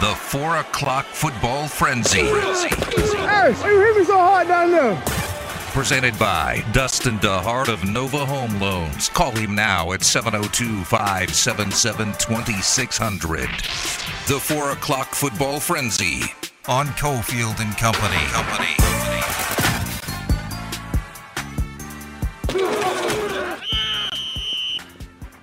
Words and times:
The 0.00 0.14
4 0.14 0.56
o'clock 0.56 1.04
football 1.04 1.68
frenzy. 1.68 2.20
Hey, 2.20 3.48
you 3.50 3.80
hit 3.80 3.96
me 3.98 4.04
so 4.04 4.16
hard 4.16 4.48
down 4.48 4.70
there? 4.70 4.96
Presented 5.74 6.18
by 6.18 6.64
Dustin 6.72 7.18
DeHart 7.18 7.68
of 7.68 7.84
Nova 7.84 8.24
Home 8.24 8.58
Loans. 8.58 9.10
Call 9.10 9.32
him 9.32 9.54
now 9.54 9.92
at 9.92 10.02
702 10.02 10.84
577 10.84 12.14
2600. 12.14 13.40
The 14.26 14.40
4 14.40 14.70
o'clock 14.70 15.08
football 15.08 15.60
frenzy 15.60 16.22
on 16.66 16.86
Cofield 16.96 17.60
and 17.60 17.76
Company. 17.76 18.16
Company. 18.32 18.76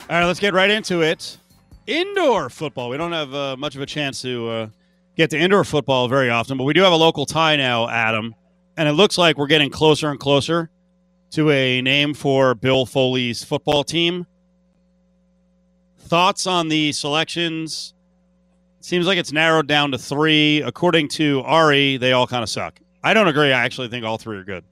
All 0.10 0.18
right, 0.18 0.26
let's 0.26 0.40
get 0.40 0.56
right 0.56 0.72
into 0.72 1.04
it. 1.04 1.38
Indoor 1.88 2.50
football. 2.50 2.90
We 2.90 2.98
don't 2.98 3.14
have 3.14 3.34
uh, 3.34 3.56
much 3.56 3.76
of 3.76 3.82
a 3.82 3.86
chance 3.86 4.22
to 4.22 4.50
uh, 4.50 4.68
get 5.16 5.30
to 5.30 5.38
indoor 5.38 5.64
football 5.64 6.10
very 6.10 6.30
often, 6.30 6.58
but 6.58 6.66
we 6.66 6.74
do 6.74 6.82
have 6.82 6.92
a 6.92 6.98
local 6.98 7.26
tie 7.26 7.56
now, 7.56 7.88
Adam. 7.90 8.36
And 8.76 8.90
it 8.90 8.92
looks 8.92 9.18
like 9.18 9.38
we're 9.38 9.48
getting 9.48 9.70
closer 9.72 10.12
and 10.12 10.20
closer 10.20 10.70
to 11.32 11.50
a 11.50 11.82
name 11.82 12.14
for 12.14 12.56
Bill 12.56 12.86
Foley's 12.86 13.44
football 13.44 13.86
team. 13.86 14.28
Thoughts 15.98 16.46
on 16.46 16.68
the 16.68 16.92
selections? 16.92 17.94
Seems 18.82 19.08
like 19.08 19.18
it's 19.18 19.32
narrowed 19.32 19.68
down 19.68 19.92
to 19.92 19.98
three. 19.98 20.62
According 20.62 21.08
to 21.10 21.42
Ari, 21.46 21.98
they 21.98 22.12
all 22.12 22.28
kind 22.28 22.44
of 22.44 22.50
suck. 22.50 22.80
I 23.02 23.14
don't 23.14 23.28
agree. 23.30 23.54
I 23.54 23.64
actually 23.64 23.88
think 23.88 24.06
all 24.06 24.18
three 24.18 24.38
are 24.38 24.44
good. 24.44 24.66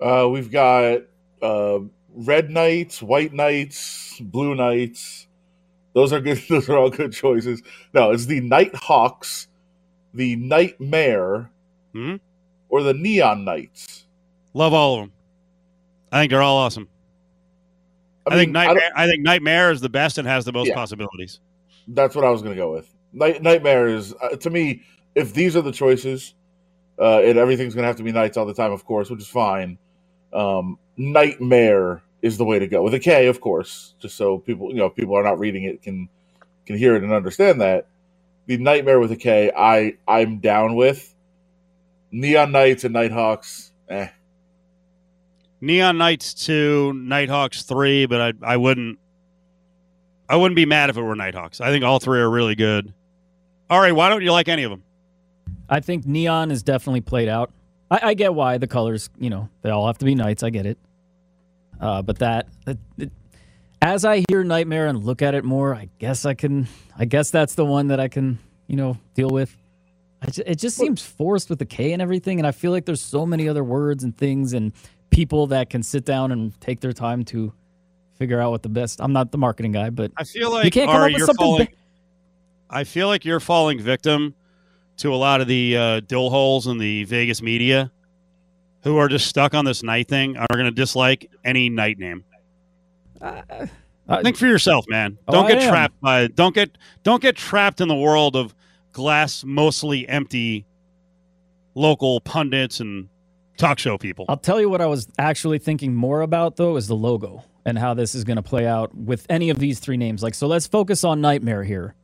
Uh, 0.00 0.28
we've 0.28 0.50
got 0.50 1.02
uh, 1.40 1.78
red 2.14 2.50
knights, 2.50 3.00
white 3.00 3.32
knights, 3.32 4.18
blue 4.20 4.56
knights. 4.56 5.27
Those 5.98 6.12
are 6.12 6.20
good. 6.20 6.40
Those 6.48 6.68
are 6.68 6.76
all 6.78 6.90
good 6.90 7.12
choices. 7.12 7.60
No, 7.92 8.12
it's 8.12 8.26
the 8.26 8.40
Night 8.40 8.72
Hawks, 8.74 9.48
the 10.14 10.36
Nightmare, 10.36 11.50
Hmm? 11.92 12.16
or 12.68 12.82
the 12.84 12.94
Neon 12.94 13.44
Knights. 13.44 14.04
Love 14.54 14.72
all 14.72 14.94
of 14.94 15.00
them. 15.02 15.12
I 16.12 16.20
think 16.20 16.30
they're 16.30 16.42
all 16.42 16.56
awesome. 16.58 16.88
I, 18.26 18.36
think 18.36 18.50
mean, 18.50 18.56
I 18.56 18.66
Nightmare. 18.66 18.88
don't- 18.90 18.98
I, 18.98 19.06
think 19.08 19.22
Nightmare 19.24 19.70
is 19.72 19.80
the 19.80 19.88
best 19.88 20.18
and 20.18 20.28
has 20.28 20.44
the 20.44 20.52
most 20.52 20.68
Yeah. 20.68 20.74
possibilities. 20.74 21.40
that's 21.88 22.14
what 22.14 22.24
I 22.24 22.30
was 22.30 22.42
going 22.42 22.54
to 22.54 22.60
go 22.62 22.70
with. 22.72 22.94
Night, 23.12 23.42
Nightmare 23.42 23.88
is 23.88 24.14
uh, 24.22 24.36
to 24.36 24.50
me. 24.50 24.82
If 25.14 25.34
these 25.34 25.56
are 25.56 25.62
the 25.62 25.72
choices, 25.72 26.34
uh, 27.00 27.22
and 27.24 27.38
everything's 27.38 27.74
going 27.74 27.82
to 27.82 27.86
have 27.88 27.96
to 27.96 28.02
be 28.04 28.12
knights 28.12 28.36
all 28.36 28.46
the 28.46 28.54
time, 28.54 28.70
of 28.72 28.84
course, 28.84 29.10
which 29.10 29.20
is 29.20 29.26
fine. 29.26 29.78
Um, 30.32 30.78
Nightmare 30.96 32.02
is 32.22 32.38
the 32.38 32.44
way 32.44 32.58
to 32.58 32.66
go 32.66 32.82
with 32.82 32.94
a 32.94 32.98
K, 32.98 33.26
of 33.26 33.40
course, 33.40 33.94
just 34.00 34.16
so 34.16 34.38
people, 34.38 34.70
you 34.70 34.76
know, 34.76 34.86
if 34.86 34.94
people 34.94 35.16
are 35.16 35.22
not 35.22 35.38
reading 35.38 35.64
it 35.64 35.82
can 35.82 36.08
can 36.66 36.76
hear 36.76 36.94
it 36.96 37.02
and 37.02 37.12
understand 37.12 37.60
that. 37.60 37.86
The 38.46 38.56
Nightmare 38.56 38.98
with 38.98 39.12
a 39.12 39.16
K, 39.16 39.52
I 39.56 39.94
I'm 40.06 40.38
down 40.38 40.74
with. 40.74 41.14
Neon 42.10 42.52
Knights 42.52 42.84
and 42.84 42.94
Nighthawks, 42.94 43.72
eh. 43.90 44.08
Neon 45.60 45.98
Knights 45.98 46.34
two, 46.34 46.92
Nighthawks 46.94 47.62
three, 47.62 48.06
but 48.06 48.20
I 48.20 48.32
I 48.54 48.56
wouldn't 48.56 48.98
I 50.28 50.36
wouldn't 50.36 50.56
be 50.56 50.66
mad 50.66 50.90
if 50.90 50.96
it 50.96 51.02
were 51.02 51.16
Nighthawks. 51.16 51.60
I 51.60 51.70
think 51.70 51.84
all 51.84 51.98
three 51.98 52.20
are 52.20 52.30
really 52.30 52.54
good. 52.54 52.92
All 53.70 53.80
right, 53.80 53.94
why 53.94 54.08
don't 54.08 54.22
you 54.22 54.32
like 54.32 54.48
any 54.48 54.62
of 54.62 54.70
them? 54.70 54.82
I 55.68 55.80
think 55.80 56.06
neon 56.06 56.50
is 56.50 56.62
definitely 56.62 57.02
played 57.02 57.28
out. 57.28 57.52
I, 57.90 58.00
I 58.02 58.14
get 58.14 58.34
why 58.34 58.58
the 58.58 58.66
colors, 58.66 59.10
you 59.18 59.30
know, 59.30 59.48
they 59.62 59.70
all 59.70 59.86
have 59.86 59.98
to 59.98 60.04
be 60.04 60.14
knights. 60.14 60.42
I 60.42 60.50
get 60.50 60.66
it. 60.66 60.78
Uh, 61.80 62.02
but 62.02 62.18
that, 62.18 62.48
that 62.64 62.78
it, 62.96 63.12
as 63.80 64.04
I 64.04 64.24
hear 64.28 64.42
Nightmare 64.42 64.86
and 64.86 65.04
look 65.04 65.22
at 65.22 65.34
it 65.34 65.44
more, 65.44 65.74
I 65.74 65.88
guess 65.98 66.24
I 66.24 66.34
can. 66.34 66.66
I 66.98 67.04
guess 67.04 67.30
that's 67.30 67.54
the 67.54 67.64
one 67.64 67.88
that 67.88 68.00
I 68.00 68.08
can, 68.08 68.38
you 68.66 68.76
know, 68.76 68.98
deal 69.14 69.30
with. 69.30 69.56
It 70.44 70.56
just 70.56 70.76
seems 70.76 71.00
forced 71.00 71.48
with 71.48 71.60
the 71.60 71.64
K 71.64 71.92
and 71.92 72.02
everything, 72.02 72.40
and 72.40 72.46
I 72.46 72.50
feel 72.50 72.72
like 72.72 72.86
there's 72.86 73.00
so 73.00 73.24
many 73.24 73.48
other 73.48 73.62
words 73.62 74.02
and 74.02 74.16
things 74.16 74.52
and 74.52 74.72
people 75.10 75.46
that 75.48 75.70
can 75.70 75.82
sit 75.82 76.04
down 76.04 76.32
and 76.32 76.60
take 76.60 76.80
their 76.80 76.92
time 76.92 77.24
to 77.26 77.52
figure 78.16 78.40
out 78.40 78.50
what 78.50 78.64
the 78.64 78.68
best. 78.68 79.00
I'm 79.00 79.12
not 79.12 79.30
the 79.30 79.38
marketing 79.38 79.70
guy, 79.72 79.90
but 79.90 80.10
I 80.16 80.24
feel 80.24 80.50
like 80.50 80.64
you 80.64 80.72
can't 80.72 80.90
come 80.90 81.02
Ari, 81.02 81.14
up 81.14 81.20
with 81.20 81.26
something. 81.26 81.44
falling, 81.46 81.66
be- 81.66 81.74
I 82.68 82.82
feel 82.82 83.06
like 83.06 83.24
you're 83.24 83.38
falling 83.38 83.80
victim 83.80 84.34
to 84.96 85.14
a 85.14 85.16
lot 85.16 85.40
of 85.40 85.46
the 85.46 85.76
uh, 85.76 86.00
dill 86.00 86.30
holes 86.30 86.66
in 86.66 86.78
the 86.78 87.04
Vegas 87.04 87.40
media 87.40 87.92
who 88.82 88.96
are 88.96 89.08
just 89.08 89.26
stuck 89.26 89.54
on 89.54 89.64
this 89.64 89.82
night 89.82 90.08
thing 90.08 90.36
are 90.36 90.46
going 90.52 90.64
to 90.64 90.70
dislike 90.70 91.30
any 91.44 91.68
night 91.68 91.98
name. 91.98 92.24
uh, 93.20 94.22
Think 94.22 94.36
for 94.36 94.46
yourself, 94.46 94.86
man. 94.88 95.18
Oh, 95.26 95.32
Don't 95.32 95.46
I 95.46 95.54
get 95.54 95.68
trapped 95.68 96.00
by 96.00 96.28
don't 96.28 96.54
get 96.54 96.78
don't 97.02 97.20
get 97.20 97.36
trapped 97.36 97.80
in 97.80 97.88
the 97.88 97.96
world 97.96 98.36
of 98.36 98.54
glass 98.92 99.44
mostly 99.44 100.08
empty 100.08 100.64
local 101.74 102.20
pundits 102.20 102.80
and 102.80 103.08
talk 103.56 103.78
show 103.78 103.98
people. 103.98 104.24
I'll 104.28 104.36
tell 104.36 104.60
you 104.60 104.68
what 104.70 104.80
I 104.80 104.86
was 104.86 105.08
actually 105.18 105.58
thinking 105.58 105.94
more 105.94 106.22
about 106.22 106.56
though 106.56 106.76
is 106.76 106.86
the 106.86 106.96
logo 106.96 107.44
and 107.64 107.78
how 107.78 107.92
this 107.92 108.14
is 108.14 108.24
going 108.24 108.36
to 108.36 108.42
play 108.42 108.66
out 108.66 108.94
with 108.94 109.26
any 109.28 109.50
of 109.50 109.58
these 109.58 109.78
three 109.78 109.96
names. 109.98 110.22
Like, 110.22 110.34
so 110.34 110.46
let's 110.46 110.66
focus 110.66 111.04
on 111.04 111.20
Nightmare 111.20 111.64
here. 111.64 111.94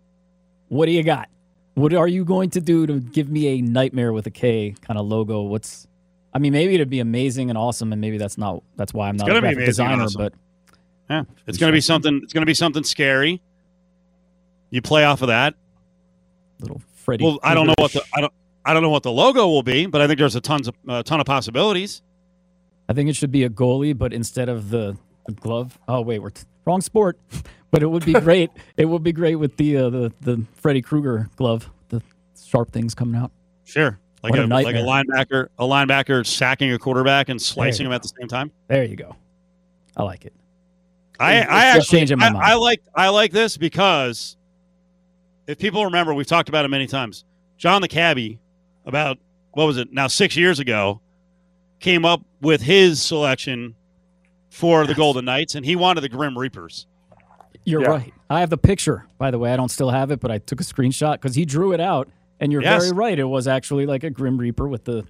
What 0.69 0.87
do 0.87 0.93
you 0.93 1.03
got? 1.03 1.29
What 1.75 1.95
are 1.95 2.07
you 2.07 2.25
going 2.25 2.51
to 2.51 2.61
do 2.61 2.87
to 2.87 3.01
give 3.01 3.31
me 3.31 3.47
a 3.49 3.61
Nightmare 3.63 4.13
with 4.13 4.27
a 4.27 4.31
K 4.31 4.75
kind 4.83 4.99
of 4.99 5.07
logo? 5.07 5.43
What's, 5.43 5.89
I 6.35 6.39
mean, 6.41 6.53
maybe 6.53 6.75
it'd 6.75 6.91
be 6.91 7.01
amazing 7.01 7.49
and 7.49 7.57
awesome, 7.57 7.93
and 7.93 8.01
maybe 8.01 8.19
that's 8.19 8.37
not. 8.37 8.63
That's 8.77 8.93
why 8.93 9.09
I'm 9.09 9.17
not 9.17 9.29
a 9.29 9.41
graphic 9.41 9.65
designer. 9.67 10.03
awesome. 10.03 10.21
But 10.21 10.33
Yeah, 11.09 11.25
it's 11.47 11.59
going 11.59 11.71
to 11.71 11.77
be 11.77 11.81
something. 11.81 12.21
It's 12.23 12.33
going 12.33 12.43
to 12.43 12.47
be 12.47 12.55
something 12.55 12.83
scary. 12.83 13.41
You 14.71 14.83
play 14.83 15.05
off 15.05 15.23
of 15.23 15.29
that. 15.29 15.55
little 16.59 16.83
Freddy. 16.97 17.25
Well, 17.25 17.39
I 17.43 17.55
don't 17.55 17.67
know 17.67 17.75
what 17.79 17.93
the 17.93 18.03
I 18.15 18.21
don't 18.21 18.33
I 18.65 18.73
don't 18.73 18.83
know 18.83 18.91
what 18.91 19.03
the 19.03 19.13
logo 19.13 19.47
will 19.47 19.63
be, 19.63 19.87
but 19.87 20.01
I 20.01 20.07
think 20.07 20.19
there's 20.19 20.35
a 20.35 20.41
tons 20.41 20.67
of 20.69 20.75
a 20.89 21.03
ton 21.03 21.21
of 21.21 21.27
possibilities. 21.27 22.03
I 22.89 22.93
think 22.93 23.09
it 23.09 23.17
should 23.17 23.31
be 23.31 23.45
a 23.45 23.49
goalie, 23.51 23.97
but 23.97 24.13
instead 24.13 24.49
of 24.49 24.71
the, 24.71 24.97
the 25.27 25.33
glove. 25.35 25.79
Oh 25.87 26.01
wait, 26.01 26.19
we're 26.21 26.31
t- 26.31 26.45
wrong 26.65 26.81
sport. 26.81 27.19
but 27.71 27.83
it 27.83 27.87
would 27.87 28.05
be 28.05 28.13
great. 28.21 28.51
it 28.77 28.87
would 28.87 29.03
be 29.03 29.13
great 29.13 29.37
with 29.37 29.57
the 29.57 29.77
uh, 29.77 29.91
the 29.91 30.13
the 30.23 30.45
Freddy 30.55 30.83
Krueger 30.83 31.29
glove, 31.37 31.71
the 31.91 32.03
sharp 32.43 32.73
things 32.73 32.95
coming 32.95 33.21
out. 33.21 33.31
Sure, 33.65 33.99
like 34.25 34.31
What 34.31 34.41
a, 34.41 34.45
a 34.45 34.47
like 34.47 34.75
a 34.75 34.79
linebacker, 34.79 35.49
a 35.59 35.65
linebacker 35.65 36.27
sacking 36.27 36.73
a 36.73 36.79
quarterback 36.79 37.29
and 37.29 37.41
slicing 37.41 37.85
you 37.85 37.91
him 37.91 37.95
at 37.95 38.03
the 38.03 38.09
same 38.19 38.27
time. 38.27 38.51
There 38.69 38.83
you 38.85 38.97
go. 38.97 39.15
I 39.97 40.03
like 40.03 40.25
it. 40.25 40.33
I, 41.21 41.35
It's 41.41 41.51
I 41.51 41.65
actually 41.67 41.99
changing 41.99 42.19
my 42.19 42.27
I, 42.27 42.31
mind. 42.31 42.45
I 42.45 42.55
like 42.55 42.83
I 42.95 43.09
like 43.11 43.33
this 43.33 43.57
because 43.59 44.37
if 45.47 45.59
people 45.59 45.85
remember, 45.85 46.15
we've 46.15 46.27
talked 46.27 46.49
about 46.49 46.65
it 46.65 46.69
many 46.69 46.87
times. 46.87 47.25
John 47.59 47.83
the 47.83 47.89
cabbie, 47.89 48.41
about 48.87 49.19
what 49.53 49.67
was 49.67 49.77
it 49.77 49.93
now 49.93 50.07
six 50.07 50.37
years 50.37 50.59
ago, 50.59 51.01
came 51.81 52.05
up 52.07 52.23
with 52.41 52.63
his 52.63 53.03
selection 53.03 53.75
for 54.49 54.87
the 54.87 54.95
Golden 54.95 55.27
Knights, 55.27 55.55
and 55.55 55.67
he 55.67 55.77
wanted 55.77 56.01
the 56.01 56.09
Grim 56.09 56.37
Reapers. 56.39 56.87
You're 57.65 57.83
Yeah. 57.83 57.89
right. 57.89 58.15
I 58.31 58.41
have 58.41 58.51
the 58.51 58.59
picture, 58.59 59.07
by 59.19 59.31
the 59.31 59.39
way. 59.39 59.53
I 59.53 59.57
don't 59.57 59.71
still 59.71 59.91
have 59.91 60.11
it, 60.11 60.19
but 60.21 60.31
I 60.31 60.39
took 60.39 60.61
a 60.61 60.65
screenshot 60.65 61.15
because 61.15 61.35
he 61.35 61.45
drew 61.45 61.73
it 61.73 61.81
out. 61.81 62.09
And 62.41 62.53
you're 62.53 62.63
Yes. 62.63 62.83
very 62.85 62.97
right. 62.97 63.19
It 63.19 63.25
was 63.25 63.47
actually 63.47 63.87
like 63.87 64.05
a 64.05 64.11
Grim 64.11 64.37
Reaper 64.39 64.69
with 64.69 64.85
the, 64.85 65.05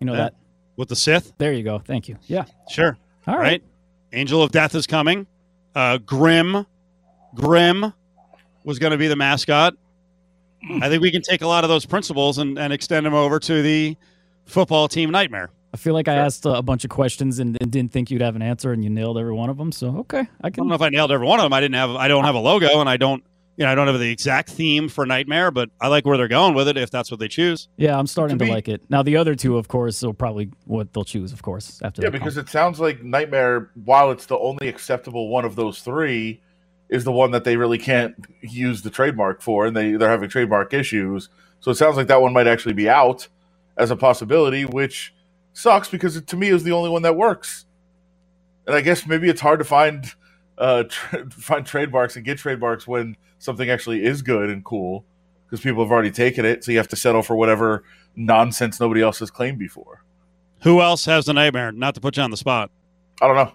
you 0.00 0.06
know, 0.06 0.12
Yeah. 0.12 0.18
that. 0.18 0.34
with 0.76 0.88
the 0.88 0.96
Sith. 0.96 1.32
There 1.36 1.52
you 1.52 1.62
go. 1.62 1.78
Thank 1.78 2.08
you. 2.08 2.16
Yeah. 2.26 2.44
Sure. 2.70 2.96
All 3.26 3.34
right. 3.36 3.42
right. 3.42 3.62
Angel 4.12 4.42
of 4.42 4.50
Death 4.50 4.74
is 4.74 4.86
coming. 4.86 5.26
Uh, 5.74 5.98
Grim, 5.98 6.64
Grim 7.34 7.92
was 8.64 8.78
going 8.78 8.92
to 8.92 8.98
be 8.98 9.08
the 9.08 9.16
mascot. 9.16 9.74
I 10.82 10.88
think 10.88 11.02
we 11.02 11.10
can 11.10 11.22
take 11.22 11.42
a 11.42 11.46
lot 11.46 11.64
of 11.64 11.70
those 11.70 11.86
principles 11.86 12.38
and, 12.38 12.58
and 12.58 12.72
extend 12.72 13.06
them 13.06 13.14
over 13.14 13.38
to 13.40 13.62
the 13.62 13.96
football 14.46 14.88
team 14.88 15.10
nightmare. 15.10 15.50
I 15.72 15.76
feel 15.76 15.94
like 15.94 16.08
I 16.08 16.14
asked 16.14 16.44
a 16.46 16.60
bunch 16.62 16.84
of 16.84 16.90
questions 16.90 17.38
and, 17.38 17.56
and 17.60 17.70
didn't 17.70 17.92
think 17.92 18.10
you'd 18.10 18.20
have 18.22 18.34
an 18.34 18.42
answer, 18.42 18.72
and 18.72 18.82
you 18.82 18.90
nailed 18.90 19.16
every 19.16 19.32
one 19.32 19.48
of 19.50 19.56
them. 19.56 19.70
So 19.70 19.98
okay, 19.98 20.18
I 20.18 20.24
can... 20.24 20.28
I 20.42 20.50
don't 20.50 20.68
know 20.68 20.74
if 20.74 20.82
I 20.82 20.88
nailed 20.88 21.12
every 21.12 21.26
one 21.26 21.38
of 21.38 21.44
them. 21.44 21.52
I 21.52 21.60
didn't 21.60 21.76
have. 21.76 21.90
I 21.90 22.08
don't 22.08 22.24
have 22.24 22.34
a 22.34 22.40
logo, 22.40 22.80
and 22.80 22.88
I 22.88 22.96
don't. 22.96 23.22
You 23.60 23.66
know, 23.66 23.72
I 23.72 23.74
don't 23.74 23.88
have 23.88 24.00
the 24.00 24.10
exact 24.10 24.48
theme 24.48 24.88
for 24.88 25.04
Nightmare, 25.04 25.50
but 25.50 25.68
I 25.82 25.88
like 25.88 26.06
where 26.06 26.16
they're 26.16 26.28
going 26.28 26.54
with 26.54 26.66
it. 26.66 26.78
If 26.78 26.90
that's 26.90 27.10
what 27.10 27.20
they 27.20 27.28
choose, 27.28 27.68
Yeah, 27.76 27.98
I'm 27.98 28.06
starting 28.06 28.38
To 28.38 28.44
to 28.46 28.48
me- 28.48 28.54
like 28.54 28.68
it. 28.68 28.80
Now 28.88 29.02
the 29.02 29.18
other 29.18 29.34
two, 29.34 29.58
of 29.58 29.68
course, 29.68 30.00
will 30.00 30.14
probably 30.14 30.48
what 30.64 30.94
they'll 30.94 31.04
choose, 31.04 31.30
of 31.30 31.42
course, 31.42 31.78
after. 31.82 32.00
Yeah, 32.00 32.08
that 32.08 32.18
because 32.18 32.38
it 32.38 32.48
sounds 32.48 32.80
like 32.80 33.02
Nightmare, 33.04 33.70
while 33.84 34.12
it's 34.12 34.24
the 34.24 34.38
only 34.38 34.66
acceptable 34.68 35.28
one 35.28 35.44
of 35.44 35.56
those 35.56 35.80
three, 35.82 36.40
is 36.88 37.04
the 37.04 37.12
one 37.12 37.32
that 37.32 37.44
they 37.44 37.58
really 37.58 37.76
can't 37.76 38.14
use 38.40 38.80
the 38.80 38.88
trademark 38.88 39.42
for, 39.42 39.66
and 39.66 39.76
they 39.76 39.92
they're 39.92 40.08
having 40.08 40.30
trademark 40.30 40.72
issues. 40.72 41.28
So 41.60 41.70
it 41.70 41.74
sounds 41.74 41.98
like 41.98 42.06
that 42.06 42.22
one 42.22 42.32
might 42.32 42.46
actually 42.46 42.72
be 42.72 42.88
out 42.88 43.28
as 43.76 43.90
a 43.90 43.96
possibility, 43.96 44.64
which 44.64 45.12
sucks 45.52 45.90
because 45.90 46.16
it, 46.16 46.26
to 46.28 46.36
me 46.38 46.48
is 46.48 46.64
the 46.64 46.72
only 46.72 46.88
one 46.88 47.02
that 47.02 47.14
works. 47.14 47.66
And 48.66 48.74
I 48.74 48.80
guess 48.80 49.06
maybe 49.06 49.28
it's 49.28 49.42
hard 49.42 49.58
to 49.58 49.66
find 49.66 50.10
uh, 50.56 50.84
tra- 50.88 51.28
find 51.30 51.66
trademarks 51.66 52.16
and 52.16 52.24
get 52.24 52.38
trademarks 52.38 52.86
when 52.86 53.18
something 53.40 53.68
actually 53.68 54.04
is 54.04 54.22
good 54.22 54.48
and 54.50 54.64
cool 54.64 55.04
because 55.46 55.60
people 55.60 55.82
have 55.82 55.90
already 55.90 56.12
taken 56.12 56.44
it. 56.44 56.62
So 56.62 56.70
you 56.70 56.78
have 56.78 56.86
to 56.88 56.96
settle 56.96 57.22
for 57.24 57.34
whatever 57.34 57.82
nonsense 58.14 58.78
nobody 58.78 59.02
else 59.02 59.18
has 59.18 59.30
claimed 59.32 59.58
before. 59.58 60.04
who 60.62 60.80
else 60.80 61.04
has 61.06 61.24
the 61.24 61.32
Nightmare? 61.32 61.72
Not 61.72 61.94
to 61.96 62.00
put 62.00 62.16
you 62.16 62.22
on 62.22 62.30
the 62.30 62.36
spot. 62.36 62.70
I 63.20 63.26
don't 63.26 63.36
know. 63.36 63.52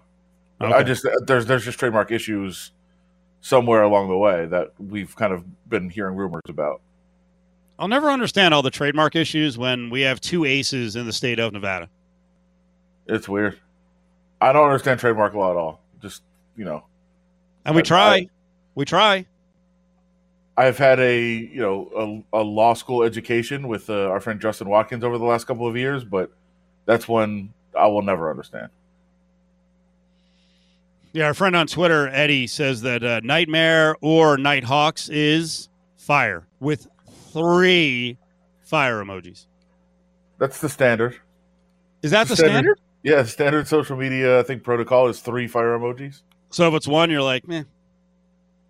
I 0.75 0.83
just 0.83 1.05
uh, 1.05 1.11
there's 1.25 1.45
there's 1.45 1.63
just 1.65 1.77
trademark 1.79 2.11
issues 2.11 2.71
somewhere 3.41 3.83
along 3.83 4.07
the 4.09 4.17
way 4.17 4.45
that 4.47 4.73
we've 4.79 5.15
kind 5.15 5.31
of 5.33 5.43
been 5.69 5.89
hearing 5.89 6.15
rumors 6.15 6.41
about. 6.49 6.81
I'll 7.77 7.88
never 7.89 8.09
understand 8.09 8.53
all 8.53 8.61
the 8.61 8.71
trademark 8.71 9.15
issues 9.15 9.57
when 9.57 9.89
we 9.89 10.01
have 10.01 10.19
two 10.21 10.45
aces 10.45 10.95
in 10.95 11.05
the 11.05 11.13
state 11.13 11.39
of 11.39 11.51
Nevada. 11.53 11.89
It's 13.07 13.27
weird. 13.27 13.59
I 14.41 14.53
don't 14.53 14.63
understand 14.65 14.99
trademark 14.99 15.33
law 15.33 15.51
at 15.51 15.57
all. 15.57 15.81
Just 16.01 16.23
you 16.55 16.63
know, 16.65 16.85
And 17.65 17.75
we 17.75 17.81
I- 17.81 17.83
try. 17.83 18.15
I- 18.15 18.29
we 18.75 18.85
try. 18.85 19.25
I've 20.57 20.77
had 20.77 20.99
a 20.99 21.21
you 21.21 21.59
know 21.59 22.23
a, 22.33 22.39
a 22.41 22.43
law 22.43 22.73
school 22.73 23.03
education 23.03 23.67
with 23.67 23.89
uh, 23.89 24.09
our 24.09 24.19
friend 24.19 24.39
Justin 24.39 24.69
Watkins 24.69 25.03
over 25.03 25.17
the 25.17 25.25
last 25.25 25.45
couple 25.45 25.67
of 25.67 25.75
years, 25.75 26.03
but 26.03 26.31
that's 26.85 27.07
one 27.07 27.53
I 27.77 27.87
will 27.87 28.01
never 28.01 28.29
understand. 28.29 28.69
Yeah, 31.13 31.27
our 31.27 31.33
friend 31.33 31.55
on 31.55 31.67
Twitter, 31.67 32.09
Eddie, 32.09 32.47
says 32.47 32.81
that 32.81 33.03
uh, 33.03 33.21
Nightmare 33.23 33.95
or 34.01 34.37
Nighthawks 34.37 35.07
is 35.07 35.69
fire 35.95 36.45
with 36.59 36.87
three 37.31 38.17
fire 38.61 39.03
emojis. 39.03 39.45
That's 40.37 40.59
the 40.59 40.69
standard. 40.69 41.17
Is 42.01 42.11
that 42.11 42.27
the 42.27 42.35
standard? 42.35 42.79
Yeah, 43.03 43.23
standard 43.23 43.67
social 43.67 43.95
media. 43.95 44.39
I 44.39 44.43
think 44.43 44.63
protocol 44.63 45.07
is 45.07 45.21
three 45.21 45.47
fire 45.47 45.77
emojis. 45.77 46.21
So 46.49 46.67
if 46.67 46.73
it's 46.73 46.87
one, 46.87 47.09
you're 47.09 47.21
like, 47.21 47.47
man. 47.47 47.65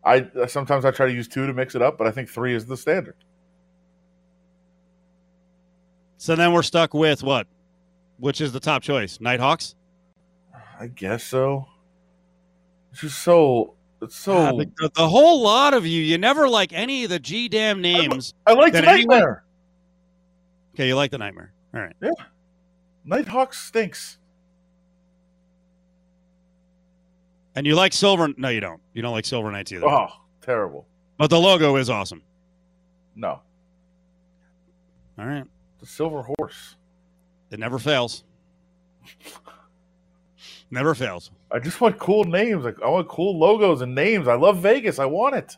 I 0.05 0.27
sometimes 0.47 0.85
I 0.85 0.91
try 0.91 1.07
to 1.07 1.13
use 1.13 1.27
two 1.27 1.47
to 1.47 1.53
mix 1.53 1.73
it 1.75 1.81
up, 1.81 1.97
but 1.97 2.05
I 2.07 2.11
think 2.11 2.29
three 2.29 2.53
is 2.53 2.65
the 2.67 2.77
standard. 2.77 3.15
So 6.17 6.35
then 6.35 6.53
we're 6.53 6.63
stuck 6.63 6.93
with 6.93 7.23
what? 7.23 7.47
Which 8.17 8.39
is 8.41 8.51
the 8.51 8.59
top 8.59 8.81
choice? 8.81 9.19
Nighthawks? 9.19 9.75
I 10.79 10.87
guess 10.87 11.23
so. 11.23 11.67
It's 12.91 13.01
just 13.01 13.19
so. 13.23 13.73
It's 14.01 14.15
so. 14.15 14.33
Ah, 14.37 14.51
God, 14.51 14.71
the, 14.77 14.91
the- 14.95 15.07
whole 15.07 15.41
lot 15.41 15.73
of 15.73 15.85
you, 15.85 16.01
you 16.01 16.17
never 16.17 16.47
like 16.47 16.71
any 16.73 17.03
of 17.03 17.09
the 17.09 17.19
G 17.19 17.49
damn 17.49 17.81
names. 17.81 18.33
I 18.45 18.53
like 18.53 18.73
the 18.73 18.81
that 18.81 18.87
anyone- 18.87 19.17
nightmare. 19.17 19.41
Okay, 20.75 20.87
you 20.87 20.95
like 20.95 21.09
the 21.11 21.17
Nightmare. 21.17 21.53
All 21.73 21.79
right. 21.79 21.95
Yeah. 22.01 22.09
Nighthawks 23.05 23.57
stinks. 23.61 24.17
And 27.55 27.65
you 27.65 27.75
like 27.75 27.93
Silver. 27.93 28.29
No, 28.37 28.49
you 28.49 28.59
don't. 28.59 28.81
You 28.93 29.01
don't 29.01 29.13
like 29.13 29.25
Silver 29.25 29.51
Knights 29.51 29.71
either. 29.71 29.87
Oh, 29.87 30.07
terrible. 30.41 30.85
But 31.17 31.29
the 31.29 31.39
logo 31.39 31.77
is 31.77 31.89
awesome. 31.89 32.21
No, 33.15 33.39
All 35.17 35.25
right. 35.25 35.45
the 35.79 35.85
silver 35.85 36.21
horse. 36.37 36.75
It 37.49 37.59
never 37.59 37.79
fails. 37.79 38.23
Never 40.71 40.95
fails. 40.95 41.29
I 41.51 41.59
just 41.59 41.79
want 41.79 41.99
cool 41.99 42.23
names. 42.25 42.65
Like 42.65 42.81
I 42.83 42.89
want 42.89 43.07
cool 43.07 43.37
logos 43.37 43.81
and 43.81 43.93
names. 43.93 44.27
I 44.27 44.33
love 44.33 44.57
Vegas. 44.57 44.97
I 44.97 45.05
want 45.05 45.35
it. 45.35 45.55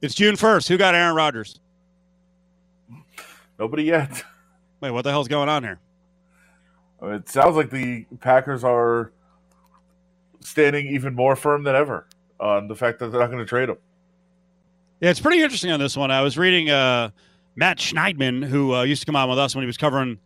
It's 0.00 0.14
June 0.14 0.34
1st. 0.36 0.68
Who 0.68 0.78
got 0.78 0.94
Aaron 0.94 1.14
Rodgers? 1.14 1.60
Nobody 3.58 3.84
yet. 3.84 4.24
Wait, 4.80 4.90
what 4.90 5.02
the 5.02 5.10
hell's 5.10 5.28
going 5.28 5.48
on 5.50 5.62
here? 5.62 5.78
It 7.02 7.28
sounds 7.28 7.56
like 7.56 7.70
the 7.70 8.04
Packers 8.20 8.64
are 8.64 9.12
standing 10.42 10.86
even 10.88 11.14
more 11.14 11.36
firm 11.36 11.64
than 11.64 11.74
ever 11.74 12.06
on 12.40 12.68
the 12.68 12.76
fact 12.76 12.98
that 12.98 13.10
they're 13.10 13.20
not 13.20 13.28
going 13.28 13.38
to 13.38 13.46
trade 13.46 13.68
him. 13.68 13.78
Yeah, 15.00 15.10
it's 15.10 15.20
pretty 15.20 15.42
interesting 15.42 15.70
on 15.70 15.80
this 15.80 15.96
one. 15.96 16.10
I 16.10 16.22
was 16.22 16.38
reading 16.38 16.70
uh, 16.70 17.10
Matt 17.56 17.78
Schneidman, 17.78 18.44
who 18.44 18.74
uh, 18.74 18.82
used 18.82 19.02
to 19.02 19.06
come 19.06 19.16
on 19.16 19.28
with 19.28 19.38
us 19.38 19.54
when 19.54 19.62
he 19.62 19.66
was 19.66 19.76
covering 19.76 20.18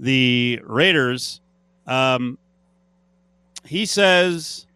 the 0.00 0.60
Raiders. 0.64 1.40
Um, 1.86 2.38
he 3.64 3.86
says 3.86 4.66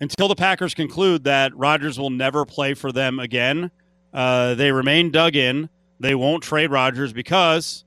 until 0.00 0.28
the 0.28 0.34
Packers 0.34 0.74
conclude 0.74 1.24
that 1.24 1.56
Rodgers 1.56 1.98
will 1.98 2.10
never 2.10 2.44
play 2.44 2.74
for 2.74 2.92
them 2.92 3.18
again, 3.18 3.70
uh, 4.12 4.54
they 4.54 4.70
remain 4.70 5.10
dug 5.10 5.36
in. 5.36 5.68
They 6.00 6.14
won't 6.14 6.42
trade 6.42 6.70
Rodgers 6.70 7.12
because 7.12 7.84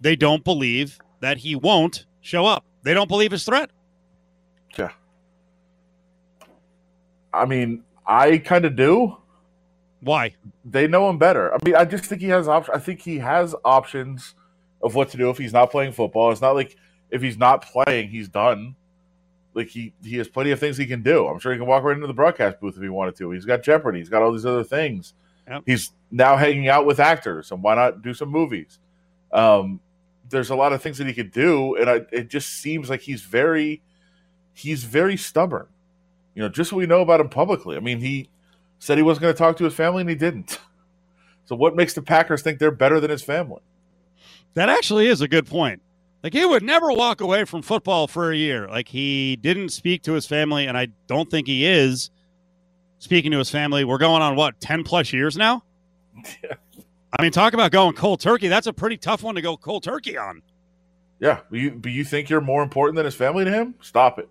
they 0.00 0.16
don't 0.16 0.44
believe 0.44 0.98
that 1.20 1.38
he 1.38 1.54
won't 1.54 2.06
show 2.20 2.46
up. 2.46 2.64
They 2.84 2.94
don't 2.94 3.08
believe 3.08 3.30
his 3.30 3.44
threat. 3.44 3.70
Yeah. 4.78 4.90
I 7.32 7.46
mean, 7.46 7.84
I 8.06 8.38
kind 8.38 8.64
of 8.64 8.76
do. 8.76 9.16
Why? 10.00 10.34
They 10.64 10.86
know 10.88 11.08
him 11.08 11.18
better. 11.18 11.54
I 11.54 11.58
mean, 11.64 11.76
I 11.76 11.84
just 11.84 12.04
think 12.04 12.20
he 12.20 12.28
has 12.28 12.48
options. 12.48 12.76
I 12.76 12.80
think 12.80 13.00
he 13.00 13.18
has 13.18 13.54
options 13.64 14.34
of 14.82 14.94
what 14.94 15.10
to 15.10 15.16
do 15.16 15.30
if 15.30 15.38
he's 15.38 15.52
not 15.52 15.70
playing 15.70 15.92
football. 15.92 16.32
It's 16.32 16.40
not 16.40 16.54
like 16.54 16.76
if 17.10 17.22
he's 17.22 17.38
not 17.38 17.62
playing, 17.62 18.10
he's 18.10 18.28
done. 18.28 18.74
Like 19.54 19.68
he 19.68 19.92
he 20.02 20.16
has 20.16 20.28
plenty 20.28 20.50
of 20.50 20.58
things 20.58 20.76
he 20.76 20.86
can 20.86 21.02
do. 21.02 21.26
I'm 21.26 21.38
sure 21.38 21.52
he 21.52 21.58
can 21.58 21.66
walk 21.66 21.84
right 21.84 21.94
into 21.94 22.06
the 22.06 22.14
broadcast 22.14 22.58
booth 22.58 22.76
if 22.76 22.82
he 22.82 22.88
wanted 22.88 23.16
to. 23.16 23.30
He's 23.30 23.44
got 23.44 23.62
Jeopardy. 23.62 23.98
He's 23.98 24.08
got 24.08 24.22
all 24.22 24.32
these 24.32 24.46
other 24.46 24.64
things. 24.64 25.14
Yep. 25.48 25.62
He's 25.66 25.92
now 26.10 26.36
hanging 26.36 26.68
out 26.68 26.86
with 26.86 27.00
actors, 27.00 27.50
and 27.52 27.62
why 27.62 27.74
not 27.74 28.02
do 28.02 28.14
some 28.14 28.30
movies? 28.30 28.78
Um, 29.30 29.80
there's 30.28 30.50
a 30.50 30.56
lot 30.56 30.72
of 30.72 30.82
things 30.82 30.98
that 30.98 31.06
he 31.06 31.12
could 31.12 31.32
do, 31.32 31.76
and 31.76 31.90
I, 31.90 32.00
it 32.10 32.28
just 32.28 32.48
seems 32.48 32.88
like 32.88 33.02
he's 33.02 33.22
very 33.22 33.82
he's 34.54 34.84
very 34.84 35.16
stubborn. 35.16 35.66
You 36.34 36.42
know, 36.42 36.48
just 36.48 36.72
what 36.72 36.78
we 36.78 36.86
know 36.86 37.00
about 37.02 37.20
him 37.20 37.28
publicly. 37.28 37.76
I 37.76 37.80
mean, 37.80 37.98
he 37.98 38.28
said 38.78 38.96
he 38.96 39.02
wasn't 39.02 39.22
going 39.22 39.34
to 39.34 39.38
talk 39.38 39.56
to 39.58 39.64
his 39.64 39.74
family, 39.74 40.00
and 40.00 40.10
he 40.10 40.16
didn't. 40.16 40.58
So, 41.44 41.56
what 41.56 41.74
makes 41.74 41.92
the 41.92 42.02
Packers 42.02 42.40
think 42.40 42.60
they're 42.60 42.70
better 42.70 43.00
than 43.00 43.10
his 43.10 43.20
family? 43.20 43.60
That 44.54 44.68
actually 44.68 45.08
is 45.08 45.20
a 45.20 45.28
good 45.28 45.44
point. 45.44 45.82
Like 46.22 46.34
he 46.34 46.44
would 46.44 46.62
never 46.62 46.92
walk 46.92 47.20
away 47.20 47.44
from 47.44 47.62
football 47.62 48.06
for 48.06 48.30
a 48.30 48.36
year. 48.36 48.68
Like 48.68 48.86
he 48.86 49.36
didn't 49.36 49.70
speak 49.70 50.02
to 50.04 50.12
his 50.12 50.24
family, 50.24 50.66
and 50.66 50.78
I 50.78 50.88
don't 51.08 51.28
think 51.30 51.48
he 51.48 51.66
is 51.66 52.10
speaking 52.98 53.32
to 53.32 53.38
his 53.38 53.50
family. 53.50 53.84
We're 53.84 53.98
going 53.98 54.22
on 54.22 54.36
what 54.36 54.60
ten 54.60 54.84
plus 54.84 55.12
years 55.12 55.36
now. 55.36 55.62
Yeah. 56.42 56.54
I 57.18 57.22
mean, 57.22 57.30
talk 57.30 57.52
about 57.52 57.72
going 57.72 57.94
cold 57.94 58.20
turkey. 58.20 58.48
That's 58.48 58.66
a 58.66 58.72
pretty 58.72 58.96
tough 58.96 59.22
one 59.22 59.34
to 59.34 59.42
go 59.42 59.56
cold 59.56 59.82
turkey 59.82 60.16
on. 60.16 60.40
Yeah, 61.20 61.40
but 61.50 61.58
you, 61.58 61.70
but 61.72 61.92
you 61.92 62.04
think 62.04 62.30
you're 62.30 62.40
more 62.40 62.62
important 62.62 62.96
than 62.96 63.04
his 63.04 63.14
family 63.14 63.44
to 63.44 63.50
him? 63.50 63.74
Stop 63.82 64.18
it. 64.18 64.30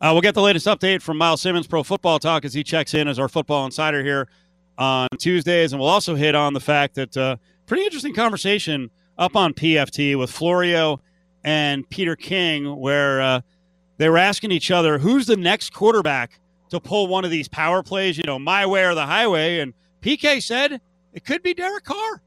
Uh, 0.00 0.10
we'll 0.12 0.20
get 0.20 0.34
the 0.34 0.42
latest 0.42 0.66
update 0.66 1.02
from 1.02 1.16
Myles 1.16 1.40
Simmons, 1.40 1.66
Pro 1.66 1.82
Football 1.82 2.18
Talk, 2.18 2.44
as 2.44 2.52
he 2.52 2.62
checks 2.62 2.94
in 2.94 3.08
as 3.08 3.18
our 3.18 3.28
football 3.28 3.64
insider 3.64 4.02
here 4.02 4.28
on 4.76 5.08
Tuesdays, 5.18 5.72
and 5.72 5.80
we'll 5.80 5.88
also 5.88 6.14
hit 6.14 6.34
on 6.34 6.52
the 6.52 6.60
fact 6.60 6.96
that 6.96 7.16
uh, 7.16 7.36
pretty 7.66 7.84
interesting 7.84 8.14
conversation 8.14 8.90
up 9.16 9.36
on 9.36 9.54
PFT 9.54 10.18
with 10.18 10.30
Florio 10.30 11.00
and 11.44 11.88
Peter 11.90 12.16
King, 12.16 12.76
where 12.76 13.20
uh, 13.20 13.40
they 13.98 14.08
were 14.08 14.18
asking 14.18 14.50
each 14.50 14.70
other 14.70 14.98
who's 14.98 15.26
the 15.26 15.36
next 15.36 15.72
quarterback 15.72 16.40
to 16.70 16.80
pull 16.80 17.06
one 17.06 17.24
of 17.24 17.30
these 17.30 17.48
power 17.48 17.82
plays, 17.82 18.18
you 18.18 18.24
know, 18.24 18.38
my 18.38 18.66
way 18.66 18.84
or 18.84 18.94
the 18.94 19.06
highway, 19.06 19.60
and 19.60 19.74
PK 20.00 20.42
said 20.42 20.80
it 21.12 21.24
could 21.24 21.42
be 21.42 21.54
Derek 21.54 21.84
Carr. 21.84 22.20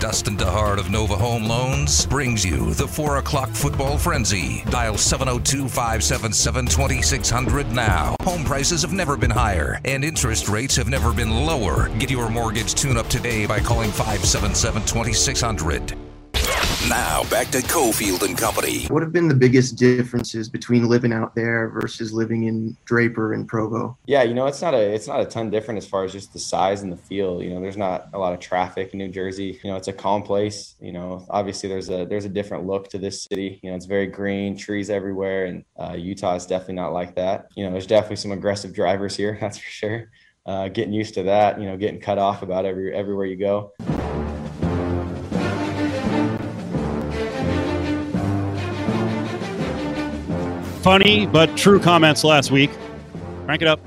Dustin 0.00 0.34
DeHart 0.34 0.78
of 0.78 0.90
Nova 0.90 1.14
Home 1.14 1.44
Loans 1.44 2.06
brings 2.06 2.42
you 2.42 2.72
the 2.72 2.88
4 2.88 3.18
o'clock 3.18 3.50
football 3.50 3.98
frenzy. 3.98 4.64
Dial 4.70 4.96
702 4.96 5.68
577 5.68 6.66
2600 6.68 7.70
now. 7.72 8.16
Home 8.22 8.42
prices 8.42 8.80
have 8.80 8.94
never 8.94 9.18
been 9.18 9.30
higher, 9.30 9.78
and 9.84 10.02
interest 10.02 10.48
rates 10.48 10.74
have 10.76 10.88
never 10.88 11.12
been 11.12 11.44
lower. 11.44 11.90
Get 11.98 12.10
your 12.10 12.30
mortgage 12.30 12.74
tune 12.74 12.96
up 12.96 13.08
today 13.08 13.44
by 13.44 13.60
calling 13.60 13.90
577 13.90 14.86
2600. 14.86 16.09
Now 16.90 17.22
back 17.30 17.48
to 17.52 17.58
Cofield 17.58 18.22
and 18.22 18.36
Company. 18.36 18.86
What 18.86 19.02
have 19.02 19.12
been 19.12 19.28
the 19.28 19.34
biggest 19.34 19.76
differences 19.76 20.48
between 20.48 20.88
living 20.88 21.12
out 21.12 21.36
there 21.36 21.68
versus 21.68 22.12
living 22.12 22.44
in 22.44 22.76
Draper 22.84 23.32
and 23.32 23.46
Provo? 23.46 23.96
Yeah, 24.06 24.24
you 24.24 24.34
know, 24.34 24.46
it's 24.46 24.60
not 24.60 24.74
a 24.74 24.80
it's 24.80 25.06
not 25.06 25.20
a 25.20 25.24
ton 25.24 25.50
different 25.50 25.78
as 25.78 25.86
far 25.86 26.02
as 26.02 26.12
just 26.12 26.32
the 26.32 26.40
size 26.40 26.82
and 26.82 26.92
the 26.92 26.96
feel. 26.96 27.42
You 27.42 27.50
know, 27.50 27.60
there's 27.60 27.76
not 27.76 28.08
a 28.12 28.18
lot 28.18 28.32
of 28.32 28.40
traffic 28.40 28.92
in 28.92 28.98
New 28.98 29.08
Jersey. 29.08 29.60
You 29.62 29.70
know, 29.70 29.76
it's 29.76 29.86
a 29.86 29.92
calm 29.92 30.24
place. 30.24 30.74
You 30.80 30.90
know, 30.90 31.26
obviously 31.30 31.68
there's 31.68 31.90
a 31.90 32.06
there's 32.06 32.24
a 32.24 32.28
different 32.28 32.66
look 32.66 32.88
to 32.90 32.98
this 32.98 33.22
city. 33.22 33.60
You 33.62 33.70
know, 33.70 33.76
it's 33.76 33.86
very 33.86 34.08
green, 34.08 34.56
trees 34.56 34.90
everywhere, 34.90 35.44
and 35.44 35.64
uh, 35.78 35.92
Utah 35.92 36.34
is 36.34 36.44
definitely 36.46 36.74
not 36.74 36.92
like 36.92 37.14
that. 37.14 37.46
You 37.54 37.66
know, 37.66 37.70
there's 37.70 37.86
definitely 37.86 38.16
some 38.16 38.32
aggressive 38.32 38.74
drivers 38.74 39.14
here, 39.14 39.38
that's 39.40 39.58
for 39.58 39.70
sure. 39.70 40.10
Uh, 40.44 40.68
getting 40.68 40.92
used 40.92 41.14
to 41.14 41.22
that. 41.24 41.60
You 41.60 41.66
know, 41.66 41.76
getting 41.76 42.00
cut 42.00 42.18
off 42.18 42.42
about 42.42 42.64
every 42.64 42.92
everywhere 42.92 43.26
you 43.26 43.36
go. 43.36 43.72
Funny 50.82 51.26
but 51.26 51.58
true 51.58 51.78
comments 51.78 52.24
last 52.24 52.50
week. 52.50 52.70
Crank 53.44 53.60
it 53.60 53.68
up. 53.68 53.80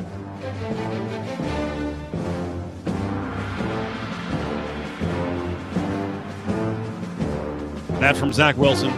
That 8.00 8.16
from 8.16 8.32
Zach 8.32 8.58
Wilson. 8.58 8.92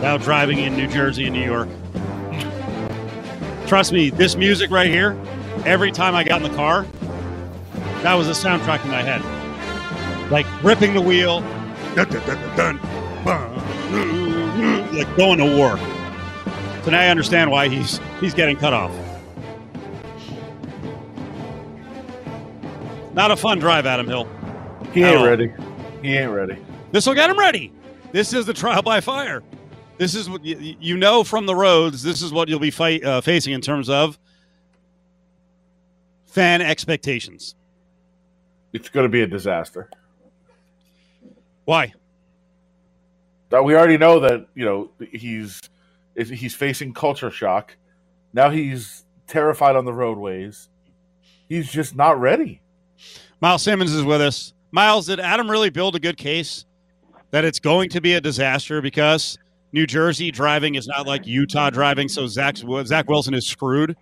Now 0.00 0.16
driving 0.16 0.58
in 0.58 0.76
New 0.76 0.88
Jersey 0.88 1.26
and 1.26 1.34
New 1.34 1.44
York. 1.44 1.68
Trust 3.68 3.92
me, 3.92 4.10
this 4.10 4.34
music 4.34 4.72
right 4.72 4.90
here, 4.90 5.16
every 5.64 5.92
time 5.92 6.16
I 6.16 6.24
got 6.24 6.42
in 6.42 6.50
the 6.50 6.56
car, 6.56 6.86
that 8.02 8.14
was 8.14 8.26
a 8.26 8.32
soundtrack 8.32 8.84
in 8.84 8.90
my 8.90 9.02
head. 9.02 9.22
Like 10.32 10.46
ripping 10.64 10.94
the 10.94 11.00
wheel, 11.00 11.40
dun, 11.94 12.08
dun, 12.08 12.56
dun, 12.56 12.80
like 15.02 15.16
going 15.16 15.38
to 15.38 15.56
war. 15.56 15.78
So 16.84 16.90
now 16.90 17.00
I 17.00 17.08
understand 17.08 17.50
why 17.50 17.68
he's 17.68 18.00
he's 18.20 18.34
getting 18.34 18.56
cut 18.56 18.72
off. 18.72 18.92
Not 23.14 23.30
a 23.30 23.36
fun 23.36 23.58
drive, 23.58 23.86
Adam 23.86 24.06
Hill. 24.06 24.28
He 24.92 25.02
ain't 25.02 25.24
ready. 25.24 25.52
He 26.02 26.16
ain't 26.16 26.32
ready. 26.32 26.56
This 26.92 27.06
will 27.06 27.14
get 27.14 27.30
him 27.30 27.38
ready. 27.38 27.72
This 28.12 28.32
is 28.32 28.46
the 28.46 28.54
trial 28.54 28.82
by 28.82 29.00
fire. 29.00 29.42
This 29.98 30.14
is 30.14 30.28
what 30.30 30.44
you, 30.44 30.96
know 30.96 31.24
from 31.24 31.46
the 31.46 31.54
roads. 31.54 32.02
This 32.02 32.22
is 32.22 32.32
what 32.32 32.48
you'll 32.48 32.58
be 32.58 32.70
fight, 32.70 33.04
uh, 33.04 33.20
facing 33.20 33.52
in 33.52 33.60
terms 33.60 33.90
of 33.90 34.18
fan 36.24 36.62
expectations. 36.62 37.54
It's 38.72 38.88
going 38.88 39.04
to 39.04 39.10
be 39.10 39.20
a 39.20 39.26
disaster. 39.26 39.90
Why? 41.66 41.92
That 43.50 43.64
we 43.64 43.74
already 43.74 43.98
know 43.98 44.20
that 44.20 44.46
you 44.54 44.64
know 44.64 44.90
he's 45.12 45.60
he's 46.16 46.54
facing 46.54 46.94
culture 46.94 47.30
shock. 47.30 47.76
Now 48.32 48.50
he's 48.50 49.04
terrified 49.26 49.76
on 49.76 49.84
the 49.84 49.92
roadways. 49.92 50.68
He's 51.48 51.70
just 51.70 51.96
not 51.96 52.20
ready. 52.20 52.62
Myles 53.40 53.62
Simmons 53.62 53.92
is 53.92 54.04
with 54.04 54.20
us. 54.20 54.52
Myles, 54.70 55.06
did 55.06 55.18
Adam 55.18 55.50
really 55.50 55.70
build 55.70 55.96
a 55.96 56.00
good 56.00 56.16
case 56.16 56.64
that 57.32 57.44
it's 57.44 57.58
going 57.58 57.88
to 57.90 58.00
be 58.00 58.14
a 58.14 58.20
disaster 58.20 58.80
because 58.80 59.36
New 59.72 59.86
Jersey 59.86 60.30
driving 60.30 60.74
is 60.74 60.86
not 60.86 61.06
like 61.06 61.26
Utah 61.26 61.70
driving, 61.70 62.08
so 62.08 62.26
Zach 62.26 62.56
Zach 62.56 63.08
Wilson 63.08 63.34
is 63.34 63.46
screwed? 63.46 63.96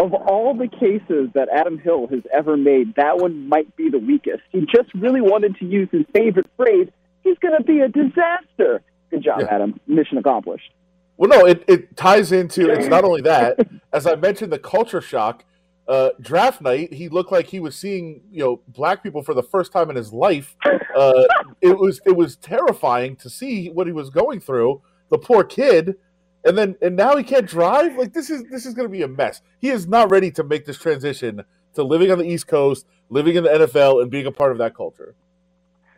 Of 0.00 0.12
all 0.12 0.54
the 0.54 0.68
cases 0.68 1.30
that 1.34 1.48
Adam 1.52 1.78
Hill 1.78 2.08
has 2.08 2.22
ever 2.32 2.56
made, 2.56 2.94
that 2.96 3.18
one 3.18 3.48
might 3.48 3.74
be 3.76 3.88
the 3.88 3.98
weakest. 3.98 4.42
He 4.50 4.60
just 4.60 4.92
really 4.94 5.20
wanted 5.20 5.56
to 5.56 5.64
use 5.64 5.88
his 5.90 6.04
favorite 6.12 6.50
phrase, 6.56 6.88
he's 7.24 7.38
going 7.38 7.56
to 7.58 7.64
be 7.64 7.80
a 7.80 7.88
disaster. 7.88 8.82
Good 9.10 9.22
job, 9.22 9.40
Yeah. 9.40 9.46
Adam. 9.50 9.80
Mission 9.86 10.18
accomplished. 10.18 10.70
Well, 11.16 11.28
no, 11.30 11.46
it, 11.46 11.64
it 11.68 11.96
ties 11.96 12.32
into 12.32 12.70
it's 12.70 12.86
not 12.88 13.04
only 13.08 13.22
that. 13.22 13.58
As 13.92 14.06
I 14.06 14.14
mentioned, 14.16 14.52
the 14.52 14.58
culture 14.58 15.00
shock. 15.00 15.44
Uh, 15.86 16.08
draft 16.18 16.62
night, 16.62 16.90
he 16.94 17.10
looked 17.10 17.30
like 17.30 17.46
he 17.46 17.60
was 17.60 17.76
seeing 17.76 18.22
you 18.32 18.42
know 18.42 18.60
black 18.68 19.02
people 19.02 19.22
for 19.22 19.34
the 19.34 19.42
first 19.42 19.70
time 19.70 19.90
in 19.90 19.96
his 19.96 20.14
life. 20.14 20.56
Uh, 20.96 21.24
it 21.60 21.78
was 21.78 22.00
it 22.06 22.16
was 22.16 22.36
terrifying 22.36 23.16
to 23.16 23.28
see 23.28 23.68
what 23.68 23.86
he 23.86 23.92
was 23.92 24.08
going 24.08 24.40
through. 24.40 24.80
The 25.10 25.18
poor 25.18 25.44
kid, 25.44 25.96
and 26.42 26.56
then 26.56 26.74
and 26.80 26.96
now 26.96 27.16
he 27.18 27.22
can't 27.22 27.46
drive. 27.46 27.96
Like 27.98 28.14
this 28.14 28.30
is 28.30 28.44
this 28.50 28.64
is 28.64 28.72
going 28.72 28.88
to 28.88 28.92
be 28.92 29.02
a 29.02 29.08
mess. 29.08 29.42
He 29.60 29.68
is 29.68 29.86
not 29.86 30.10
ready 30.10 30.30
to 30.30 30.42
make 30.42 30.64
this 30.64 30.78
transition 30.78 31.44
to 31.74 31.82
living 31.82 32.10
on 32.10 32.16
the 32.18 32.24
East 32.24 32.46
Coast, 32.46 32.86
living 33.10 33.36
in 33.36 33.44
the 33.44 33.50
NFL, 33.50 34.00
and 34.00 34.10
being 34.10 34.24
a 34.24 34.32
part 34.32 34.52
of 34.52 34.58
that 34.58 34.74
culture. 34.74 35.14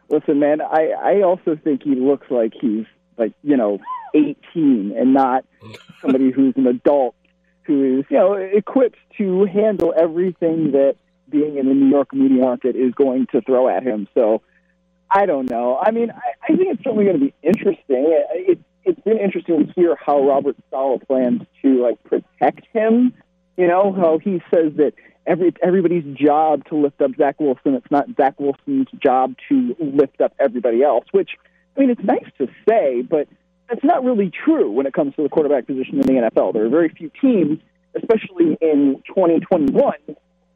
Listen, 0.08 0.38
man, 0.38 0.60
I, 0.60 0.90
I 0.90 1.22
also 1.22 1.56
think 1.62 1.82
he 1.82 1.94
looks 1.94 2.30
like 2.30 2.52
he's 2.60 2.86
like, 3.16 3.32
you 3.42 3.56
know, 3.56 3.78
18 4.14 4.94
and 4.96 5.12
not 5.12 5.44
somebody 6.00 6.30
who's 6.30 6.54
an 6.56 6.66
adult 6.66 7.14
who 7.64 7.98
is, 7.98 8.04
you 8.08 8.16
know, 8.16 8.34
equipped 8.34 8.98
to 9.18 9.44
handle 9.46 9.92
everything 9.96 10.72
that 10.72 10.96
being 11.28 11.58
in 11.58 11.66
the 11.66 11.74
New 11.74 11.88
York 11.88 12.14
media 12.14 12.40
market 12.40 12.76
is 12.76 12.94
going 12.94 13.26
to 13.32 13.40
throw 13.40 13.68
at 13.68 13.82
him. 13.82 14.06
So 14.14 14.42
I 15.10 15.26
don't 15.26 15.50
know. 15.50 15.78
I 15.80 15.90
mean, 15.90 16.10
I, 16.10 16.52
I 16.52 16.56
think 16.56 16.68
it's 16.72 16.84
certainly 16.84 17.04
going 17.04 17.18
to 17.18 17.24
be 17.24 17.34
interesting. 17.42 17.82
It, 17.88 18.50
it, 18.50 18.58
it's 18.84 19.00
been 19.00 19.18
interesting 19.18 19.66
to 19.66 19.72
hear 19.72 19.96
how 19.96 20.26
Robert 20.26 20.56
Saleh 20.70 21.04
plans 21.06 21.42
to 21.62 21.82
like 21.82 22.02
protect 22.04 22.66
him. 22.72 23.14
You 23.56 23.66
know 23.66 23.92
how 23.92 24.18
he 24.18 24.42
says 24.50 24.72
that 24.76 24.92
every 25.26 25.52
everybody's 25.62 26.04
job 26.16 26.64
to 26.66 26.76
lift 26.76 27.00
up 27.00 27.12
Zach 27.16 27.40
Wilson. 27.40 27.74
It's 27.74 27.90
not 27.90 28.06
Zach 28.16 28.38
Wilson's 28.38 28.88
job 29.02 29.34
to 29.48 29.76
lift 29.78 30.20
up 30.20 30.34
everybody 30.38 30.82
else. 30.82 31.06
Which 31.12 31.30
I 31.76 31.80
mean, 31.80 31.90
it's 31.90 32.04
nice 32.04 32.26
to 32.38 32.48
say, 32.68 33.02
but 33.02 33.28
that's 33.68 33.84
not 33.84 34.04
really 34.04 34.30
true 34.30 34.70
when 34.70 34.86
it 34.86 34.92
comes 34.92 35.14
to 35.16 35.22
the 35.22 35.28
quarterback 35.28 35.66
position 35.66 35.94
in 35.94 36.02
the 36.02 36.30
NFL. 36.30 36.52
There 36.52 36.64
are 36.64 36.68
very 36.68 36.88
few 36.88 37.10
teams, 37.20 37.58
especially 37.94 38.56
in 38.60 39.02
2021, 39.06 39.94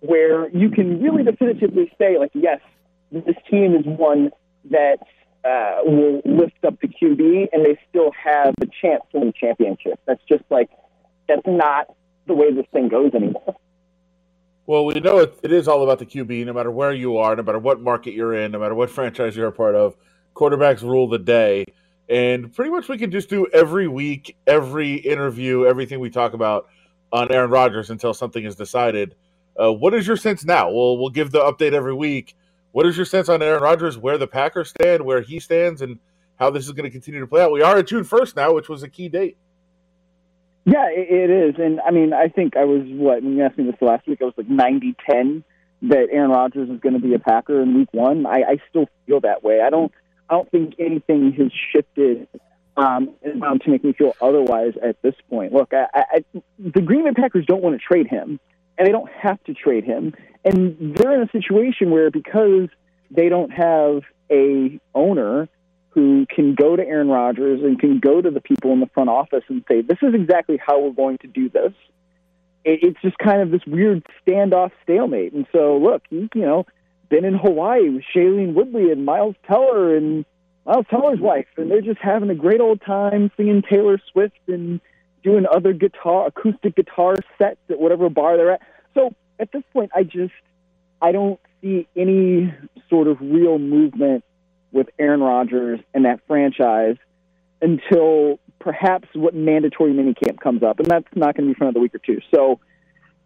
where 0.00 0.48
you 0.50 0.70
can 0.70 1.02
really 1.02 1.24
definitively 1.24 1.92
say, 1.98 2.18
like, 2.18 2.30
yes, 2.34 2.60
this 3.10 3.36
team 3.50 3.74
is 3.74 3.84
one 3.84 4.30
that 4.70 4.98
uh, 5.44 5.80
will 5.84 6.22
lift 6.24 6.64
up 6.64 6.80
the 6.80 6.88
QB, 6.88 7.48
and 7.52 7.64
they 7.64 7.78
still 7.88 8.12
have 8.12 8.54
a 8.60 8.66
chance 8.80 9.02
to 9.12 9.18
win 9.18 9.28
the 9.28 9.32
championship. 9.32 9.98
That's 10.06 10.22
just 10.28 10.44
like 10.50 10.70
that's 11.28 11.46
not 11.46 11.86
the 12.30 12.36
way 12.36 12.52
this 12.52 12.66
thing 12.72 12.88
goes 12.88 13.12
anymore. 13.12 13.56
Well, 14.66 14.84
we 14.84 14.94
know 15.00 15.18
it, 15.18 15.36
it 15.42 15.50
is 15.50 15.66
all 15.66 15.82
about 15.82 15.98
the 15.98 16.06
QB, 16.06 16.46
no 16.46 16.52
matter 16.52 16.70
where 16.70 16.92
you 16.92 17.16
are, 17.16 17.34
no 17.34 17.42
matter 17.42 17.58
what 17.58 17.80
market 17.80 18.14
you're 18.14 18.34
in, 18.34 18.52
no 18.52 18.60
matter 18.60 18.74
what 18.74 18.88
franchise 18.88 19.36
you're 19.36 19.48
a 19.48 19.52
part 19.52 19.74
of. 19.74 19.96
Quarterbacks 20.34 20.82
rule 20.82 21.08
the 21.08 21.18
day. 21.18 21.64
And 22.08 22.54
pretty 22.54 22.70
much 22.70 22.88
we 22.88 22.96
can 22.96 23.10
just 23.10 23.28
do 23.28 23.48
every 23.52 23.88
week, 23.88 24.36
every 24.46 24.94
interview, 24.94 25.66
everything 25.66 25.98
we 25.98 26.08
talk 26.08 26.34
about 26.34 26.68
on 27.12 27.32
Aaron 27.32 27.50
Rodgers 27.50 27.90
until 27.90 28.14
something 28.14 28.44
is 28.44 28.54
decided. 28.54 29.16
Uh, 29.60 29.72
what 29.72 29.92
is 29.92 30.06
your 30.06 30.16
sense 30.16 30.44
now? 30.44 30.70
We'll, 30.70 30.98
we'll 30.98 31.10
give 31.10 31.32
the 31.32 31.40
update 31.40 31.72
every 31.72 31.94
week. 31.94 32.36
What 32.70 32.86
is 32.86 32.96
your 32.96 33.06
sense 33.06 33.28
on 33.28 33.42
Aaron 33.42 33.62
Rodgers, 33.62 33.98
where 33.98 34.18
the 34.18 34.28
Packers 34.28 34.70
stand, 34.70 35.04
where 35.04 35.20
he 35.20 35.40
stands, 35.40 35.82
and 35.82 35.98
how 36.38 36.50
this 36.50 36.66
is 36.66 36.72
going 36.72 36.84
to 36.84 36.90
continue 36.90 37.18
to 37.18 37.26
play 37.26 37.42
out? 37.42 37.50
We 37.50 37.62
are 37.62 37.78
at 37.78 37.88
June 37.88 38.04
1st 38.04 38.36
now, 38.36 38.54
which 38.54 38.68
was 38.68 38.84
a 38.84 38.88
key 38.88 39.08
date. 39.08 39.36
Yeah, 40.64 40.88
it, 40.90 41.08
it 41.08 41.30
is. 41.30 41.54
And 41.58 41.80
I 41.80 41.90
mean, 41.90 42.12
I 42.12 42.28
think 42.28 42.56
I 42.56 42.64
was, 42.64 42.82
what, 42.86 43.22
when 43.22 43.36
you 43.36 43.44
asked 43.44 43.58
me 43.58 43.64
this 43.64 43.80
last 43.80 44.06
week, 44.06 44.20
I 44.20 44.24
was 44.24 44.34
like 44.36 44.48
90 44.48 44.94
10 45.08 45.44
that 45.82 46.08
Aaron 46.12 46.30
Rodgers 46.30 46.68
is 46.68 46.80
going 46.80 46.94
to 46.94 47.00
be 47.00 47.14
a 47.14 47.18
Packer 47.18 47.60
in 47.62 47.74
week 47.74 47.88
one. 47.92 48.26
I, 48.26 48.42
I 48.42 48.56
still 48.68 48.86
feel 49.06 49.20
that 49.20 49.42
way. 49.42 49.60
I 49.62 49.70
don't, 49.70 49.90
I 50.28 50.34
don't 50.34 50.50
think 50.50 50.74
anything 50.78 51.32
has 51.32 51.50
shifted 51.72 52.28
um, 52.76 53.14
to 53.22 53.70
make 53.70 53.82
me 53.82 53.92
feel 53.92 54.14
otherwise 54.20 54.74
at 54.82 55.00
this 55.02 55.14
point. 55.28 55.52
Look, 55.52 55.72
I, 55.72 55.86
I, 55.94 56.24
the 56.58 56.80
Green 56.80 57.04
Bay 57.04 57.12
Packers 57.12 57.46
don't 57.46 57.62
want 57.62 57.80
to 57.80 57.84
trade 57.84 58.06
him, 58.06 58.38
and 58.78 58.86
they 58.86 58.92
don't 58.92 59.10
have 59.10 59.42
to 59.44 59.54
trade 59.54 59.84
him. 59.84 60.14
And 60.44 60.96
they're 60.96 61.14
in 61.14 61.28
a 61.28 61.30
situation 61.32 61.90
where 61.90 62.10
because 62.10 62.68
they 63.10 63.28
don't 63.28 63.50
have 63.50 64.02
a 64.30 64.78
owner 64.94 65.48
who 65.90 66.26
can 66.26 66.54
go 66.54 66.76
to 66.76 66.86
Aaron 66.86 67.08
Rodgers 67.08 67.62
and 67.62 67.78
can 67.78 67.98
go 67.98 68.20
to 68.20 68.30
the 68.30 68.40
people 68.40 68.72
in 68.72 68.80
the 68.80 68.86
front 68.86 69.10
office 69.10 69.44
and 69.48 69.64
say, 69.68 69.82
"This 69.82 69.98
is 70.02 70.14
exactly 70.14 70.58
how 70.64 70.80
we're 70.80 70.92
going 70.92 71.18
to 71.18 71.26
do 71.26 71.48
this." 71.48 71.72
It, 72.64 72.80
it's 72.82 73.02
just 73.02 73.18
kind 73.18 73.42
of 73.42 73.50
this 73.50 73.64
weird 73.66 74.04
standoff 74.26 74.70
stalemate. 74.82 75.32
And 75.32 75.46
so, 75.52 75.78
look, 75.78 76.02
he, 76.10 76.28
you 76.34 76.42
know, 76.42 76.66
been 77.08 77.24
in 77.24 77.34
Hawaii 77.34 77.88
with 77.88 78.04
Shailene 78.14 78.54
Woodley 78.54 78.90
and 78.92 79.04
Miles 79.04 79.34
Teller 79.46 79.96
and 79.96 80.24
Miles 80.64 80.86
Teller's 80.88 81.20
wife, 81.20 81.48
and 81.56 81.70
they're 81.70 81.80
just 81.80 82.00
having 82.00 82.30
a 82.30 82.34
great 82.34 82.60
old 82.60 82.80
time 82.82 83.30
singing 83.36 83.62
Taylor 83.62 84.00
Swift 84.12 84.38
and 84.46 84.80
doing 85.22 85.44
other 85.46 85.72
guitar, 85.72 86.28
acoustic 86.28 86.76
guitar 86.76 87.16
sets 87.36 87.58
at 87.68 87.80
whatever 87.80 88.08
bar 88.08 88.36
they're 88.36 88.52
at. 88.52 88.62
So 88.94 89.12
at 89.38 89.50
this 89.52 89.62
point, 89.72 89.90
I 89.94 90.04
just 90.04 90.32
I 91.02 91.12
don't 91.12 91.40
see 91.60 91.88
any 91.96 92.54
sort 92.88 93.08
of 93.08 93.20
real 93.20 93.58
movement 93.58 94.24
with 94.72 94.88
Aaron 94.98 95.20
Rodgers 95.20 95.80
and 95.94 96.04
that 96.04 96.20
franchise 96.26 96.96
until 97.60 98.38
perhaps 98.58 99.08
what 99.14 99.34
mandatory 99.34 99.92
minicamp 99.92 100.40
comes 100.40 100.62
up, 100.62 100.78
and 100.78 100.88
that's 100.88 101.08
not 101.14 101.36
going 101.36 101.48
to 101.48 101.54
be 101.54 101.58
for 101.58 101.64
another 101.64 101.80
week 101.80 101.94
or 101.94 101.98
two. 101.98 102.20
So 102.34 102.60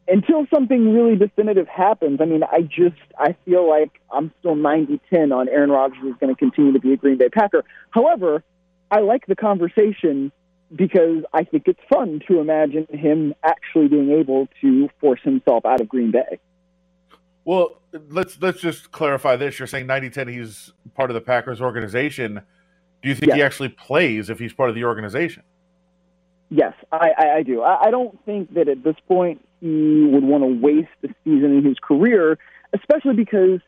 until 0.06 0.46
something 0.52 0.94
really 0.94 1.16
definitive 1.16 1.68
happens, 1.68 2.20
I 2.20 2.26
mean, 2.26 2.42
I 2.44 2.62
just 2.62 3.00
I 3.18 3.36
feel 3.44 3.68
like 3.68 4.00
I'm 4.12 4.32
still 4.40 4.54
90-10 4.54 5.34
on 5.34 5.48
Aaron 5.48 5.70
Rodgers 5.70 6.04
is 6.04 6.14
going 6.20 6.34
to 6.34 6.38
continue 6.38 6.72
to 6.72 6.80
be 6.80 6.92
a 6.92 6.96
Green 6.96 7.18
Bay 7.18 7.28
Packer. 7.28 7.64
However, 7.90 8.42
I 8.90 9.00
like 9.00 9.26
the 9.26 9.36
conversation 9.36 10.30
because 10.74 11.24
I 11.32 11.44
think 11.44 11.64
it's 11.66 11.80
fun 11.88 12.20
to 12.28 12.40
imagine 12.40 12.86
him 12.90 13.34
actually 13.42 13.88
being 13.88 14.10
able 14.12 14.48
to 14.60 14.88
force 15.00 15.20
himself 15.22 15.64
out 15.64 15.80
of 15.80 15.88
Green 15.88 16.10
Bay. 16.10 16.38
Well, 17.44 17.76
let's 18.10 18.40
let's 18.40 18.60
just 18.60 18.92
clarify 18.92 19.36
this. 19.36 19.58
You're 19.58 19.68
saying 19.68 19.86
90-10 19.86 20.28
he's 20.28 20.72
part 20.94 21.10
of 21.10 21.14
the 21.14 21.20
Packers 21.20 21.60
organization. 21.60 22.42
Do 23.02 23.08
you 23.08 23.14
think 23.14 23.34
he 23.34 23.42
actually 23.42 23.68
plays 23.68 24.30
if 24.30 24.38
he's 24.38 24.52
part 24.52 24.70
of 24.70 24.74
the 24.74 24.84
organization? 24.84 25.42
Yes, 26.48 26.72
I, 26.92 27.10
I, 27.16 27.30
I 27.36 27.42
do. 27.42 27.62
I, 27.62 27.86
I 27.86 27.90
don't 27.90 28.18
think 28.24 28.54
that 28.54 28.68
at 28.68 28.82
this 28.82 28.96
point 29.06 29.46
he 29.60 30.06
would 30.10 30.24
want 30.24 30.42
to 30.42 30.48
waste 30.48 30.88
a 31.02 31.08
season 31.24 31.56
in 31.56 31.64
his 31.64 31.76
career, 31.82 32.38
especially 32.72 33.14
because 33.14 33.60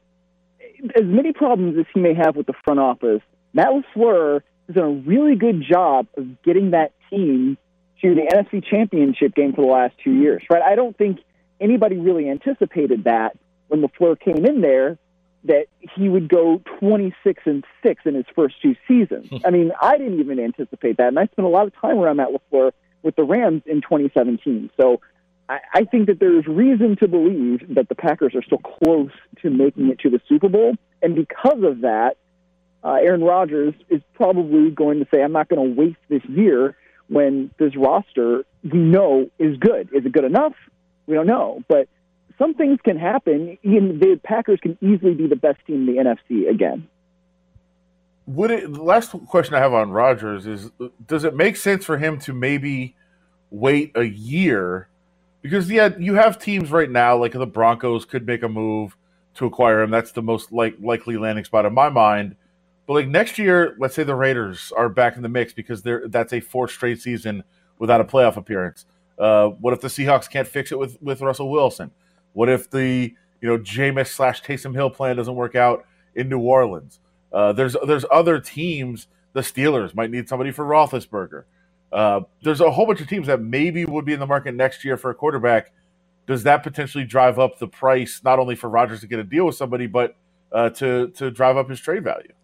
as 0.95 1.05
many 1.05 1.33
problems 1.33 1.79
as 1.79 1.87
he 1.93 2.01
may 2.01 2.15
have 2.15 2.37
with 2.37 2.47
the 2.47 2.55
front 2.65 2.81
office, 2.81 3.21
Matt 3.53 3.69
LaFleur 3.69 4.43
has 4.67 4.77
done 4.77 4.85
a 4.85 5.09
really 5.09 5.37
good 5.37 5.63
job 5.63 6.07
of 6.17 6.43
getting 6.43 6.71
that 6.71 6.93
team 7.11 7.59
to 8.03 8.15
the 8.15 8.23
NFC 8.23 8.65
Championship 8.65 9.35
game 9.35 9.53
for 9.53 9.63
the 9.63 9.71
last 9.71 9.95
two 10.03 10.13
years. 10.13 10.43
Right? 10.51 10.63
I 10.63 10.75
don't 10.75 10.97
think 10.97 11.21
anybody 11.61 11.97
really 11.97 12.29
anticipated 12.29 13.05
that 13.05 13.37
when 13.69 13.83
LaFleur 13.83 14.19
came 14.19 14.45
in 14.45 14.61
there 14.61 14.99
that 15.45 15.67
he 15.95 16.09
would 16.09 16.29
go 16.29 16.61
26 16.81 17.43
and 17.47 17.65
6 17.83 18.03
in 18.05 18.15
his 18.15 18.25
first 18.35 18.61
two 18.61 18.75
seasons. 18.89 19.31
I 19.45 19.51
mean, 19.51 19.73
I 19.81 19.97
didn't 19.97 20.21
even 20.21 20.41
anticipate 20.41 20.97
that. 20.99 21.09
And 21.09 21.19
I 21.19 21.27
spent 21.27 21.47
a 21.47 21.51
lot 21.51 21.67
of 21.67 21.75
time 21.81 21.99
around 21.99 22.17
Matt 22.17 22.29
LaFleur 22.29 22.73
with 23.03 23.17
the 23.17 23.25
Rams 23.25 23.63
in 23.67 23.81
2017. 23.81 24.71
So 24.81 25.01
I, 25.49 25.61
I 25.73 25.85
think 25.85 26.07
that 26.09 26.19
there's 26.19 26.47
reason 26.47 26.97
to 26.97 27.09
believe 27.09 27.75
that 27.75 27.89
the 27.89 27.95
Packers 27.95 28.35
are 28.35 28.43
still 28.43 28.59
close 28.59 29.13
to 29.43 29.51
making 29.51 29.89
it 29.91 30.01
to 30.01 30.11
the 30.11 30.21
Super 30.29 30.49
Bowl. 30.49 30.75
And 31.03 31.15
because 31.15 31.63
of 31.63 31.83
that, 31.83 32.17
uh, 32.83 32.99
Aaron 33.01 33.23
Rodgers 33.23 33.75
is 33.89 34.01
probably 34.15 34.71
going 34.71 35.01
to 35.01 35.07
say, 35.13 35.23
I'm 35.23 35.33
not 35.33 35.49
going 35.49 35.75
to 35.75 35.81
waste 35.81 35.99
this 36.09 36.25
year 36.25 36.77
when 37.09 37.51
this 37.59 37.77
roster 37.77 38.45
we 38.65 38.79
know 38.79 39.31
is 39.39 39.57
good. 39.59 39.89
Is 39.93 40.05
it 40.05 40.13
good 40.13 40.25
enough? 40.25 40.55
We 41.07 41.15
don't 41.15 41.27
know. 41.27 41.63
But 41.69 41.89
some 42.39 42.55
things 42.55 42.79
can 42.85 42.99
happen. 42.99 43.59
The 43.63 44.21
Packers 44.23 44.61
can 44.61 44.77
easily 44.81 45.15
be 45.15 45.27
the 45.27 45.37
best 45.37 45.65
team 45.67 45.89
in 45.89 45.95
the 45.95 46.03
NFC 46.03 46.49
again. 46.49 46.89
Would 48.27 48.51
it? 48.51 48.73
The 48.73 48.83
last 48.83 49.13
question 49.27 49.55
I 49.55 49.61
have 49.61 49.73
on 49.73 49.91
Rodgers 49.91 50.47
is: 50.47 50.71
Does 51.07 51.25
it 51.25 51.35
make 51.35 51.57
sense 51.57 51.85
for 51.85 51.97
him 51.97 52.19
to 52.21 52.33
maybe 52.33 52.97
wait 53.51 53.93
a 53.95 54.03
year? 54.03 54.89
Because 55.43 55.71
yeah, 55.71 55.91
you 55.99 56.15
have 56.15 56.39
teams 56.39 56.71
right 56.71 56.91
now 56.91 57.17
like 57.17 57.33
the 57.33 57.47
Broncos 57.47 58.05
could 58.05 58.27
make 58.27 58.43
a 58.43 58.49
move 58.49 58.97
to 59.35 59.47
acquire 59.47 59.81
him. 59.81 59.91
That's 59.91 60.13
the 60.13 60.23
most 60.23 60.51
like 60.51 60.77
likely 60.81 61.17
landing 61.17 61.45
spot 61.45 61.67
in 61.67 61.75
my 61.75 61.89
mind. 61.89 62.35
But 62.87 62.95
like 62.95 63.09
next 63.09 63.39
year, 63.39 63.77
let's 63.79 63.95
say 63.95 64.03
the 64.03 64.15
Raiders 64.15 64.73
are 64.77 64.89
back 64.89 65.17
in 65.17 65.23
the 65.23 65.29
mix 65.29 65.53
because 65.53 65.83
they're 65.83 66.09
that's 66.09 66.33
a 66.33 66.41
fourth 66.41 66.73
straight 66.73 67.01
season 67.01 67.45
without 67.79 68.01
a 68.01 68.05
playoff 68.05 68.37
appearance. 68.37 68.87
Uh, 69.19 69.49
what 69.49 69.73
if 69.73 69.81
the 69.81 69.89
Seahawks 69.89 70.29
can't 70.29 70.49
fix 70.49 70.73
it 70.73 70.79
with 70.79 71.01
with 71.01 71.21
Russell 71.21 71.51
Wilson? 71.51 71.93
What 72.37 72.51
if 72.51 72.69
the 72.69 73.15
you 73.41 73.49
know 73.49 73.57
Jameis 73.57 74.09
slash 74.09 74.43
Taysom 74.43 74.75
Hill 74.75 74.91
plan 74.91 75.17
doesn't 75.17 75.35
work 75.35 75.55
out 75.55 75.87
in 76.15 76.29
New 76.29 76.39
Orleans? 76.39 77.01
Uh, 77.33 77.55
there's 77.55 77.75
there's 77.87 78.05
other 78.13 78.39
teams. 78.39 79.07
The 79.33 79.41
Steelers 79.41 79.95
might 79.95 80.11
need 80.11 80.29
somebody 80.29 80.51
for 80.51 80.63
Roethlisberger. 80.63 81.45
Uh, 81.91 82.21
there's 82.43 82.61
a 82.61 82.71
whole 82.71 82.85
bunch 82.85 83.01
of 83.01 83.09
teams 83.09 83.27
that 83.29 83.41
maybe 83.41 83.87
would 83.87 84.05
be 84.05 84.13
in 84.13 84.21
the 84.21 84.27
market 84.27 84.55
next 84.55 84.85
year 84.85 84.99
for 84.99 85.11
a 85.11 85.15
quarterback. 85.15 85.73
Does 86.27 86.43
that 86.43 86.63
potentially 86.63 87.05
drive 87.05 87.39
up 87.39 87.59
the 87.59 87.69
price 87.69 88.21
not 88.23 88.39
only 88.39 88.55
for 88.55 88.69
Rodgers 88.69 89.01
to 89.01 89.07
get 89.07 89.19
a 89.19 89.25
deal 89.25 89.47
with 89.47 89.55
somebody, 89.55 89.87
but 89.87 90.15
uh, 90.53 90.69
to 90.71 91.09
to 91.09 91.31
drive 91.31 91.57
up 91.57 91.71
his 91.71 91.81
trade 91.81 92.05
value? 92.05 92.35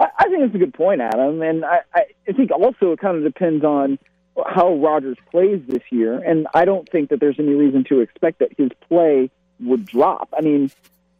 I, 0.00 0.06
I 0.18 0.24
think 0.24 0.40
that's 0.40 0.54
a 0.54 0.58
good 0.58 0.72
point, 0.72 1.02
Adam, 1.02 1.42
and 1.42 1.66
I, 1.66 1.80
I 1.94 2.32
think 2.34 2.50
also 2.50 2.92
it 2.92 2.98
kind 2.98 3.18
of 3.18 3.24
depends 3.24 3.62
on 3.62 3.98
how 4.46 4.74
Rodgers 4.74 5.18
plays 5.30 5.60
this 5.66 5.82
year, 5.90 6.18
and 6.18 6.46
I 6.54 6.64
don't 6.64 6.88
think 6.88 7.10
that 7.10 7.20
there's 7.20 7.38
any 7.38 7.52
reason 7.52 7.84
to 7.84 8.00
expect 8.00 8.38
that 8.38 8.50
his 8.56 8.70
play 8.88 9.30
would 9.60 9.84
drop. 9.86 10.28
I 10.36 10.40
mean, 10.40 10.70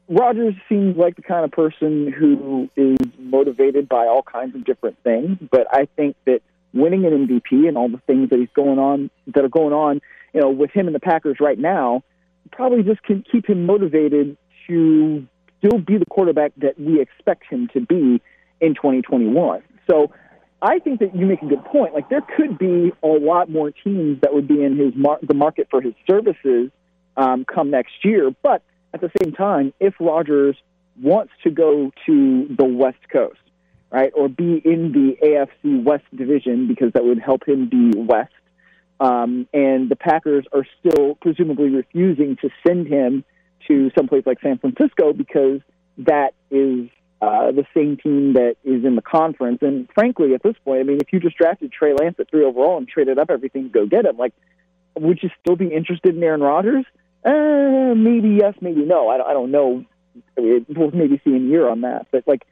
Rodgers 0.08 0.54
seems 0.68 0.96
like 0.96 1.16
the 1.16 1.22
kind 1.22 1.44
of 1.44 1.50
person 1.52 2.10
who 2.10 2.68
is 2.76 2.96
motivated 3.18 3.88
by 3.88 4.06
all 4.06 4.22
kinds 4.22 4.54
of 4.54 4.64
different 4.64 4.98
things, 5.02 5.38
but 5.50 5.66
I 5.70 5.86
think 5.96 6.16
that 6.24 6.42
winning 6.74 7.04
an 7.04 7.26
MVP 7.26 7.68
and 7.68 7.76
all 7.76 7.88
the 7.88 8.00
things 8.06 8.30
that 8.30 8.38
he's 8.38 8.48
going 8.54 8.78
on 8.78 9.10
that 9.28 9.44
are 9.44 9.48
going 9.48 9.72
on, 9.72 10.00
you 10.32 10.40
know, 10.40 10.50
with 10.50 10.70
him 10.70 10.86
and 10.86 10.94
the 10.94 11.00
Packers 11.00 11.38
right 11.38 11.58
now, 11.58 12.02
probably 12.50 12.82
just 12.82 13.02
can 13.02 13.24
keep 13.30 13.46
him 13.48 13.66
motivated 13.66 14.36
to 14.66 15.26
still 15.58 15.78
be 15.78 15.98
the 15.98 16.06
quarterback 16.06 16.52
that 16.56 16.78
we 16.78 17.00
expect 17.00 17.44
him 17.48 17.68
to 17.72 17.80
be 17.80 18.20
in 18.60 18.74
2021. 18.74 19.62
So 19.88 20.12
I 20.62 20.78
think 20.78 21.00
that 21.00 21.14
you 21.16 21.26
make 21.26 21.42
a 21.42 21.46
good 21.46 21.64
point. 21.64 21.92
Like 21.92 22.08
there 22.08 22.22
could 22.36 22.56
be 22.56 22.92
a 23.02 23.06
lot 23.08 23.50
more 23.50 23.72
teams 23.72 24.20
that 24.20 24.32
would 24.32 24.46
be 24.46 24.62
in 24.62 24.78
his 24.78 24.94
mar- 24.94 25.18
the 25.20 25.34
market 25.34 25.66
for 25.68 25.82
his 25.82 25.92
services 26.08 26.70
um, 27.16 27.44
come 27.44 27.70
next 27.70 28.04
year, 28.04 28.30
but 28.42 28.62
at 28.94 29.00
the 29.00 29.10
same 29.22 29.32
time, 29.32 29.74
if 29.80 29.94
Rodgers 29.98 30.56
wants 31.00 31.32
to 31.42 31.50
go 31.50 31.90
to 32.06 32.54
the 32.56 32.64
West 32.64 33.00
Coast, 33.12 33.40
right, 33.90 34.12
or 34.14 34.28
be 34.28 34.62
in 34.64 34.92
the 34.92 35.16
AFC 35.26 35.82
West 35.82 36.04
division 36.14 36.68
because 36.68 36.92
that 36.92 37.04
would 37.04 37.18
help 37.18 37.46
him 37.46 37.68
be 37.68 37.98
West, 37.98 38.32
um, 39.00 39.48
and 39.52 39.90
the 39.90 39.96
Packers 39.96 40.46
are 40.52 40.66
still 40.78 41.16
presumably 41.16 41.70
refusing 41.70 42.36
to 42.36 42.50
send 42.64 42.86
him 42.86 43.24
to 43.66 43.90
someplace 43.96 44.24
like 44.26 44.40
San 44.40 44.58
Francisco 44.58 45.12
because 45.12 45.60
that 45.98 46.34
is 46.50 46.88
uh, 47.22 47.52
the 47.52 47.64
same 47.72 47.96
team 47.96 48.32
that 48.32 48.56
is 48.64 48.84
in 48.84 48.96
the 48.96 49.02
conference. 49.02 49.58
And 49.62 49.88
frankly, 49.94 50.34
at 50.34 50.42
this 50.42 50.56
point, 50.64 50.80
I 50.80 50.82
mean, 50.82 50.98
if 51.00 51.12
you 51.12 51.20
just 51.20 51.36
drafted 51.36 51.70
Trey 51.70 51.94
Lance 51.94 52.16
at 52.18 52.28
three 52.28 52.44
overall 52.44 52.78
and 52.78 52.88
traded 52.88 53.16
up 53.16 53.30
everything 53.30 53.64
to 53.64 53.68
go 53.68 53.86
get 53.86 54.04
him, 54.04 54.16
like, 54.16 54.34
would 54.98 55.22
you 55.22 55.30
still 55.40 55.54
be 55.54 55.68
interested 55.68 56.16
in 56.16 56.22
Aaron 56.22 56.40
Rodgers? 56.40 56.84
Uh, 57.24 57.94
maybe 57.94 58.38
yes, 58.40 58.54
maybe 58.60 58.84
no. 58.84 59.08
I 59.08 59.18
don't, 59.18 59.28
I 59.28 59.32
don't 59.34 59.52
know. 59.52 59.84
We'll 60.36 60.90
maybe 60.90 61.20
see 61.24 61.30
in 61.30 61.46
a 61.46 61.48
year 61.48 61.68
on 61.68 61.82
that. 61.82 62.08
But 62.10 62.24
like, 62.26 62.44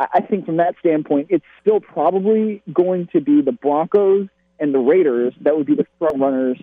I, 0.00 0.06
I 0.14 0.20
think 0.22 0.46
from 0.46 0.56
that 0.56 0.74
standpoint, 0.80 1.28
it's 1.30 1.46
still 1.60 1.78
probably 1.78 2.60
going 2.72 3.06
to 3.12 3.20
be 3.20 3.40
the 3.40 3.52
Broncos 3.52 4.26
and 4.58 4.74
the 4.74 4.80
Raiders 4.80 5.32
that 5.42 5.56
would 5.56 5.66
be 5.66 5.76
the 5.76 5.86
front 6.00 6.18
runners 6.18 6.58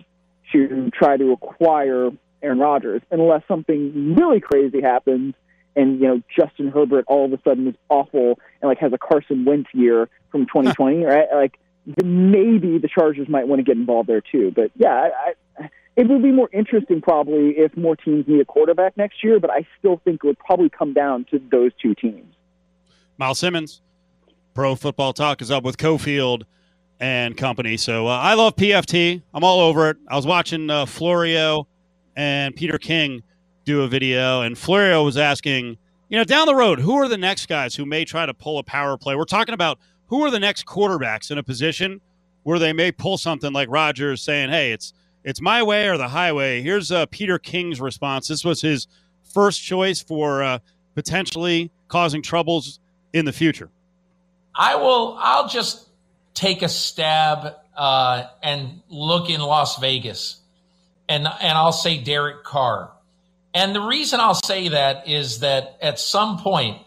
to 0.52 0.90
try 0.90 1.16
to 1.16 1.32
acquire 1.32 2.10
Aaron 2.42 2.58
Rodgers, 2.58 3.00
unless 3.10 3.42
something 3.48 4.14
really 4.14 4.40
crazy 4.40 4.82
happens 4.82 5.34
and 5.76 6.00
you 6.00 6.08
know 6.08 6.22
Justin 6.34 6.68
Herbert 6.68 7.04
all 7.06 7.26
of 7.26 7.32
a 7.32 7.40
sudden 7.42 7.68
is 7.68 7.74
awful 7.88 8.40
and 8.60 8.68
like 8.68 8.78
has 8.78 8.92
a 8.92 8.98
Carson 8.98 9.44
Wentz 9.44 9.68
year 9.72 10.08
from 10.32 10.46
2020, 10.46 11.04
right? 11.04 11.28
Like 11.32 11.58
maybe 12.02 12.78
the 12.78 12.88
Chargers 12.88 13.28
might 13.28 13.46
want 13.46 13.60
to 13.60 13.62
get 13.62 13.76
involved 13.76 14.08
there 14.08 14.22
too. 14.22 14.52
But 14.54 14.72
yeah, 14.76 15.10
I, 15.58 15.68
it 15.96 16.08
would 16.08 16.22
be 16.22 16.32
more 16.32 16.48
interesting 16.52 17.00
probably 17.00 17.50
if 17.58 17.76
more 17.76 17.96
teams 17.96 18.26
need 18.26 18.40
a 18.40 18.44
quarterback 18.44 18.96
next 18.96 19.22
year, 19.22 19.40
but 19.40 19.50
I 19.50 19.66
still 19.78 20.00
think 20.04 20.24
it 20.24 20.26
would 20.26 20.38
probably 20.38 20.68
come 20.68 20.92
down 20.92 21.24
to 21.30 21.40
those 21.50 21.72
two 21.80 21.94
teams. 21.94 22.34
Myles 23.18 23.38
Simmons, 23.38 23.80
Pro 24.52 24.74
Football 24.74 25.12
Talk 25.12 25.40
is 25.40 25.50
up 25.50 25.64
with 25.64 25.78
Cofield 25.78 26.42
and 27.00 27.36
company. 27.36 27.76
So 27.76 28.06
uh, 28.06 28.18
I 28.18 28.34
love 28.34 28.56
PFT. 28.56 29.22
I'm 29.32 29.44
all 29.44 29.60
over 29.60 29.90
it. 29.90 29.96
I 30.08 30.16
was 30.16 30.26
watching 30.26 30.68
uh, 30.68 30.86
Florio 30.86 31.66
and 32.14 32.54
Peter 32.54 32.78
King 32.78 33.22
do 33.66 33.82
a 33.82 33.88
video, 33.88 34.40
and 34.40 34.56
Florio 34.56 35.04
was 35.04 35.18
asking, 35.18 35.76
you 36.08 36.16
know, 36.16 36.24
down 36.24 36.46
the 36.46 36.54
road, 36.54 36.80
who 36.80 36.96
are 36.96 37.08
the 37.08 37.18
next 37.18 37.46
guys 37.46 37.74
who 37.74 37.84
may 37.84 38.06
try 38.06 38.24
to 38.24 38.32
pull 38.32 38.58
a 38.58 38.62
power 38.62 38.96
play? 38.96 39.14
We're 39.14 39.24
talking 39.24 39.52
about 39.52 39.78
who 40.06 40.24
are 40.24 40.30
the 40.30 40.40
next 40.40 40.64
quarterbacks 40.64 41.30
in 41.30 41.36
a 41.36 41.42
position 41.42 42.00
where 42.44 42.58
they 42.58 42.72
may 42.72 42.90
pull 42.90 43.18
something 43.18 43.52
like 43.52 43.68
Rodgers 43.68 44.22
saying, 44.22 44.48
hey, 44.48 44.72
it's– 44.72 44.94
it's 45.26 45.40
my 45.40 45.60
way 45.60 45.88
or 45.88 45.98
the 45.98 46.06
highway. 46.06 46.62
Here's 46.62 46.92
uh, 46.92 47.04
Peter 47.06 47.36
King's 47.36 47.80
response. 47.80 48.28
This 48.28 48.44
was 48.44 48.62
his 48.62 48.86
first 49.24 49.60
choice 49.60 50.00
for 50.00 50.40
uh, 50.40 50.60
potentially 50.94 51.72
causing 51.88 52.22
troubles 52.22 52.78
in 53.12 53.24
the 53.24 53.32
future. 53.32 53.68
I 54.54 54.76
will. 54.76 55.18
I'll 55.20 55.48
just 55.48 55.88
take 56.32 56.62
a 56.62 56.68
stab 56.68 57.56
uh, 57.76 58.28
and 58.40 58.80
look 58.88 59.28
in 59.28 59.40
Las 59.40 59.80
Vegas, 59.80 60.42
and 61.08 61.26
and 61.26 61.58
I'll 61.58 61.72
say 61.72 61.98
Derek 61.98 62.44
Carr. 62.44 62.92
And 63.56 63.74
the 63.74 63.80
reason 63.80 64.20
I'll 64.20 64.34
say 64.34 64.68
that 64.68 65.08
is 65.08 65.38
that 65.40 65.78
at 65.80 65.98
some 65.98 66.36
point, 66.36 66.82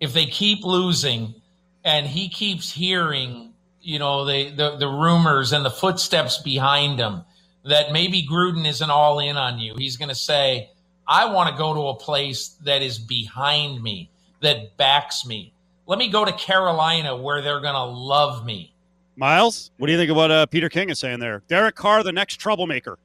if 0.00 0.12
they 0.12 0.26
keep 0.26 0.66
losing, 0.66 1.34
and 1.82 2.06
he 2.06 2.28
keeps 2.28 2.70
hearing, 2.70 3.54
you 3.80 3.98
know, 3.98 4.26
the 4.26 4.50
the, 4.50 4.76
the 4.76 4.86
rumors 4.86 5.54
and 5.54 5.64
the 5.64 5.70
footsteps 5.70 6.36
behind 6.36 7.00
him 7.00 7.22
that 7.64 7.92
maybe 7.92 8.26
Gruden 8.30 8.68
isn't 8.68 8.90
all 8.90 9.18
in 9.18 9.38
on 9.38 9.58
you. 9.58 9.74
He's 9.78 9.96
going 9.96 10.10
to 10.10 10.14
say, 10.14 10.68
I 11.08 11.32
want 11.32 11.48
to 11.50 11.56
go 11.56 11.72
to 11.72 11.88
a 11.88 11.94
place 11.94 12.48
that 12.64 12.82
is 12.82 12.98
behind 12.98 13.82
me, 13.82 14.10
that 14.42 14.76
backs 14.76 15.24
me. 15.24 15.54
Let 15.86 15.98
me 15.98 16.10
go 16.10 16.26
to 16.26 16.32
Carolina 16.32 17.16
where 17.16 17.40
they're 17.40 17.60
going 17.60 17.74
to 17.74 17.84
love 17.84 18.44
me. 18.44 18.74
Myles, 19.16 19.70
what 19.78 19.86
do 19.86 19.92
you 19.92 19.98
think 19.98 20.10
of 20.10 20.16
what 20.18 20.30
uh, 20.30 20.44
Peter 20.46 20.68
King 20.68 20.90
is 20.90 20.98
saying 20.98 21.20
there? 21.20 21.42
Derek 21.48 21.76
Carr, 21.76 22.02
the 22.02 22.12
next 22.12 22.36
troublemaker. 22.36 22.98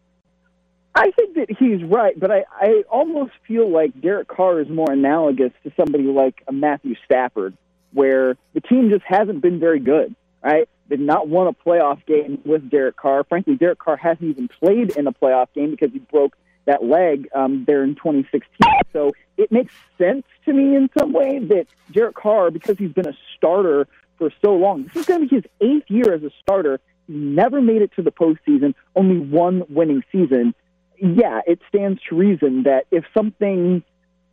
I 0.96 1.12
think 1.12 1.36
that 1.36 1.52
he's 1.52 1.84
right, 1.84 2.18
but 2.18 2.32
I, 2.32 2.46
I 2.54 2.84
almost 2.90 3.34
feel 3.48 3.70
like 3.70 4.00
Derek 4.00 4.30
Carr 4.30 4.62
is 4.62 4.70
more 4.70 4.92
analogous 4.92 5.52
to 5.64 5.72
somebody 5.76 6.06
like 6.06 6.42
a 6.48 6.54
Matthew 6.54 6.96
Stafford, 7.04 7.58
where 7.92 8.38
the 8.54 8.62
team 8.62 8.90
just 8.90 9.04
hasn't 9.04 9.42
been 9.42 9.60
very 9.60 9.80
good, 9.80 10.16
right? 10.42 10.70
did 10.90 11.00
not 11.00 11.28
won 11.28 11.48
a 11.48 11.54
playoff 11.54 12.06
game 12.06 12.40
with 12.46 12.70
Derek 12.70 12.96
Carr. 12.96 13.24
Frankly, 13.24 13.56
Derek 13.56 13.80
Carr 13.80 13.98
hasn't 13.98 14.30
even 14.30 14.48
played 14.48 14.96
in 14.96 15.08
a 15.08 15.12
playoff 15.12 15.48
game 15.54 15.72
because 15.72 15.92
he 15.92 16.00
broke 16.00 16.36
that 16.66 16.84
leg 16.84 17.28
um, 17.34 17.64
there 17.66 17.84
in 17.84 17.96
2016. 17.96 18.48
So 18.94 19.12
it 19.38 19.52
makes 19.52 19.74
sense 19.98 20.26
to 20.46 20.54
me 20.54 20.76
in 20.76 20.90
some 20.98 21.14
way 21.14 21.40
that 21.40 21.68
Derek 21.92 22.16
Carr, 22.16 22.52
because 22.52 22.78
he's 22.78 22.92
been 22.92 23.08
a 23.08 23.18
starter 23.36 23.88
for 24.18 24.32
so 24.44 24.56
long, 24.56 24.84
this 24.84 24.96
is 24.96 25.06
going 25.06 25.22
to 25.22 25.28
be 25.28 25.36
his 25.36 25.46
eighth 25.62 25.90
year 25.90 26.14
as 26.14 26.24
a 26.24 26.32
starter. 26.42 26.80
He 27.08 27.14
never 27.14 27.62
made 27.62 27.82
it 27.82 27.92
to 27.96 28.02
the 28.02 28.12
postseason, 28.12 28.74
only 28.96 29.20
one 29.20 29.64
winning 29.70 30.04
season. 30.12 30.56
Yeah, 31.00 31.42
it 31.46 31.60
stands 31.70 32.00
to 32.10 32.16
reason 32.16 32.64
that 32.64 32.86
if 32.92 33.04
something 33.14 33.84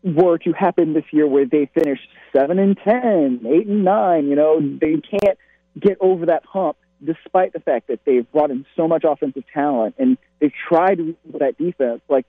were 0.02 0.38
to 0.38 0.52
happen 0.52 0.94
this 0.94 1.04
year 1.12 1.26
where 1.26 1.46
they 1.46 1.70
finish 1.74 2.00
seven 2.32 2.58
and 2.58 2.76
ten, 2.76 3.40
eight 3.46 3.66
and 3.66 3.84
nine, 3.84 4.28
you 4.28 4.36
know, 4.36 4.60
they 4.60 5.00
can't 5.00 5.38
get 5.78 5.96
over 6.00 6.26
that 6.26 6.44
hump 6.44 6.76
despite 7.04 7.52
the 7.52 7.60
fact 7.60 7.88
that 7.88 8.00
they've 8.04 8.30
brought 8.32 8.50
in 8.50 8.64
so 8.76 8.86
much 8.86 9.04
offensive 9.04 9.44
talent 9.52 9.94
and 9.98 10.18
they've 10.40 10.52
tried 10.68 10.98
that 11.38 11.56
defense. 11.58 12.00
Like, 12.08 12.26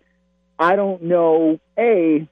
I 0.58 0.76
don't 0.76 1.04
know, 1.04 1.60
A, 1.78 2.28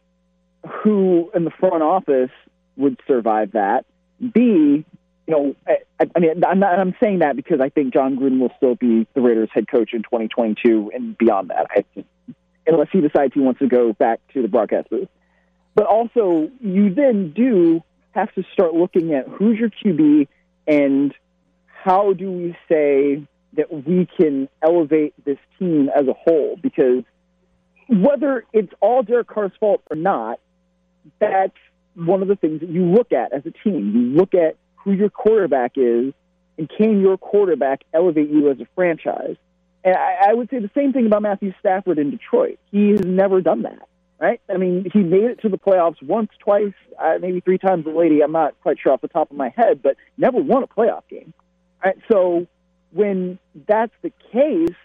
who 0.84 1.32
in 1.36 1.44
the 1.44 1.52
front 1.52 1.84
office 1.84 2.32
would 2.78 3.00
survive 3.08 3.52
that. 3.52 3.86
B, 4.34 4.86
you 5.28 5.34
know, 5.34 5.56
I, 5.68 6.06
I 6.16 6.20
mean, 6.20 6.44
I'm, 6.44 6.60
not, 6.60 6.80
I'm 6.80 6.96
saying 7.02 7.20
that 7.20 7.36
because 7.36 7.60
I 7.62 7.70
think 7.70 7.94
Jon 7.94 8.18
Gruden 8.18 8.40
will 8.40 8.52
still 8.58 8.76
be 8.76 9.08
the 9.14 9.22
Raiders 9.22 9.50
head 9.54 9.68
coach 9.68 9.94
in 9.94 10.04
2022 10.04 10.92
and 10.94 11.18
beyond 11.18 11.50
that, 11.50 11.68
I, 11.70 12.04
unless 12.68 12.88
he 12.92 13.02
decides 13.02 13.34
he 13.34 13.40
wants 13.40 13.60
to 13.60 13.68
go 13.68 13.94
back 13.94 14.20
to 14.34 14.42
the 14.42 14.48
broadcast 14.48 14.90
booth. 14.90 15.10
But 15.76 15.86
also, 15.86 16.50
you 16.60 16.94
then 16.94 17.32
do 17.32 17.82
have 18.12 18.34
to 18.34 18.44
start 18.54 18.74
looking 18.74 19.14
at 19.14 19.28
who's 19.28 19.58
your 19.58 19.70
QB 19.70 20.28
and 20.68 21.14
how 21.66 22.14
do 22.14 22.32
we 22.32 22.58
say 22.70 23.26
that 23.54 23.72
we 23.72 24.08
can 24.18 24.50
elevate 24.62 25.14
this 25.26 25.38
team 25.58 25.90
as 25.96 26.08
a 26.08 26.14
whole? 26.14 26.58
Because 26.62 27.04
whether 27.90 28.46
it's 28.54 28.72
all 28.80 29.04
Derek 29.04 29.28
Carr's 29.28 29.52
fault 29.60 29.82
or 29.90 29.96
not, 29.96 30.40
that's 31.20 31.58
one 31.96 32.22
of 32.22 32.28
the 32.28 32.36
things 32.36 32.62
that 32.62 32.70
you 32.70 32.86
look 32.86 33.12
at 33.12 33.34
as 33.34 33.46
a 33.46 33.52
team. 33.52 33.92
You 33.94 34.18
look 34.18 34.34
at 34.34 34.56
who 34.84 34.92
your 34.92 35.10
quarterback 35.10 35.74
is, 35.76 36.14
and 36.58 36.70
can 36.70 37.02
your 37.02 37.18
quarterback 37.18 37.84
elevate 37.94 38.30
you 38.30 38.50
as 38.52 38.60
a 38.60 38.68
franchise? 38.76 39.36
And 39.84 39.96
I, 39.96 40.30
I 40.30 40.34
would 40.34 40.50
say 40.50 40.60
the 40.60 40.70
same 40.76 40.94
thing 40.94 41.06
about 41.06 41.22
Matthew 41.22 41.54
Stafford 41.60 41.98
in 41.98 42.12
Detroit. 42.12 42.60
He 42.72 42.90
has 42.92 43.02
never 43.02 43.42
done 43.42 43.64
that, 43.64 43.88
right? 44.20 44.40
I 44.50 44.58
mean, 44.58 44.90
he 44.94 45.00
made 45.00 45.24
it 45.24 45.42
to 45.42 45.50
the 45.50 45.58
playoffs 45.58 46.02
once, 46.04 46.30
twice, 46.40 46.74
uh, 47.00 47.18
maybe 47.20 47.40
three 47.40 47.58
times. 47.58 47.86
The 47.86 47.92
lady, 47.92 48.22
I'm 48.22 48.32
not 48.32 48.60
quite 48.62 48.78
sure 48.80 48.92
off 48.92 49.02
the 49.02 49.08
top 49.08 49.32
of 49.32 49.38
my 49.38 49.50
head, 49.56 49.82
but 49.82 49.98
never 50.18 50.40
won 50.40 50.64
a 50.64 50.68
playoff 50.68 51.04
game. 51.10 51.34
Right? 51.84 51.98
So 52.12 52.48
when 52.92 53.40
that's 53.68 53.94
the 54.04 54.12
case, 54.32 54.76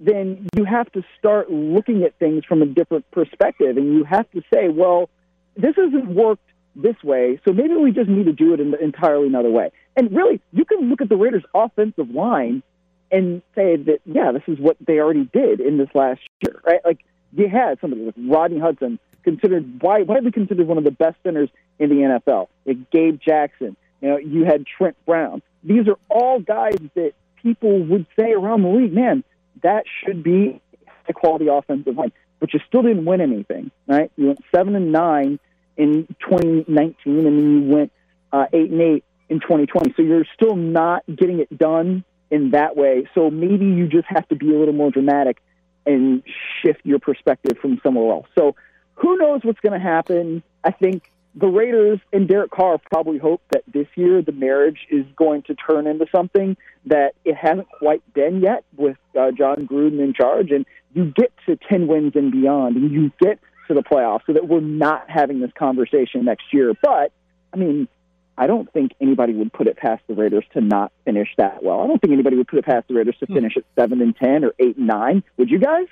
then 0.00 0.48
you 0.56 0.64
have 0.64 0.90
to 0.92 1.02
start 1.18 1.50
looking 1.50 2.02
at 2.04 2.18
things 2.18 2.44
from 2.44 2.62
a 2.62 2.66
different 2.66 3.10
perspective, 3.10 3.76
and 3.76 3.94
you 3.94 4.04
have 4.04 4.30
to 4.32 4.42
say, 4.52 4.68
well, 4.68 5.10
this 5.56 5.76
hasn't 5.76 6.08
worked 6.08 6.48
this 6.76 6.96
way, 7.02 7.40
so 7.44 7.52
maybe 7.52 7.74
we 7.74 7.92
just 7.92 8.08
need 8.08 8.26
to 8.26 8.32
do 8.32 8.54
it 8.54 8.60
in 8.60 8.74
entirely 8.74 9.26
another 9.26 9.50
way. 9.50 9.70
And 9.96 10.14
really, 10.14 10.40
you 10.52 10.64
can 10.64 10.88
look 10.90 11.00
at 11.00 11.08
the 11.08 11.16
Raiders' 11.16 11.44
offensive 11.54 12.10
line 12.10 12.62
and 13.10 13.42
say 13.54 13.76
that, 13.76 14.00
yeah, 14.06 14.32
this 14.32 14.42
is 14.48 14.58
what 14.58 14.76
they 14.80 14.98
already 14.98 15.28
did 15.32 15.60
in 15.60 15.78
this 15.78 15.88
last 15.94 16.20
year, 16.40 16.60
right? 16.64 16.80
Like, 16.84 17.04
you 17.32 17.48
had 17.48 17.80
somebody 17.80 18.02
like 18.02 18.14
Rodney 18.16 18.58
Hudson, 18.58 18.98
considered 19.24 19.82
why 19.82 20.02
widely 20.02 20.30
considered 20.30 20.66
one 20.66 20.78
of 20.78 20.84
the 20.84 20.90
best 20.90 21.16
centers 21.24 21.48
in 21.78 21.88
the 21.88 21.96
NFL. 21.96 22.48
Like 22.64 22.90
Gabe 22.90 23.18
Jackson, 23.20 23.76
you 24.00 24.08
know, 24.08 24.18
you 24.18 24.44
had 24.44 24.64
Trent 24.66 24.96
Brown. 25.04 25.42
These 25.64 25.88
are 25.88 25.98
all 26.08 26.38
guys 26.38 26.76
that 26.94 27.14
people 27.42 27.82
would 27.84 28.06
say 28.18 28.32
around 28.32 28.62
the 28.62 28.68
league, 28.68 28.92
man, 28.92 29.24
that 29.62 29.84
should 30.04 30.22
be 30.22 30.60
a 31.08 31.12
quality 31.12 31.48
offensive 31.48 31.96
line. 31.96 32.12
But 32.38 32.52
you 32.52 32.60
still 32.68 32.82
didn't 32.82 33.06
win 33.06 33.20
anything, 33.20 33.70
right? 33.88 34.12
You 34.16 34.26
went 34.26 34.40
seven 34.54 34.76
and 34.76 34.92
nine 34.92 35.38
in 35.76 36.06
2019, 36.20 36.96
and 37.06 37.26
then 37.26 37.62
you 37.62 37.74
went 37.74 37.92
uh, 38.32 38.46
eight 38.52 38.70
and 38.70 38.80
eight 38.80 39.04
in 39.28 39.40
2020. 39.40 39.94
So 39.96 40.02
you're 40.02 40.26
still 40.34 40.56
not 40.56 41.04
getting 41.06 41.40
it 41.40 41.56
done 41.56 42.04
in 42.30 42.50
that 42.50 42.76
way. 42.76 43.08
So 43.14 43.30
maybe 43.30 43.66
you 43.66 43.86
just 43.86 44.06
have 44.08 44.26
to 44.28 44.36
be 44.36 44.54
a 44.54 44.58
little 44.58 44.74
more 44.74 44.90
dramatic 44.90 45.38
and 45.86 46.22
shift 46.62 46.80
your 46.84 46.98
perspective 46.98 47.58
from 47.60 47.80
somewhere 47.82 48.12
else. 48.12 48.26
So 48.36 48.56
who 48.94 49.16
knows 49.16 49.40
what's 49.42 49.60
going 49.60 49.78
to 49.78 49.84
happen? 49.84 50.42
I 50.62 50.70
think 50.70 51.10
the 51.34 51.46
Raiders 51.46 51.98
and 52.12 52.28
Derek 52.28 52.50
Carr 52.50 52.78
probably 52.90 53.18
hope 53.18 53.42
that 53.50 53.64
this 53.66 53.86
year 53.96 54.22
the 54.22 54.32
marriage 54.32 54.86
is 54.90 55.04
going 55.16 55.42
to 55.42 55.54
turn 55.54 55.86
into 55.86 56.06
something 56.14 56.56
that 56.86 57.14
it 57.24 57.36
hasn't 57.36 57.68
quite 57.68 58.02
been 58.14 58.40
yet 58.40 58.64
with 58.76 58.96
uh, 59.18 59.32
Jon 59.32 59.66
Gruden 59.66 60.00
in 60.00 60.14
charge. 60.14 60.50
And 60.50 60.64
you 60.94 61.12
get 61.16 61.32
to 61.46 61.56
10 61.68 61.88
wins 61.88 62.12
and 62.14 62.30
beyond, 62.30 62.76
and 62.76 62.90
you 62.90 63.10
get 63.20 63.40
to 63.68 63.74
the 63.74 63.82
playoffs 63.82 64.20
so 64.26 64.32
that 64.32 64.48
we're 64.48 64.60
not 64.60 65.08
having 65.08 65.40
this 65.40 65.50
conversation 65.58 66.24
next 66.24 66.44
year. 66.52 66.74
But, 66.82 67.12
I 67.52 67.56
mean, 67.56 67.88
I 68.36 68.46
don't 68.46 68.70
think 68.72 68.92
anybody 69.00 69.32
would 69.34 69.52
put 69.52 69.66
it 69.66 69.76
past 69.76 70.02
the 70.08 70.14
Raiders 70.14 70.44
to 70.54 70.60
not 70.60 70.92
finish 71.04 71.28
that 71.38 71.62
well. 71.62 71.80
I 71.80 71.86
don't 71.86 72.00
think 72.00 72.12
anybody 72.12 72.36
would 72.36 72.48
put 72.48 72.58
it 72.58 72.64
past 72.64 72.88
the 72.88 72.94
Raiders 72.94 73.16
to 73.20 73.26
hmm. 73.26 73.34
finish 73.34 73.56
at 73.56 73.64
7 73.78 74.00
and 74.00 74.16
10 74.16 74.44
or 74.44 74.54
8 74.58 74.76
and 74.76 74.86
9. 74.86 75.22
Would 75.36 75.50
you 75.50 75.58
guys? 75.58 75.86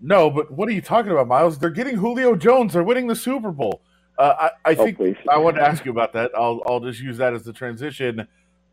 No, 0.00 0.30
but 0.30 0.50
what 0.50 0.68
are 0.68 0.72
you 0.72 0.80
talking 0.80 1.12
about, 1.12 1.28
Myles? 1.28 1.58
They're 1.58 1.70
getting 1.70 1.96
Julio 1.96 2.34
Jones. 2.34 2.72
They're 2.72 2.82
winning 2.82 3.06
the 3.06 3.16
Super 3.16 3.50
Bowl. 3.50 3.82
Uh, 4.18 4.48
I, 4.64 4.70
I, 4.70 4.74
oh, 4.74 4.84
think 4.84 5.18
I 5.30 5.38
want 5.38 5.56
to 5.56 5.62
ask 5.62 5.84
you 5.84 5.90
about 5.90 6.12
that. 6.14 6.30
I'll, 6.34 6.62
I'll 6.66 6.80
just 6.80 7.00
use 7.00 7.18
that 7.18 7.34
as 7.34 7.42
the 7.42 7.52
transition. 7.52 8.26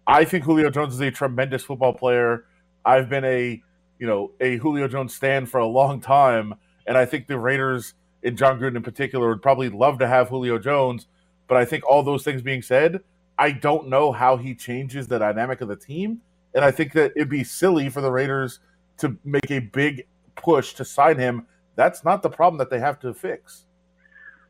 I 0.05 0.23
think 0.23 0.45
Julio 0.45 0.69
Jones 0.69 0.93
is 0.93 1.01
a 1.01 1.11
tremendous 1.11 1.63
football 1.63 1.93
player. 1.93 2.45
I've 2.85 3.09
been 3.09 3.25
a 3.25 3.61
you 3.99 4.07
know 4.07 4.31
a 4.39 4.57
Julio 4.57 4.87
Jones 4.87 5.13
stand 5.13 5.49
for 5.49 5.59
a 5.59 5.65
long 5.65 5.99
time, 5.99 6.53
and 6.87 6.97
I 6.97 7.05
think 7.05 7.27
the 7.27 7.37
Raiders 7.37 7.93
and 8.23 8.37
Jon 8.37 8.59
Gruden 8.59 8.77
in 8.77 8.83
particular 8.83 9.29
would 9.29 9.41
probably 9.41 9.69
love 9.69 9.99
to 9.99 10.07
have 10.07 10.29
Julio 10.29 10.57
Jones. 10.57 11.07
But 11.47 11.57
I 11.57 11.65
think 11.65 11.85
all 11.85 12.03
those 12.03 12.23
things 12.23 12.41
being 12.41 12.61
said, 12.61 13.01
I 13.37 13.51
don't 13.51 13.87
know 13.87 14.11
how 14.11 14.37
he 14.37 14.55
changes 14.55 15.07
the 15.07 15.19
dynamic 15.19 15.61
of 15.61 15.67
the 15.67 15.75
team, 15.75 16.21
and 16.53 16.65
I 16.65 16.71
think 16.71 16.93
that 16.93 17.13
it'd 17.15 17.29
be 17.29 17.43
silly 17.43 17.89
for 17.89 18.01
the 18.01 18.11
Raiders 18.11 18.59
to 18.97 19.17
make 19.23 19.51
a 19.51 19.59
big 19.59 20.07
push 20.35 20.73
to 20.73 20.85
sign 20.85 21.17
him. 21.17 21.45
That's 21.75 22.03
not 22.03 22.23
the 22.23 22.29
problem 22.29 22.57
that 22.57 22.69
they 22.69 22.79
have 22.79 22.99
to 23.01 23.13
fix. 23.13 23.65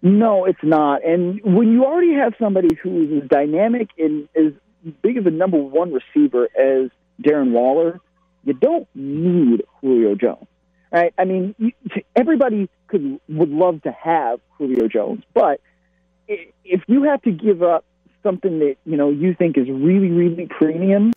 No, 0.02 0.46
it's 0.46 0.64
not. 0.64 1.04
And 1.04 1.42
when 1.44 1.72
you 1.72 1.84
already 1.84 2.14
have 2.14 2.34
somebody 2.40 2.70
who 2.82 3.04
is 3.04 3.24
as 3.24 3.30
dynamic 3.30 3.90
and 3.98 4.30
as 4.36 4.54
big 5.02 5.18
of 5.18 5.28
a 5.28 5.32
number 5.32 5.58
one 5.58 5.92
receiver 5.92 6.48
as 6.58 6.90
Darren 7.22 7.52
Waller, 7.52 8.00
you 8.46 8.54
don't 8.54 8.88
need 8.96 9.64
Julio 9.82 10.16
Jones, 10.16 10.48
right? 10.92 11.14
I 11.18 11.26
mean, 11.26 11.56
everybody 12.16 12.70
could 12.88 13.20
would 13.30 13.50
love 13.50 13.82
to 13.84 13.92
have 13.92 14.40
Julio 14.58 14.88
Jones, 14.88 15.24
but 15.34 15.62
if 16.28 16.82
you 16.88 17.04
have 17.04 17.22
to 17.24 17.32
give 17.32 17.64
up 17.64 17.86
something 18.24 18.60
that 18.60 18.76
you 18.86 18.98
know 18.98 19.10
you 19.10 19.34
think 19.34 19.58
is 19.58 19.68
really, 19.70 20.10
really 20.10 20.48
premium 20.48 21.14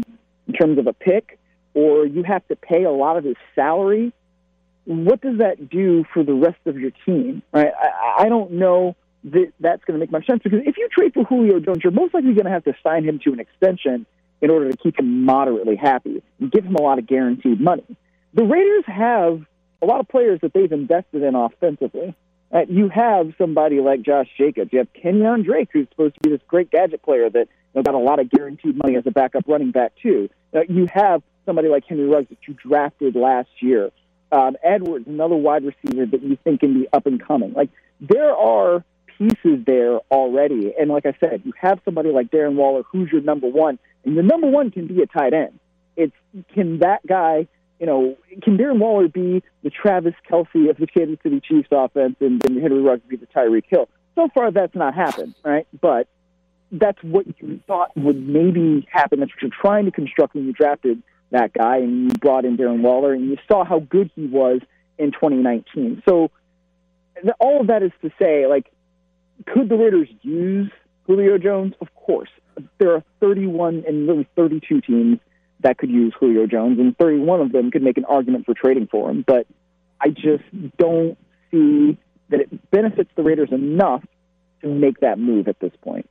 in 0.47 0.55
terms 0.55 0.79
of 0.79 0.87
a 0.87 0.93
pick, 0.93 1.39
or 1.75 2.07
you 2.07 2.23
have 2.23 2.47
to 2.49 2.57
pay 2.57 2.85
a 2.85 2.91
lot 2.91 3.17
of 3.17 3.25
his 3.25 3.37
salary 3.55 4.13
what 4.91 5.21
does 5.21 5.39
that 5.39 5.69
do 5.69 6.05
for 6.13 6.25
the 6.25 6.33
rest 6.33 6.59
of 6.67 6.79
your 6.79 6.91
team? 7.07 7.43
Right? 7.53 7.73
I, 7.79 8.25
I 8.25 8.29
don't 8.29 8.53
know 8.53 8.97
that 9.25 9.53
that's 9.61 9.85
going 9.85 9.99
to 9.99 10.01
make 10.01 10.11
much 10.11 10.27
sense 10.27 10.41
because 10.43 10.61
if 10.65 10.77
you 10.79 10.89
trade 10.91 11.15
for 11.15 11.25
Julio 11.25 11.61
Jones, 11.61 11.79
you're 11.85 11.93
most 11.93 12.15
likely 12.15 12.33
going 12.33 12.47
to 12.47 12.51
have 12.51 12.65
to 12.65 12.75
sign 12.83 13.05
him 13.05 13.21
to 13.25 13.33
an 13.33 13.41
extension 13.41 14.07
in 14.41 14.51
order 14.51 14.71
to 14.71 14.77
keep 14.77 14.99
him 14.99 15.25
moderately 15.25 15.77
happy 15.77 16.23
and 16.41 16.51
give 16.51 16.65
him 16.65 16.75
a 16.75 16.83
lot 16.83 16.99
of 16.99 17.07
guaranteed 17.07 17.61
money. 17.61 17.85
The 18.33 18.45
Raiders 18.45 18.85
have 18.87 19.43
a 19.83 19.87
lot 19.87 20.01
of 20.01 20.09
players 20.09 20.41
that 20.43 20.53
they've 20.53 20.71
invested 20.71 21.23
in 21.23 21.35
offensively. 21.35 22.15
Right? 22.53 22.69
You 22.69 22.89
have 22.89 23.33
somebody 23.39 23.81
like 23.81 24.03
Josh 24.03 24.29
Jacobs. 24.37 24.73
You 24.73 24.81
have 24.81 24.93
Kenyon 24.93 25.43
Drake, 25.43 25.69
who's 25.73 25.89
supposed 25.91 26.15
to 26.15 26.21
be 26.21 26.31
this 26.31 26.41
great 26.49 26.71
gadget 26.71 27.03
player 27.03 27.31
that 27.31 27.49
you 27.49 27.77
know, 27.77 27.83
got 27.83 27.95
a 27.95 27.99
lot 27.99 28.19
of 28.19 28.29
guaranteed 28.29 28.77
money 28.77 28.97
as 28.97 29.07
a 29.07 29.11
backup 29.13 29.45
running 29.47 29.71
back 29.71 29.93
too. 30.03 30.29
Uh, 30.53 30.61
you 30.69 30.89
have 30.93 31.23
somebody 31.47 31.69
like 31.69 31.85
Henry 31.87 32.07
Ruggs 32.07 32.29
that 32.31 32.39
you 32.49 32.55
drafted 32.55 33.15
last 33.15 33.51
year 33.61 33.91
um, 34.33 34.57
Edwards, 34.63 35.07
another 35.07 35.37
wide 35.37 35.65
receiver 35.65 36.07
that 36.07 36.23
you 36.23 36.37
think 36.45 36.61
can 36.61 36.75
be 36.75 36.89
up 36.93 37.07
and 37.07 37.25
coming. 37.25 37.53
Like 37.53 37.71
there 38.01 38.35
are 38.35 38.85
pieces 39.19 39.65
there 39.67 39.99
already, 40.11 40.73
and 40.79 40.91
like 40.91 41.07
I 41.07 41.15
said, 41.21 41.43
you 41.45 41.53
have 41.61 41.81
somebody 41.85 42.11
like 42.11 42.31
Darren 42.31 42.55
Waller, 42.55 42.83
who's 42.91 43.11
your 43.11 43.23
number 43.23 43.49
one, 43.49 43.79
and 44.05 44.15
your 44.15 44.23
number 44.25 44.47
one 44.47 44.71
can 44.71 44.87
be 44.87 45.03
a 45.03 45.07
tight 45.07 45.35
end. 45.35 45.59
It's 45.97 46.15
can 46.55 46.79
that 46.79 47.07
guy, 47.07 47.49
you 47.81 47.87
know, 47.87 48.17
can 48.43 48.59
Darren 48.59 48.79
Waller 48.79 49.09
be 49.09 49.43
the 49.63 49.71
Travis 49.71 50.15
Kelce 50.31 50.69
of 50.69 50.77
the 50.77 50.87
Kansas 50.87 51.19
City 51.23 51.41
Chiefs 51.41 51.69
offense, 51.73 52.17
and, 52.21 52.45
and 52.47 52.61
Henry 52.61 52.83
Ruggs 52.83 53.03
be 53.09 53.17
the 53.17 53.27
Tyreek 53.27 53.65
Hill? 53.67 53.89
So 54.15 54.29
far, 54.35 54.51
that's 54.51 54.75
not 54.75 54.95
happened, 54.95 55.35
right? 55.43 55.67
But 55.81 56.07
that's 56.71 57.03
what 57.03 57.27
you 57.41 57.61
thought 57.67 57.97
would 57.97 58.21
maybe 58.21 58.87
happen. 58.93 59.21
That's 59.21 59.33
what 59.33 59.43
you're 59.43 59.51
trying 59.51 59.87
to 59.87 59.91
construct 59.91 60.35
when 60.35 60.45
you 60.45 60.53
drafted 60.53 61.03
that 61.31 61.55
guy, 61.55 61.79
and 61.79 62.05
you 62.05 62.19
brought 62.19 62.45
in 62.45 62.59
Darren 62.59 62.83
Waller, 62.83 63.15
and 63.15 63.31
you 63.31 63.39
saw 63.51 63.65
how 63.65 63.79
good 63.79 64.11
he 64.15 64.27
was 64.27 64.61
in 64.99 65.13
2019. 65.13 66.03
So 66.07 66.31
all 67.39 67.63
of 67.63 67.69
that 67.69 67.83
is 67.83 67.93
to 68.03 68.11
say, 68.21 68.47
like, 68.47 68.71
could 69.47 69.71
the 69.71 69.77
Raiders 69.77 70.09
use 70.21 70.71
Julio 71.07 71.39
Jones? 71.39 71.75
Of 71.81 71.89
course. 71.95 72.29
There 72.77 72.93
are 72.93 73.03
31 73.21 73.85
and 73.87 74.07
really 74.07 74.29
32 74.37 74.83
teams 74.83 75.19
that 75.63 75.79
could 75.79 75.91
use 75.91 76.15
Julio 76.19 76.47
Jones, 76.47 76.79
and 76.79 76.97
31 76.99 77.41
of 77.41 77.53
them 77.53 77.71
could 77.71 77.83
make 77.83 77.99
an 77.99 78.05
argument 78.05 78.47
for 78.47 78.55
trading 78.55 78.89
for 78.91 79.11
him. 79.11 79.25
But 79.27 79.47
I 80.01 80.09
just 80.09 80.45
don't 80.79 81.19
see 81.51 81.99
that 82.31 82.41
it 82.41 82.71
benefits 82.71 83.11
the 83.17 83.23
Raiders 83.23 83.51
enough 83.53 84.05
to 84.63 84.69
make 84.69 85.01
that 85.01 85.19
move 85.19 85.49
at 85.49 85.59
this 85.61 85.73
point. 85.83 86.09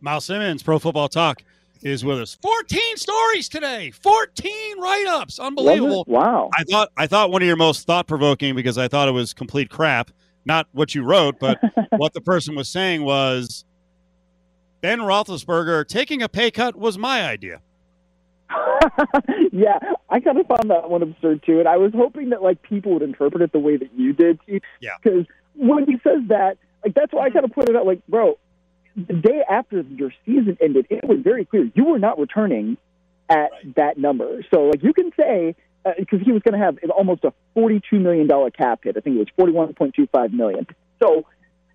Myles 0.00 0.24
Simmons, 0.24 0.62
Pro 0.62 0.78
Football 0.78 1.08
Talk 1.08 1.42
is 1.82 2.04
with 2.04 2.20
us. 2.20 2.36
14 2.42 2.96
stories 2.96 3.48
today. 3.48 3.90
14 3.90 4.80
write-ups. 4.80 5.38
Unbelievable. 5.38 6.04
Wow. 6.06 6.50
I 6.56 6.64
thought 6.64 6.90
I 6.96 7.06
thought 7.06 7.30
one 7.30 7.42
of 7.42 7.46
your 7.46 7.56
most 7.56 7.86
thought-provoking 7.86 8.54
because 8.54 8.78
I 8.78 8.88
thought 8.88 9.08
it 9.08 9.12
was 9.12 9.32
complete 9.32 9.70
crap. 9.70 10.10
Not 10.44 10.68
what 10.72 10.94
you 10.94 11.04
wrote, 11.04 11.38
but 11.38 11.58
what 11.96 12.12
the 12.12 12.20
person 12.20 12.54
was 12.54 12.68
saying 12.68 13.02
was 13.02 13.64
Ben 14.80 15.00
Roethlisberger 15.00 15.86
taking 15.86 16.22
a 16.22 16.28
pay 16.28 16.50
cut 16.50 16.76
was 16.76 16.96
my 16.96 17.26
idea. 17.26 17.60
yeah, 19.52 19.78
I 20.08 20.20
kind 20.20 20.38
of 20.38 20.46
found 20.46 20.70
that 20.70 20.90
one 20.90 21.02
absurd 21.02 21.42
too, 21.44 21.58
and 21.58 21.68
I 21.68 21.76
was 21.76 21.92
hoping 21.94 22.30
that 22.30 22.42
like 22.42 22.62
people 22.62 22.92
would 22.94 23.02
interpret 23.02 23.42
it 23.42 23.52
the 23.52 23.58
way 23.58 23.76
that 23.76 23.90
you 23.96 24.12
did. 24.12 24.40
Yeah. 24.80 24.90
Because 25.02 25.26
when 25.54 25.86
he 25.86 25.94
says 26.02 26.22
that, 26.28 26.58
like 26.84 26.94
that's 26.94 27.12
why 27.12 27.26
I 27.26 27.30
kind 27.30 27.44
of 27.44 27.52
put 27.52 27.68
it 27.68 27.76
out. 27.76 27.86
Like, 27.86 28.04
bro, 28.08 28.38
the 28.96 29.14
day 29.14 29.42
after 29.48 29.82
your 29.82 30.12
season 30.26 30.58
ended, 30.60 30.86
it 30.90 31.04
was 31.04 31.18
very 31.22 31.44
clear 31.44 31.70
you 31.74 31.84
were 31.84 31.98
not 31.98 32.18
returning 32.18 32.76
at 33.28 33.50
that 33.76 33.98
number. 33.98 34.44
So, 34.52 34.62
like, 34.64 34.82
you 34.82 34.92
can 34.92 35.12
say 35.18 35.54
because 35.98 36.20
uh, 36.20 36.24
he 36.24 36.32
was 36.32 36.42
going 36.42 36.58
to 36.58 36.64
have 36.64 36.78
almost 36.90 37.24
a 37.24 37.32
forty-two 37.54 38.00
million 38.00 38.26
dollar 38.26 38.50
cap 38.50 38.80
hit. 38.82 38.96
I 38.96 39.00
think 39.00 39.16
it 39.16 39.20
was 39.20 39.28
forty-one 39.36 39.74
point 39.74 39.94
two 39.94 40.08
five 40.12 40.32
million. 40.32 40.66
So, 41.02 41.26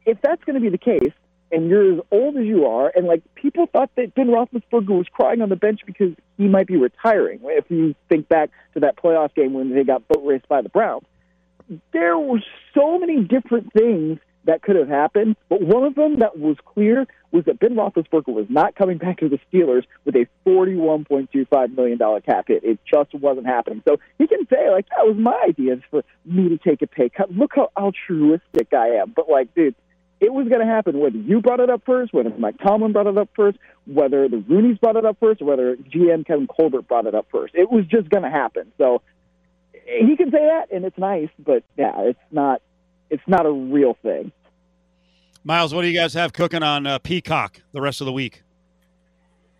if 0.06 0.18
that's 0.22 0.44
going 0.44 0.56
to 0.56 0.62
be 0.62 0.70
the 0.70 0.78
case, 0.78 1.14
and 1.52 1.70
you're 1.70 1.94
as 1.94 2.00
old 2.12 2.38
as 2.38 2.46
you 2.46 2.66
are, 2.66 2.92
and 2.96 3.06
like 3.06 3.22
people 3.36 3.68
thought 3.72 3.90
that 3.96 4.16
Ben 4.16 4.28
Roethlisberger 4.28 4.90
was 4.90 5.08
crying 5.12 5.42
on 5.42 5.50
the 5.50 5.56
bench 5.56 5.82
because 5.86 6.14
he 6.38 6.48
might 6.48 6.68
be 6.68 6.78
retiring. 6.78 7.40
If 7.44 7.66
you 7.70 7.96
think 8.10 8.28
back 8.28 8.50
to 8.74 8.80
that 8.82 8.98
playoff 8.98 9.34
game 9.36 9.54
when 9.54 9.74
they 9.74 9.84
got 9.84 10.08
boat 10.08 10.24
raced 10.26 10.48
by 10.48 10.62
the 10.62 10.70
Browns, 10.70 11.06
there 11.94 12.18
were 12.18 12.42
so 12.74 13.00
many 13.00 13.24
different 13.24 13.72
things 13.74 14.20
that 14.46 14.62
could 14.62 14.76
have 14.76 14.88
happened, 14.88 15.36
but 15.50 15.62
one 15.62 15.84
of 15.84 15.96
them 15.96 16.20
that 16.20 16.38
was 16.38 16.56
clear 16.66 17.08
was 17.32 17.46
that 17.46 17.60
Ben 17.60 17.76
Roethlisberger 17.76 18.28
was 18.28 18.46
not 18.48 18.76
coming 18.76 18.98
back 18.98 19.18
to 19.20 19.30
the 19.30 19.40
Steelers 19.52 19.84
with 20.06 20.16
a 20.16 20.28
$41.25 20.48 21.76
million 21.76 21.98
cap 22.22 22.48
hit. 22.48 22.64
It 22.64 22.80
just 22.86 23.14
wasn't 23.16 23.48
happening. 23.48 23.82
So 23.88 23.98
he 24.20 24.28
can 24.28 24.48
say, 24.48 24.70
like, 24.70 24.88
that 24.90 25.06
was 25.06 25.18
my 25.18 25.40
idea 25.48 25.78
for 25.90 26.04
me 26.26 26.50
to 26.50 26.58
take 26.58 26.82
a 26.82 26.88
pay 26.88 27.10
cut. 27.10 27.32
Look 27.32 27.54
how 27.56 27.72
altruistic 27.76 28.72
I 28.74 28.90
am. 29.02 29.14
But, 29.16 29.30
like, 29.30 29.54
dude, 29.56 29.76
it 30.26 30.34
was 30.34 30.48
going 30.48 30.60
to 30.60 30.66
happen 30.66 30.98
whether 31.00 31.18
you 31.18 31.40
brought 31.40 31.60
it 31.60 31.70
up 31.70 31.84
first, 31.86 32.12
whether 32.12 32.32
Mike 32.32 32.58
Tomlin 32.58 32.94
brought 32.94 33.06
it 33.06 33.18
up 33.18 33.30
first, 33.36 33.60
whether 33.86 34.28
the 34.28 34.38
Rooneys 34.38 34.80
brought 34.80 34.96
it 34.96 35.06
up 35.06 35.18
first, 35.20 35.42
or 35.42 35.46
whether 35.46 35.76
GM 35.76 36.26
Kevin 36.26 36.48
Colbert 36.48 36.88
brought 36.88 37.06
it 37.06 37.14
up 37.14 37.28
first. 37.32 37.54
It 37.54 37.72
was 37.72 37.86
just 37.86 38.10
going 38.10 38.24
to 38.24 38.30
happen. 38.30 38.72
So 38.80 39.04
he 39.72 40.18
can 40.18 40.32
say 40.32 40.40
that, 40.40 40.72
and 40.72 40.84
it's 40.84 40.98
nice, 40.98 41.30
but 41.38 41.64
yeah, 41.78 41.94
it's 42.02 42.20
not. 42.32 42.62
It's 43.12 43.24
not 43.28 43.46
a 43.46 43.52
real 43.52 43.96
thing. 44.02 44.32
Myles, 45.44 45.76
what 45.76 45.84
do 45.84 45.88
you 45.88 45.98
guys 45.98 46.16
have 46.16 46.34
cooking 46.34 46.64
on 46.64 46.88
uh, 46.88 46.98
Peacock 46.98 47.62
the 47.72 47.82
rest 47.82 48.02
of 48.02 48.06
the 48.06 48.12
week? 48.12 48.42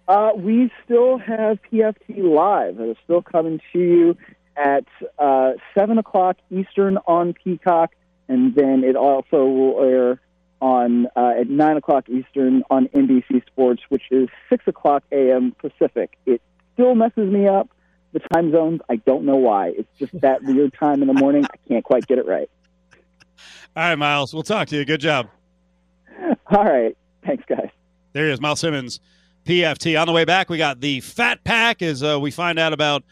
Uh, 0.08 0.32
we 0.36 0.72
still 0.84 1.20
have 1.20 1.60
PFT 1.72 2.24
live. 2.24 2.80
It's 2.80 3.00
still 3.04 3.22
coming 3.22 3.62
to 3.72 3.80
you 3.80 4.18
at 4.58 4.86
uh, 5.20 5.54
seven 5.76 6.00
o'clock 6.00 6.38
Eastern 6.50 6.98
on 7.06 7.34
Peacock, 7.34 7.92
and 8.28 8.56
then 8.56 8.84
it 8.84 8.96
also 8.96 9.46
will 9.46 9.84
air 9.84 10.20
on 10.62 11.08
uh, 11.16 11.34
at 11.40 11.50
nine 11.50 11.78
o'clock 11.78 12.10
Eastern 12.10 12.64
on 12.70 12.88
NBC 12.88 13.46
Sports, 13.46 13.84
which 13.90 14.04
is 14.12 14.30
six 14.50 14.68
o'clock 14.68 15.04
a.m. 15.12 15.56
Pacific. 15.60 16.18
It 16.26 16.42
still 16.74 16.96
messes 16.96 17.32
me 17.32 17.48
up 17.48 17.70
the 18.14 18.20
time 18.34 18.52
zones. 18.52 18.82
I 18.90 18.96
don't 18.98 19.26
know 19.26 19.36
why. 19.36 19.70
It's 19.70 19.90
just 20.00 20.20
that 20.22 20.44
weird 20.44 20.74
time 20.74 21.02
in 21.02 21.08
the 21.08 21.14
morning. 21.14 21.46
I 21.46 21.58
can't 21.68 21.84
quite 21.84 22.08
get 22.08 22.18
it 22.18 22.26
right. 22.26 22.50
All 23.76 23.84
right, 23.84 23.96
Myles. 23.96 24.34
We'll 24.34 24.44
talk 24.44 24.68
to 24.70 24.78
you. 24.78 24.86
Good 24.86 25.02
job. 25.02 25.28
All 26.48 26.64
right. 26.64 26.96
Thanks, 27.26 27.44
guys. 27.48 27.70
There 28.14 28.26
he 28.26 28.32
is, 28.32 28.40
Myles 28.40 28.62
Simmons, 28.62 29.02
PFT. 29.46 30.00
On 30.00 30.08
the 30.08 30.14
way 30.14 30.24
back, 30.24 30.50
we 30.50 30.58
got 30.58 30.80
the 30.80 31.02
Fat 31.02 31.44
Pack 31.44 31.82
as 31.82 32.02
uh, 32.02 32.18
we 32.20 32.32
find 32.32 32.58
out 32.58 32.72
about 32.72 33.04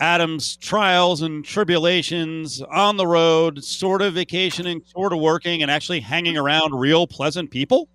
Adam's 0.00 0.56
trials 0.56 1.22
and 1.22 1.44
tribulations 1.44 2.62
on 2.62 2.96
the 2.96 3.06
road, 3.06 3.64
sort 3.64 4.00
of 4.00 4.14
vacationing, 4.14 4.82
sort 4.86 5.12
of 5.12 5.18
working, 5.18 5.62
and 5.62 5.70
actually 5.70 6.00
hanging 6.00 6.36
around 6.36 6.78
real 6.78 7.06
pleasant 7.06 7.50
people. 7.50 7.88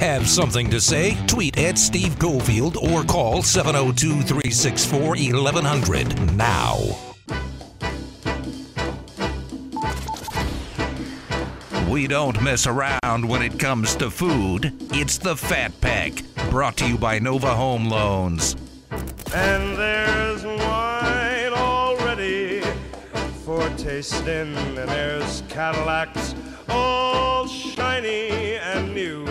Have 0.00 0.26
something 0.26 0.70
to 0.70 0.80
say? 0.80 1.18
Tweet 1.26 1.58
at 1.58 1.76
Steve 1.76 2.18
Cofield 2.18 2.76
or 2.76 3.04
call 3.04 3.42
702 3.42 4.22
364 4.22 5.00
1100 5.10 6.34
now. 6.34 6.78
We 11.90 12.06
don't 12.06 12.40
mess 12.40 12.66
around 12.66 13.28
when 13.28 13.42
it 13.42 13.58
comes 13.58 13.94
to 13.96 14.10
food. 14.10 14.72
It's 14.92 15.18
the 15.18 15.36
Fat 15.36 15.78
Pack, 15.82 16.22
brought 16.48 16.76
to 16.78 16.88
you 16.88 16.96
by 16.96 17.18
Nova 17.18 17.54
Home 17.54 17.84
Loans. 17.86 18.56
And 18.90 19.76
there's 19.76 20.44
wine 20.44 21.52
already 21.52 22.62
for 23.44 23.68
tasting, 23.76 24.56
and 24.56 24.76
there's 24.76 25.42
Cadillacs 25.48 26.34
all 26.68 27.46
shiny 27.46 28.56
and 28.56 28.94
new. 28.94 29.26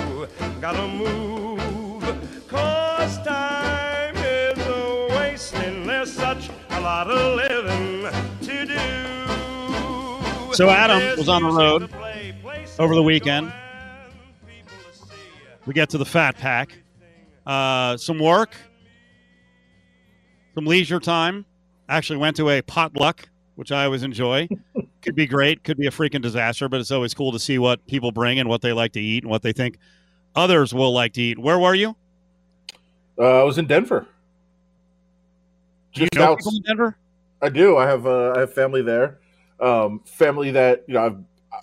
Gotta 0.62 0.88
move, 0.88 2.04
cause 2.48 3.18
time 3.24 4.16
is 4.18 4.58
a 4.66 5.08
wasting. 5.12 5.86
There's 5.88 6.12
such 6.12 6.50
a 6.70 6.82
lot 6.82 7.10
of 7.10 7.36
living 7.36 8.12
to 8.42 8.66
do. 8.66 10.54
So 10.54 10.70
Adam 10.70 11.18
was 11.18 11.30
on 11.30 11.44
the 11.44 11.52
road 11.52 11.90
over 12.80 12.96
the 12.96 13.04
weekend. 13.04 13.52
We 15.66 15.74
get 15.74 15.90
to 15.92 15.98
the 15.98 16.06
Fat 16.06 16.38
Pack. 16.38 16.78
Uh, 17.46 17.98
some 17.98 18.20
work, 18.20 18.56
some 20.56 20.66
leisure 20.66 21.00
time. 21.00 21.46
Actually 21.88 22.18
went 22.18 22.36
to 22.38 22.50
a 22.50 22.62
potluck, 22.62 23.28
which 23.56 23.72
I 23.72 23.86
always 23.86 24.04
enjoy. 24.04 24.48
could 25.02 25.16
be 25.16 25.26
great, 25.26 25.64
could 25.64 25.78
be 25.78 25.88
a 25.88 25.92
freaking 25.92 26.22
disaster, 26.22 26.70
but 26.70 26.80
it's 26.80 26.92
always 26.92 27.14
cool 27.14 27.32
to 27.32 27.40
see 27.40 27.58
what 27.58 27.86
people 27.88 28.12
bring 28.12 28.40
and 28.40 28.48
what 28.48 28.62
they 28.62 28.74
like 28.74 28.92
to 28.94 29.02
eat 29.02 29.24
and 29.24 29.32
what 29.32 29.42
they 29.42 29.54
think 29.54 29.78
others 30.36 30.74
will 30.74 30.94
like 30.94 31.14
to 31.14 31.22
eat. 31.22 31.40
Where 31.40 31.60
were 31.60 31.76
you? 31.76 31.96
Uh, 33.18 33.42
I 33.42 33.44
was 33.44 33.58
in 33.58 33.68
Denver. 33.68 34.08
Do 35.94 36.02
you 36.02 36.08
Just 36.14 36.20
know 36.20 36.36
people 36.36 36.54
in 36.56 36.62
Denver? 36.64 36.98
I 37.42 37.50
do. 37.50 37.78
I 37.78 37.88
have 37.88 38.06
uh, 38.06 38.34
I 38.36 38.42
have 38.42 38.54
family 38.54 38.82
there. 38.82 39.20
Um, 39.60 40.02
family 40.06 40.52
that 40.52 40.84
you 40.88 40.94
know 40.94 41.06
I've 41.06 41.18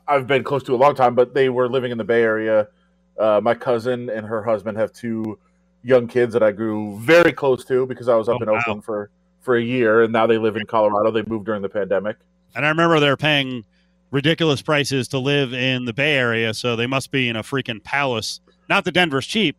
I've 0.07 0.27
been 0.27 0.45
close 0.45 0.63
to 0.65 0.75
a 0.75 0.77
long 0.77 0.95
time, 0.95 1.15
but 1.15 1.35
they 1.35 1.49
were 1.49 1.69
living 1.69 1.93
in 1.93 1.99
the 1.99 2.05
Bay 2.05 2.23
Area. 2.23 2.69
Uh, 3.19 3.41
my 3.43 3.55
cousin 3.55 4.11
and 4.11 4.27
her 4.27 4.43
husband 4.43 4.77
have 4.77 4.93
two 4.93 5.39
young 5.87 6.09
kids 6.09 6.33
that 6.33 6.43
I 6.43 6.51
grew 6.51 6.99
very 6.99 7.33
close 7.33 7.65
to 7.67 7.87
because 7.87 8.09
I 8.09 8.17
was 8.17 8.29
up 8.29 8.39
Oh, 8.41 8.43
in 8.43 8.51
wow. 8.51 8.59
Oakland 8.59 8.85
for 8.85 9.11
for 9.41 9.57
a 9.57 9.63
year, 9.63 10.03
and 10.03 10.13
now 10.13 10.27
they 10.27 10.39
live 10.39 10.57
in 10.57 10.67
Colorado. 10.67 11.13
They 11.13 11.23
moved 11.23 11.47
during 11.47 11.63
the 11.63 11.69
pandemic. 11.69 12.17
And 12.57 12.67
I 12.67 12.69
remember 12.71 12.99
they're 12.99 13.17
paying 13.17 13.65
ridiculous 14.11 14.61
prices 14.61 15.07
to 15.09 15.19
live 15.19 15.55
in 15.55 15.85
the 15.85 15.93
Bay 15.93 16.17
Area, 16.17 16.53
so 16.53 16.75
they 16.75 16.89
must 16.89 17.13
be 17.13 17.29
in 17.29 17.37
a 17.37 17.45
freaking 17.45 17.83
palace. 17.83 18.41
Not 18.69 18.85
that 18.85 18.93
Denver's 18.93 19.27
cheap, 19.27 19.57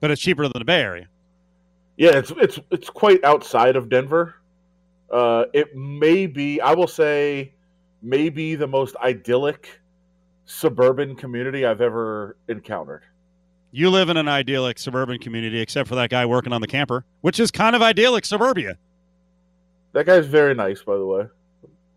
but 0.00 0.10
it's 0.10 0.20
cheaper 0.20 0.42
than 0.42 0.52
the 0.54 0.64
Bay 0.66 0.82
Area. 0.82 1.08
Yeah, 1.96 2.10
it's 2.16 2.30
it's 2.32 2.58
it's 2.70 2.90
quite 2.90 3.24
outside 3.24 3.74
of 3.76 3.88
Denver. 3.88 4.34
Uh, 5.10 5.44
it 5.54 5.74
may 5.74 6.26
be, 6.26 6.60
I 6.60 6.74
will 6.74 6.86
say, 6.86 7.54
maybe 8.02 8.54
the 8.54 8.66
most 8.66 8.96
idyllic 8.96 9.80
suburban 10.44 11.14
community 11.16 11.64
I've 11.64 11.80
ever 11.80 12.36
encountered. 12.48 13.02
You 13.74 13.88
live 13.88 14.10
in 14.10 14.18
an 14.18 14.28
idyllic 14.28 14.78
suburban 14.78 15.18
community, 15.18 15.58
except 15.60 15.88
for 15.88 15.94
that 15.94 16.10
guy 16.10 16.26
working 16.26 16.52
on 16.52 16.60
the 16.60 16.66
camper, 16.66 17.04
which 17.22 17.40
is 17.40 17.50
kind 17.50 17.74
of 17.74 17.80
idyllic 17.80 18.26
suburbia. 18.26 18.76
That 19.92 20.04
guy's 20.06 20.26
very 20.26 20.54
nice, 20.54 20.82
by 20.82 20.96
the 20.96 21.06
way. 21.06 21.26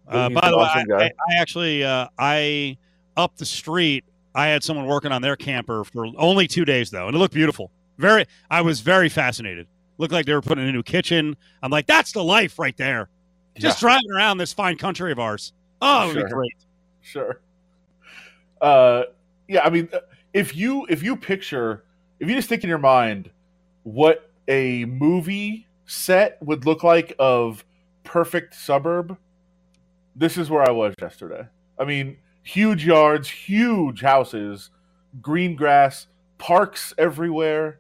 Uh, 0.07 0.29
by 0.29 0.49
the 0.49 0.57
way, 0.57 0.63
awesome 0.63 0.91
I. 0.93 1.03
I, 1.03 1.05
I 1.05 1.41
actually, 1.41 1.83
uh, 1.83 2.07
I 2.17 2.77
up 3.17 3.35
the 3.37 3.45
street, 3.45 4.05
I 4.33 4.47
had 4.47 4.63
someone 4.63 4.85
working 4.85 5.11
on 5.11 5.21
their 5.21 5.35
camper 5.35 5.83
for 5.83 6.07
only 6.17 6.47
two 6.47 6.63
days 6.65 6.91
though, 6.91 7.07
and 7.07 7.15
it 7.15 7.19
looked 7.19 7.33
beautiful. 7.33 7.71
Very, 7.97 8.25
I 8.49 8.61
was 8.61 8.81
very 8.81 9.09
fascinated. 9.09 9.67
Looked 9.97 10.13
like 10.13 10.25
they 10.25 10.33
were 10.33 10.41
putting 10.41 10.63
in 10.63 10.69
a 10.69 10.73
new 10.73 10.83
kitchen. 10.83 11.35
I'm 11.63 11.71
like, 11.71 11.87
that's 11.87 12.11
the 12.11 12.23
life 12.23 12.59
right 12.59 12.75
there. 12.77 13.09
Just 13.57 13.81
Yeah. 13.81 13.87
driving 13.87 14.11
around 14.11 14.37
this 14.37 14.51
fine 14.53 14.77
country 14.77 15.11
of 15.11 15.19
ours. 15.19 15.53
Oh, 15.81 16.09
it 16.09 16.15
would 16.15 16.25
be 16.25 16.31
great. 16.31 16.55
Sure. 17.01 17.39
Uh, 18.61 19.03
yeah, 19.47 19.61
I 19.63 19.69
mean, 19.69 19.89
if 20.35 20.53
you 20.53 20.85
if 20.89 21.01
you 21.01 21.15
picture, 21.15 21.85
if 22.19 22.27
you 22.27 22.35
just 22.35 22.49
think 22.49 22.63
in 22.63 22.69
your 22.69 22.77
mind 22.77 23.31
what 23.83 24.29
a 24.49 24.83
movie 24.85 25.65
set 25.85 26.37
would 26.41 26.65
look 26.65 26.83
like 26.83 27.15
of 27.17 27.63
perfect 28.03 28.53
suburb, 28.53 29.17
this 30.13 30.37
is 30.37 30.49
where 30.49 30.67
I 30.67 30.71
was 30.71 30.93
yesterday. 31.01 31.47
I 31.79 31.85
mean, 31.85 32.17
huge 32.43 32.85
yards, 32.85 33.29
huge 33.29 34.01
houses, 34.01 34.71
green 35.21 35.55
grass, 35.55 36.07
parks 36.37 36.93
everywhere, 36.97 37.79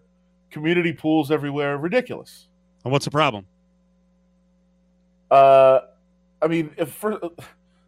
community 0.49 0.93
pools 0.93 1.31
everywhere, 1.31 1.77
ridiculous. 1.77 2.47
And 2.85 2.91
what's 2.93 3.03
the 3.03 3.11
problem? 3.11 3.47
Uh, 5.29 5.81
I 6.41 6.47
mean, 6.47 6.73
if 6.77 6.93
for, 6.93 7.19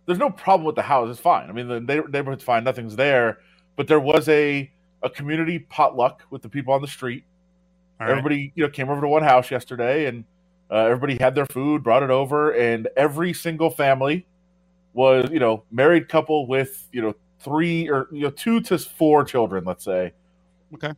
there's 0.06 0.20
no 0.20 0.30
problem 0.30 0.66
with 0.66 0.76
the 0.76 0.82
house, 0.82 1.10
it's 1.10 1.22
fine. 1.22 1.50
I 1.50 1.54
mean, 1.54 1.70
the 1.70 1.80
neighborhood's 1.80 2.44
fine, 2.44 2.66
nothing's 2.66 2.98
there. 2.98 3.38
But 3.78 3.88
there 3.88 4.02
was 4.02 4.28
a 4.28 4.70
a 5.04 5.10
community 5.10 5.60
potluck 5.60 6.24
with 6.30 6.42
the 6.42 6.50
people 6.50 6.74
on 6.74 6.82
the 6.82 6.88
street. 6.88 7.24
All 8.00 8.08
right. 8.08 8.12
Everybody, 8.12 8.52
you 8.56 8.64
know, 8.64 8.70
came 8.70 8.90
over 8.90 9.00
to 9.00 9.08
one 9.08 9.24
house 9.24 9.50
yesterday, 9.50 10.08
and 10.08 10.26
uh, 10.70 10.86
everybody 10.86 11.18
had 11.18 11.36
their 11.36 11.46
food, 11.46 11.84
brought 11.84 12.04
it 12.04 12.10
over, 12.10 12.52
and 12.52 12.90
every 12.98 13.32
single 13.32 13.70
family 13.70 14.28
was, 14.94 15.30
you 15.32 15.40
know, 15.40 15.64
married 15.72 16.10
couple 16.10 16.48
with, 16.48 16.88
you 16.92 17.02
know, 17.02 17.16
three 17.40 17.88
or 17.90 18.08
you 18.12 18.24
know, 18.24 18.30
two 18.32 18.60
to 18.62 18.78
four 18.78 19.24
children, 19.24 19.64
let's 19.64 19.86
say. 19.86 20.14
Okay. 20.74 20.92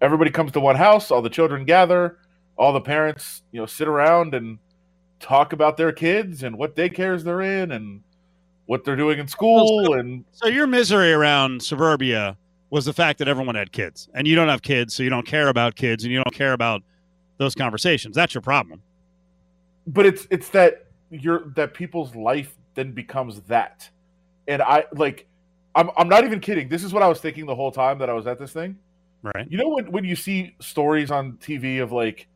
Everybody 0.00 0.30
comes 0.30 0.52
to 0.52 0.60
one 0.60 0.76
house, 0.76 1.10
all 1.10 1.22
the 1.22 1.30
children 1.30 1.64
gather, 1.64 2.18
all 2.56 2.72
the 2.72 2.80
parents, 2.80 3.42
you 3.52 3.60
know, 3.60 3.66
sit 3.66 3.88
around 3.88 4.34
and 4.34 4.58
talk 5.20 5.52
about 5.52 5.76
their 5.76 5.92
kids 5.92 6.42
and 6.42 6.58
what 6.58 6.76
daycares 6.76 7.24
they're 7.24 7.40
in 7.40 7.72
and 7.72 8.02
what 8.66 8.84
they're 8.84 8.96
doing 8.96 9.18
in 9.18 9.28
school 9.28 9.94
and 9.94 10.24
So 10.32 10.48
your 10.48 10.66
misery 10.66 11.12
around 11.12 11.62
suburbia 11.62 12.36
was 12.70 12.84
the 12.84 12.92
fact 12.92 13.18
that 13.20 13.28
everyone 13.28 13.54
had 13.54 13.70
kids, 13.72 14.08
and 14.14 14.26
you 14.26 14.34
don't 14.34 14.48
have 14.48 14.60
kids, 14.62 14.94
so 14.94 15.02
you 15.04 15.10
don't 15.10 15.26
care 15.26 15.48
about 15.48 15.76
kids, 15.76 16.02
and 16.04 16.12
you 16.12 16.20
don't 16.22 16.34
care 16.34 16.52
about 16.52 16.82
those 17.38 17.54
conversations. 17.54 18.16
That's 18.16 18.34
your 18.34 18.40
problem. 18.42 18.82
but 19.86 20.04
it's 20.04 20.26
it's 20.30 20.48
that 20.50 20.86
your 21.10 21.52
that 21.54 21.74
people's 21.74 22.14
life 22.16 22.56
then 22.74 22.90
becomes 22.92 23.40
that 23.42 23.88
and 24.48 24.60
i 24.60 24.84
like 24.92 25.28
i'm 25.76 25.88
i'm 25.96 26.08
not 26.08 26.24
even 26.24 26.40
kidding 26.40 26.68
this 26.68 26.82
is 26.82 26.92
what 26.92 27.00
i 27.02 27.06
was 27.08 27.20
thinking 27.20 27.46
the 27.46 27.54
whole 27.54 27.70
time 27.70 27.98
that 27.98 28.10
i 28.10 28.12
was 28.12 28.26
at 28.26 28.38
this 28.40 28.52
thing 28.52 28.76
Right. 29.22 29.46
you 29.48 29.56
know 29.56 29.68
when 29.68 29.92
when 29.92 30.04
you 30.04 30.16
see 30.16 30.56
stories 30.60 31.12
on 31.12 31.34
tv 31.34 31.80
of 31.80 31.92
like 31.92 32.26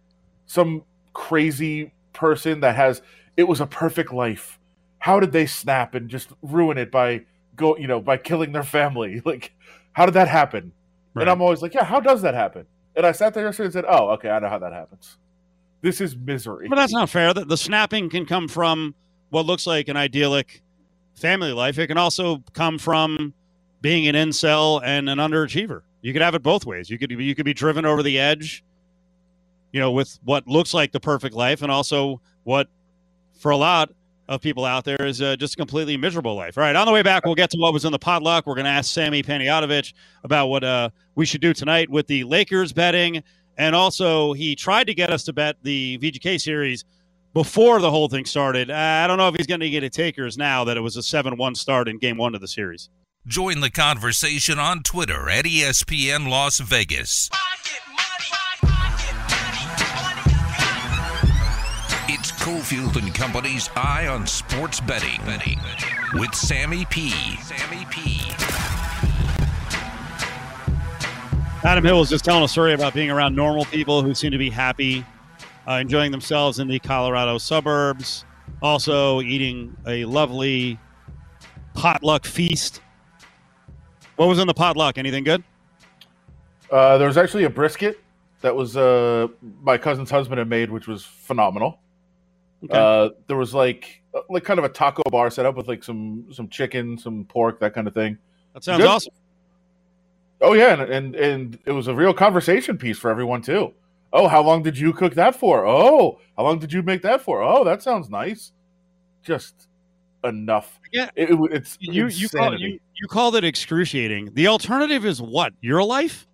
some 0.47 0.85
crazy 1.13 1.93
person 2.13 2.61
that 2.61 2.77
has 2.77 3.03
it 3.37 3.43
was 3.43 3.61
a 3.61 3.67
perfect 3.67 4.13
life 4.13 4.60
how 5.01 5.19
did 5.19 5.33
they 5.33 5.47
snap 5.47 5.95
and 5.95 6.09
just 6.09 6.31
ruin 6.43 6.79
it 6.79 6.91
by 6.91 7.23
go 7.57 7.77
you 7.77 7.89
know 7.89 8.01
by 8.01 8.17
killing 8.17 8.53
their 8.53 8.63
family? 8.63 9.21
Like, 9.27 9.53
how 9.93 10.07
did 10.07 10.15
that 10.15 10.29
happen? 10.29 10.73
Right. 11.15 11.23
And 11.23 11.31
I'm 11.31 11.43
always 11.43 11.63
like, 11.63 11.75
yeah, 11.75 11.85
how 11.85 11.99
does 11.99 12.23
that 12.23 12.35
happen? 12.35 12.67
And 12.95 13.05
I 13.05 13.13
sat 13.13 13.35
there 13.35 13.45
yesterday 13.45 13.67
and 13.67 13.73
said, 13.73 13.85
oh, 13.89 14.11
okay, 14.11 14.31
I 14.31 14.39
know 14.39 14.49
how 14.49 14.59
that 14.59 14.73
happens. 14.73 15.17
This 15.81 16.01
is 16.01 16.17
misery. 16.17 16.69
But 16.69 16.77
that's 16.77 16.93
not 16.93 17.11
fair. 17.11 17.35
The, 17.35 17.45
the 17.45 17.57
snapping 17.57 18.11
can 18.11 18.27
come 18.27 18.47
from 18.47 18.95
what 19.31 19.47
looks 19.47 19.67
like 19.67 19.89
an 19.89 19.97
idyllic 19.97 20.63
family 21.15 21.53
life. 21.53 21.79
It 21.79 21.87
can 21.89 21.99
also 21.99 22.43
come 22.53 22.79
from 22.79 23.35
being 23.81 24.07
an 24.07 24.15
incel 24.15 24.81
and 24.85 25.09
an 25.09 25.19
underachiever. 25.19 25.83
You 26.03 26.13
could 26.13 26.23
have 26.23 26.35
it 26.35 26.43
both 26.43 26.67
ways. 26.67 26.91
You 26.91 26.99
could 26.99 27.11
you 27.11 27.35
could 27.35 27.45
be 27.45 27.55
driven 27.55 27.85
over 27.85 28.03
the 28.03 28.19
edge, 28.19 28.65
you 29.73 29.81
know, 29.81 29.91
with 29.91 30.19
what 30.25 30.47
looks 30.47 30.73
like 30.73 30.93
the 30.93 31.01
perfect 31.01 31.35
life, 31.35 31.63
and 31.63 31.71
also 31.71 32.21
what, 32.45 32.69
for 33.39 33.51
a 33.51 33.57
lot 33.57 33.91
of 34.31 34.41
people 34.41 34.65
out 34.65 34.85
there, 34.85 35.05
is 35.05 35.21
uh, 35.21 35.37
just 35.37 35.55
a 35.55 35.57
completely 35.57 35.97
miserable 35.97 36.35
life. 36.37 36.57
All 36.57 36.63
right, 36.63 36.75
on 36.75 36.87
the 36.87 36.93
way 36.93 37.03
back, 37.03 37.27
we'll 37.27 37.35
get 37.35 37.51
to 37.51 37.59
what 37.59 37.73
was 37.75 37.85
in 37.85 37.93
the 37.93 37.99
potluck. 37.99 38.47
We're 38.47 38.55
going 38.55 38.65
to 38.65 38.71
ask 38.71 38.91
Sammy 38.91 39.23
Panayotovich 39.23 39.93
about 40.25 40.47
what 40.47 40.65
uh, 40.65 40.91
we 41.17 41.27
should 41.27 41.41
do 41.41 41.53
tonight 41.53 41.91
with 41.91 42.07
the 42.07 42.25
Lakers 42.25 42.73
betting, 42.73 43.23
and 43.59 43.75
also 43.75 44.33
he 44.33 44.55
tried 44.55 44.87
to 44.87 44.95
get 44.95 45.11
us 45.11 45.25
to 45.25 45.33
bet 45.33 45.57
the 45.63 45.99
VGK 45.99 46.41
series 46.41 46.85
before 47.35 47.81
the 47.81 47.91
whole 47.91 48.09
thing 48.09 48.25
started. 48.25 48.71
Uh, 48.71 48.75
I 48.75 49.07
don't 49.07 49.19
know 49.19 49.29
if 49.29 49.35
he's 49.35 49.47
going 49.47 49.61
to 49.61 49.71
get 49.71 49.83
a 49.83 49.91
takers 49.91 50.39
now 50.39 50.65
that 50.65 50.77
it 50.77 50.81
was 50.81 50.97
a 50.97 51.03
seven-one 51.03 51.57
start 51.57 51.89
in 51.89 51.99
Game 51.99 52.17
One 52.17 52.35
of 52.35 52.41
the 52.41 52.49
series. 52.49 52.89
Join 53.27 53.61
the 53.61 53.71
conversation 53.71 54.59
on 54.59 54.83
Twitter 54.83 55.29
at 55.29 55.45
ESPN 55.45 56.29
Las 56.31 56.59
Vegas. 56.61 57.29
It's 62.41 62.49
Cofield 62.49 62.97
and 62.97 63.15
Company's 63.15 63.69
Eye 63.77 64.07
on 64.07 64.27
Sports 64.27 64.81
Betting 64.81 65.21
with 66.15 66.35
Sammy 66.35 66.87
P. 66.87 67.11
Sammy 67.43 67.87
P. 67.91 68.33
Adam 71.65 71.85
Hill 71.85 71.99
was 71.99 72.09
just 72.09 72.25
telling 72.25 72.43
a 72.43 72.49
story 72.49 72.73
about 72.73 72.95
being 72.95 73.11
around 73.11 73.37
normal 73.37 73.67
people 73.67 74.03
who 74.03 74.15
seem 74.15 74.31
to 74.31 74.39
be 74.39 74.49
happy, 74.49 75.05
uh, 75.69 75.73
enjoying 75.73 76.13
themselves 76.13 76.61
in 76.61 76.69
the 76.69 76.79
Colorado 76.79 77.37
suburbs, 77.37 78.25
also 78.63 79.21
eating 79.21 79.77
a 79.87 80.07
lovely 80.07 80.79
potluck 81.75 82.25
feast. 82.25 82.81
What 84.17 84.29
was 84.29 84.39
in 84.39 84.47
the 84.47 84.55
potluck? 84.55 84.97
Anything 84.97 85.25
good? 85.25 85.45
Uh, 86.71 86.97
there 86.97 87.09
was 87.09 87.19
actually 87.19 87.45
a 87.45 87.51
brisket 87.51 88.01
that 88.41 88.57
was 88.57 88.79
uh, 88.79 89.29
my 89.63 89.77
cousin's 89.77 90.11
husband 90.11 90.39
had 90.39 90.49
made, 90.49 90.71
which 90.71 90.87
was 90.87 91.05
phenomenal. 91.05 91.79
Okay. 92.65 92.77
Uh, 92.79 93.11
there 93.27 93.37
was 93.37 93.55
like 93.55 94.03
uh, 94.15 94.21
like 94.29 94.45
kind 94.45 94.59
of 94.59 94.65
a 94.65 94.69
taco 94.69 95.03
bar 95.11 95.31
set 95.31 95.47
up 95.47 95.57
with 95.57 95.67
like 95.69 95.83
some 95.83 96.27
some 96.33 96.49
chicken, 96.49 96.99
some 96.99 97.25
pork, 97.25 97.59
that 97.61 97.75
kind 97.75 97.87
of 97.89 97.95
thing. 97.95 98.19
that 98.55 98.65
sounds 98.65 98.83
good. 98.83 98.89
awesome. 98.89 99.13
Oh 100.43 100.53
yeah, 100.55 100.73
and, 100.75 100.83
and 100.93 101.15
and 101.17 101.59
it 101.67 101.73
was 101.73 101.89
a 101.89 101.95
real 101.95 102.13
conversation 102.15 102.77
piece 102.79 102.99
for 102.99 103.11
everyone 103.11 103.43
too. 103.43 103.73
Oh, 104.13 104.27
how 104.29 104.43
long 104.43 104.63
did 104.63 104.77
you 104.77 104.93
cook 104.93 105.15
that 105.15 105.37
for? 105.37 105.67
Oh, 105.67 106.19
how 106.37 106.43
long 106.43 106.59
did 106.59 106.73
you 106.73 106.83
make 106.83 107.03
that 107.03 107.21
for? 107.23 107.43
Oh, 107.43 107.63
that 107.65 107.83
sounds 107.83 108.11
nice. 108.11 108.53
Just 109.23 109.69
enough. 110.25 110.81
Yeah. 110.93 111.11
It, 111.15 111.31
it- 111.31 111.53
it's 111.53 111.79
You 111.81 111.93
you, 112.09 112.29
call, 112.29 112.43
insanity. 112.53 112.63
you 112.65 112.81
you 113.01 113.09
called 113.09 113.37
it 113.37 113.45
excruciating. 113.45 114.31
The 114.35 114.49
alternative 114.49 115.07
is 115.07 115.23
what? 115.23 115.53
Your 115.61 115.83
life? 115.83 116.27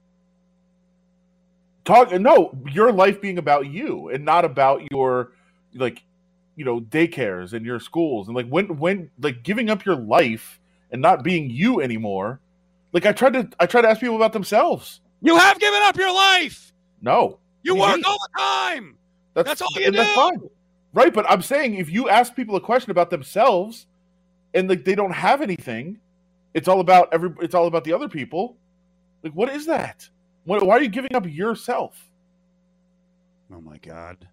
talk 1.84 2.10
no 2.20 2.50
your 2.72 2.90
life 2.90 3.20
being 3.20 3.38
about 3.38 3.66
you 3.68 4.08
and 4.08 4.24
not 4.24 4.44
about 4.44 4.82
your 4.90 5.30
like 5.74 6.02
you 6.56 6.64
know 6.64 6.80
daycares 6.80 7.52
and 7.52 7.64
your 7.66 7.80
schools 7.80 8.28
and 8.28 8.36
like 8.36 8.48
when 8.48 8.78
when 8.78 9.10
like 9.20 9.42
giving 9.42 9.70
up 9.70 9.84
your 9.84 9.96
life 9.96 10.60
and 10.90 11.02
not 11.02 11.22
being 11.22 11.50
you 11.50 11.80
anymore 11.80 12.40
like 12.92 13.06
i 13.06 13.12
tried 13.12 13.34
to 13.34 13.48
i 13.60 13.66
tried 13.66 13.82
to 13.82 13.88
ask 13.88 14.00
people 14.00 14.16
about 14.16 14.32
themselves 14.32 15.00
You 15.22 15.36
have 15.36 15.58
given 15.58 15.80
up 15.82 15.96
your 15.96 16.12
life. 16.12 16.72
no 17.00 17.38
You 17.62 17.74
Me 17.74 17.80
work 17.80 17.96
neither. 17.96 18.08
all 18.08 18.18
the 18.18 18.38
time. 18.40 18.96
that's, 19.34 19.48
That's 19.48 19.62
all 19.62 19.68
you 19.76 19.86
and 19.86 19.94
that's 19.96 20.08
do. 20.10 20.14
fine 20.14 20.40
right 20.94 21.12
but 21.14 21.30
i'm 21.30 21.42
saying 21.42 21.74
if 21.74 21.90
you 21.90 22.08
ask 22.08 22.34
people 22.34 22.56
a 22.56 22.60
question 22.60 22.90
about 22.90 23.10
themselves 23.10 23.86
and 24.54 24.68
like 24.68 24.84
they 24.84 24.94
don't 24.94 25.12
have 25.12 25.42
anything 25.42 25.98
it's 26.54 26.68
all 26.68 26.80
about 26.80 27.08
every 27.12 27.30
it's 27.42 27.54
all 27.54 27.66
about 27.66 27.84
the 27.84 27.92
other 27.92 28.08
people 28.08 28.56
like 29.22 29.32
what 29.34 29.50
is 29.50 29.66
that 29.66 30.08
why, 30.44 30.58
why 30.58 30.76
are 30.76 30.82
you 30.82 30.88
giving 30.88 31.14
up 31.14 31.26
yourself 31.28 32.02
Oh 33.52 33.60
my 33.60 33.78
God. 33.78 34.26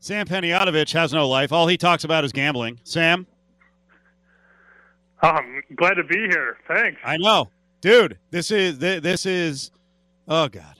Sam 0.00 0.26
Panayotovich 0.26 0.92
has 0.92 1.12
no 1.12 1.28
life. 1.28 1.52
All 1.52 1.66
he 1.66 1.76
talks 1.76 2.04
about 2.04 2.24
is 2.24 2.32
gambling. 2.32 2.80
Sam, 2.84 3.26
I'm 5.22 5.62
glad 5.76 5.94
to 5.94 6.04
be 6.04 6.16
here. 6.16 6.56
Thanks. 6.66 7.00
I 7.04 7.16
know, 7.18 7.50
dude. 7.80 8.18
This 8.30 8.50
is 8.50 8.78
this 8.78 9.26
is, 9.26 9.70
oh 10.26 10.48
God, 10.48 10.76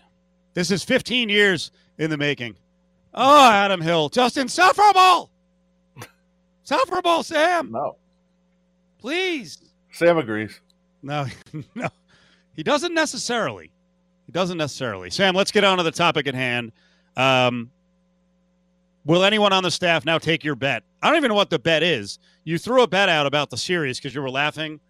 this 0.55 0.71
is 0.71 0.83
15 0.83 1.29
years 1.29 1.71
in 1.99 2.11
the 2.11 2.17
making. 2.17 2.57
Oh, 3.13 3.51
Adam 3.51 3.81
Hill, 3.81 4.09
just 4.09 4.37
insufferable, 4.37 5.31
insufferable. 6.63 7.23
Sam, 7.23 7.71
no 7.71 7.97
please. 9.01 9.59
sam 9.93 10.19
agrees 10.19 10.61
No, 11.03 11.27
no, 11.75 11.89
he 12.55 12.63
doesn't 12.63 12.95
necessarily. 12.95 13.73
He 14.27 14.33
doesn't 14.33 14.59
necessarily. 14.59 15.11
Sam, 15.11 15.35
let's 15.35 15.51
get 15.51 15.65
on 15.65 15.79
to 15.79 15.83
the 15.83 15.91
topic 15.91 16.27
at 16.29 16.35
hand. 16.35 16.73
Um, 17.17 17.71
will 19.05 19.25
anyone 19.25 19.53
on 19.53 19.63
the 19.63 19.71
staff 19.71 20.05
now 20.05 20.19
take 20.19 20.45
your 20.45 20.55
bet? 20.55 20.83
I 21.03 21.09
don't 21.09 21.17
even 21.17 21.29
know 21.29 21.35
what 21.35 21.51
the 21.51 21.59
bet 21.59 21.83
is. 21.83 22.19
You 22.45 22.59
threw 22.59 22.83
a 22.83 22.89
bet 22.89 23.09
out 23.09 23.27
about 23.27 23.51
the 23.51 23.57
series 23.57 23.99
because 23.99 24.15
you 24.15 24.23
were 24.23 24.31
laughing 24.31 24.81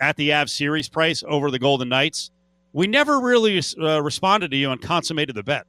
at 0.00 0.16
the 0.16 0.30
Avs 0.30 0.50
series 0.50 0.88
price 0.88 1.24
over 1.26 1.50
the 1.50 1.58
Golden 1.58 1.88
Knights. 1.88 2.30
We 2.72 2.86
never 2.86 3.20
really 3.20 3.60
uh, 3.80 4.02
responded 4.02 4.50
to 4.50 4.56
you 4.56 4.70
and 4.70 4.80
consummated 4.80 5.34
the 5.34 5.42
bet. 5.42 5.66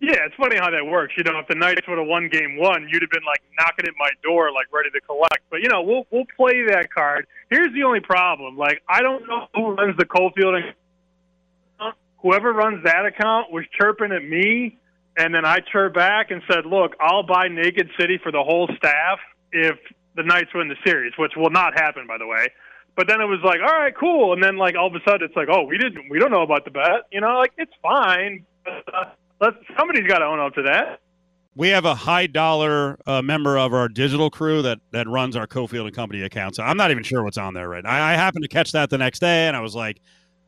Yeah, 0.00 0.26
it's 0.26 0.34
funny 0.34 0.56
how 0.56 0.70
that 0.70 0.84
works. 0.84 1.14
You 1.16 1.24
know, 1.24 1.38
if 1.38 1.48
the 1.48 1.54
Knights 1.54 1.88
would 1.88 1.98
have 1.98 2.06
won 2.06 2.28
Game 2.28 2.58
One, 2.58 2.88
you'd 2.90 3.02
have 3.02 3.10
been 3.10 3.24
like 3.24 3.40
knocking 3.58 3.86
at 3.86 3.94
my 3.98 4.10
door, 4.22 4.52
like 4.52 4.66
ready 4.72 4.90
to 4.90 5.00
collect. 5.00 5.42
But 5.50 5.62
you 5.62 5.68
know, 5.68 5.82
we'll 5.82 6.06
we'll 6.10 6.26
play 6.36 6.62
that 6.68 6.92
card. 6.92 7.26
Here's 7.50 7.72
the 7.72 7.84
only 7.84 8.00
problem: 8.00 8.58
like, 8.58 8.82
I 8.88 9.00
don't 9.00 9.26
know 9.26 9.48
who 9.54 9.70
runs 9.72 9.96
the 9.96 10.04
Cofield 10.04 10.56
and 10.56 10.74
whoever 12.24 12.52
runs 12.52 12.82
that 12.84 13.04
account 13.04 13.52
was 13.52 13.64
chirping 13.78 14.10
at 14.10 14.24
me, 14.24 14.78
and 15.16 15.34
then 15.34 15.44
I 15.44 15.60
turned 15.60 15.94
back 15.94 16.30
and 16.30 16.42
said, 16.50 16.66
"Look, 16.66 16.94
I'll 17.00 17.22
buy 17.22 17.48
Naked 17.48 17.90
City 17.98 18.18
for 18.22 18.32
the 18.32 18.42
whole 18.42 18.68
staff 18.76 19.18
if 19.52 19.76
the 20.14 20.22
Knights 20.22 20.50
win 20.54 20.68
the 20.68 20.76
series, 20.84 21.12
which 21.18 21.32
will 21.36 21.50
not 21.50 21.74
happen, 21.74 22.06
by 22.06 22.18
the 22.18 22.26
way." 22.26 22.48
But 22.96 23.08
then 23.08 23.20
it 23.20 23.26
was 23.26 23.40
like, 23.44 23.60
"All 23.60 23.78
right, 23.78 23.94
cool," 23.96 24.32
and 24.32 24.42
then 24.42 24.56
like 24.56 24.76
all 24.76 24.86
of 24.86 24.94
a 24.94 25.00
sudden 25.06 25.26
it's 25.26 25.36
like, 25.36 25.48
"Oh, 25.50 25.64
we 25.64 25.78
didn't, 25.78 26.08
we 26.10 26.18
don't 26.18 26.30
know 26.30 26.42
about 26.42 26.64
the 26.64 26.70
bet," 26.70 27.02
you 27.12 27.20
know? 27.20 27.38
Like 27.38 27.52
it's 27.58 27.72
fine. 27.82 28.44
But, 28.64 28.94
uh, 28.94 29.04
let's 29.40 29.56
somebody's 29.76 30.06
got 30.06 30.18
to 30.18 30.24
own 30.24 30.40
up 30.40 30.54
to 30.54 30.62
that. 30.62 31.00
We 31.56 31.68
have 31.68 31.84
a 31.84 31.94
high 31.94 32.26
dollar 32.26 32.98
uh, 33.06 33.22
member 33.22 33.56
of 33.58 33.72
our 33.72 33.88
digital 33.88 34.30
crew 34.30 34.62
that 34.62 34.78
that 34.90 35.08
runs 35.08 35.36
our 35.36 35.46
Cofield 35.46 35.86
and 35.86 35.94
Company 35.94 36.22
account. 36.22 36.56
So 36.56 36.64
I'm 36.64 36.76
not 36.76 36.90
even 36.90 37.04
sure 37.04 37.22
what's 37.22 37.38
on 37.38 37.54
there 37.54 37.68
right. 37.68 37.84
I, 37.86 38.14
I 38.14 38.16
happened 38.16 38.42
to 38.42 38.48
catch 38.48 38.72
that 38.72 38.90
the 38.90 38.98
next 38.98 39.20
day, 39.20 39.46
and 39.46 39.56
I 39.56 39.60
was 39.60 39.74
like, 39.74 40.00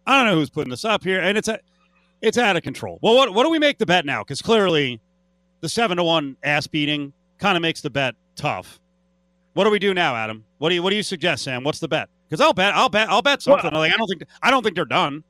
I 0.07 0.18
don't 0.18 0.33
know 0.33 0.38
who's 0.38 0.50
putting 0.50 0.70
this 0.70 0.85
up 0.85 1.05
here, 1.05 1.20
and 1.20 1.38
it's 1.38 1.48
a, 1.48 1.61
it's 2.22 2.38
out 2.38 2.57
of 2.57 2.62
control. 2.62 2.98
Well, 3.02 3.14
what 3.14 3.35
what 3.35 3.44
do 3.44 3.50
we 3.50 3.59
make 3.59 3.79
the 3.79 3.87
bet 3.87 4.05
now? 4.05 4.22
Because 4.22 4.42
clearly, 4.42 5.00
the 5.61 5.68
seven 5.68 5.96
to 5.96 6.05
one 6.05 6.37
ass 6.42 6.66
beating 6.66 7.12
kind 7.38 7.57
of 7.57 7.62
makes 7.62 7.81
the 7.81 7.90
bet 7.90 8.14
tough. 8.35 8.81
What 9.55 9.64
do 9.64 9.70
we 9.70 9.79
do 9.79 9.94
now, 9.94 10.14
Adam? 10.14 10.44
What 10.59 10.70
do 10.70 10.74
you 10.74 10.83
what 10.83 10.90
do 10.90 10.96
you 10.96 11.02
suggest, 11.02 11.44
Sam? 11.44 11.64
What's 11.64 11.81
the 11.81 11.88
bet? 11.88 12.09
Because 12.29 12.40
I'll 12.40 12.55
bet 12.55 12.74
I'll 12.74 12.88
bet 12.88 13.09
I'll 13.09 13.22
bet 13.22 13.42
something. 13.42 13.72
like 13.72 13.92
I 13.92 13.96
don't 13.96 14.09
think 14.09 14.22
I 14.42 14.50
don't 14.50 14.62
think 14.62 14.76
they're 14.76 14.85
done. 14.85 15.24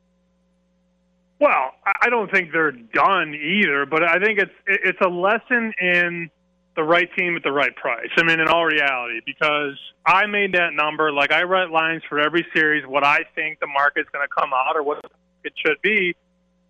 Well, 1.39 1.71
I 1.85 1.91
I 2.03 2.09
don't 2.09 2.31
think 2.31 2.51
they're 2.51 2.71
done 2.71 3.33
either, 3.35 3.85
but 3.85 4.03
I 4.03 4.19
think 4.19 4.39
it's 4.39 4.51
it's 4.65 4.99
a 5.01 5.09
lesson 5.09 5.73
in 5.79 6.29
the 6.75 6.83
right 6.83 7.09
team 7.17 7.35
at 7.35 7.43
the 7.43 7.51
right 7.51 7.75
price. 7.75 8.09
I 8.17 8.23
mean, 8.23 8.39
in 8.39 8.47
all 8.47 8.65
reality, 8.65 9.19
because 9.25 9.77
I 10.05 10.27
made 10.27 10.53
that 10.53 10.73
number. 10.73 11.11
Like 11.11 11.31
I 11.31 11.43
write 11.43 11.71
lines 11.71 12.03
for 12.07 12.19
every 12.19 12.45
series, 12.53 12.85
what 12.85 13.03
I 13.03 13.19
think 13.35 13.59
the 13.59 13.67
market's 13.67 14.09
going 14.11 14.25
to 14.25 14.33
come 14.33 14.51
out 14.53 14.75
or 14.75 14.83
what 14.83 15.03
it 15.43 15.53
should 15.65 15.81
be, 15.81 16.15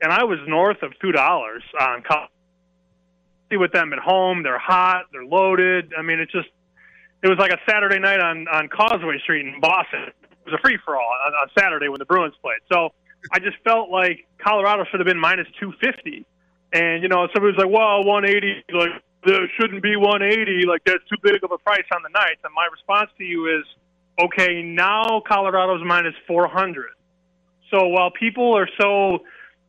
and 0.02 0.12
I 0.12 0.24
was 0.24 0.40
north 0.48 0.82
of 0.84 0.92
two 1.00 1.12
dollars 1.12 1.64
on. 1.80 2.04
See 3.50 3.58
with 3.58 3.72
them 3.72 3.94
at 3.94 4.00
home, 4.00 4.44
they're 4.44 4.60
hot, 4.60 5.06
they're 5.12 5.26
loaded. 5.26 5.94
I 5.98 6.02
mean, 6.02 6.20
it's 6.20 6.32
just 6.32 6.50
it 7.24 7.28
was 7.28 7.38
like 7.38 7.52
a 7.52 7.60
Saturday 7.70 8.00
night 8.00 8.20
on 8.20 8.48
on 8.48 8.68
Causeway 8.70 9.20
Street 9.20 9.46
in 9.46 9.60
Boston. 9.62 10.04
It 10.08 10.52
was 10.52 10.54
a 10.54 10.62
free 10.62 10.78
for 10.84 10.96
all 10.96 11.16
on, 11.26 11.34
on 11.34 11.48
Saturday 11.58 11.88
when 11.88 12.00
the 12.00 12.06
Bruins 12.06 12.36
played. 12.42 12.60
So 12.72 12.90
I 13.32 13.40
just 13.40 13.58
felt 13.64 13.90
like 13.90 14.28
Colorado 14.38 14.86
should 14.90 15.00
have 15.00 15.08
been 15.08 15.20
minus 15.20 15.48
two 15.60 15.74
fifty, 15.82 16.26
and 16.74 17.02
you 17.04 17.10
know 17.10 17.28
somebody 17.34 17.56
was 17.56 17.58
like, 17.58 17.72
"Well, 17.74 18.04
one 18.04 18.26
eighty, 18.26 18.64
like 18.72 18.92
there 19.26 19.48
shouldn't 19.60 19.82
be 19.82 19.96
one 19.96 20.22
eighty, 20.22 20.64
like 20.68 20.84
that's 20.86 21.04
too 21.10 21.18
big 21.24 21.44
of 21.44 21.52
a 21.52 21.58
price 21.58 21.88
on 21.94 22.04
the 22.04 22.10
Knights." 22.10 22.42
And 22.44 22.54
my 22.54 22.68
response 22.72 23.10
to 23.18 23.24
you 23.24 23.48
is, 23.48 23.66
"Okay, 24.20 24.62
now 24.62 25.22
Colorado's 25.28 25.82
minus 25.86 26.16
four 26.28 26.48
hundred. 26.48 26.92
So 27.72 27.88
while 27.88 28.12
people 28.12 28.58
are 28.58 28.70
so 28.80 29.20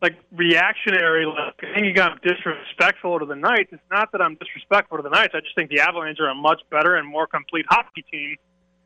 like 0.00 0.16
reactionary. 0.32 1.26
Like, 1.26 1.54
I 1.62 1.80
think 1.80 1.98
I'm 1.98 2.18
disrespectful 2.22 3.18
to 3.18 3.26
the 3.26 3.36
Knights. 3.36 3.70
It's 3.72 3.82
not 3.90 4.12
that 4.12 4.20
I'm 4.20 4.36
disrespectful 4.36 4.98
to 4.98 5.02
the 5.02 5.10
Knights. 5.10 5.34
I 5.34 5.40
just 5.40 5.54
think 5.54 5.70
the 5.70 5.80
Avalanche 5.80 6.18
are 6.20 6.28
a 6.28 6.34
much 6.34 6.60
better 6.70 6.96
and 6.96 7.08
more 7.08 7.26
complete 7.26 7.66
hockey 7.68 8.04
team. 8.10 8.36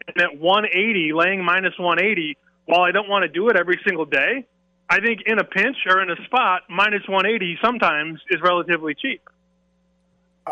And 0.09 0.21
at 0.21 0.39
180, 0.39 1.13
laying 1.13 1.45
minus 1.45 1.75
180, 1.79 2.37
while 2.67 2.81
I 2.81 2.91
don't 2.91 3.09
want 3.09 3.23
to 3.25 3.29
do 3.29 3.49
it 3.49 3.57
every 3.57 3.79
single 3.87 4.05
day, 4.05 4.47
I 4.89 5.01
think 5.01 5.21
in 5.27 5.39
a 5.39 5.45
pinch 5.45 5.77
or 5.87 6.03
in 6.03 6.11
a 6.11 6.17
spot, 6.25 6.63
minus 6.69 7.03
180 7.09 7.59
sometimes 7.63 8.21
is 8.31 8.41
relatively 8.43 8.95
cheap. 8.95 9.23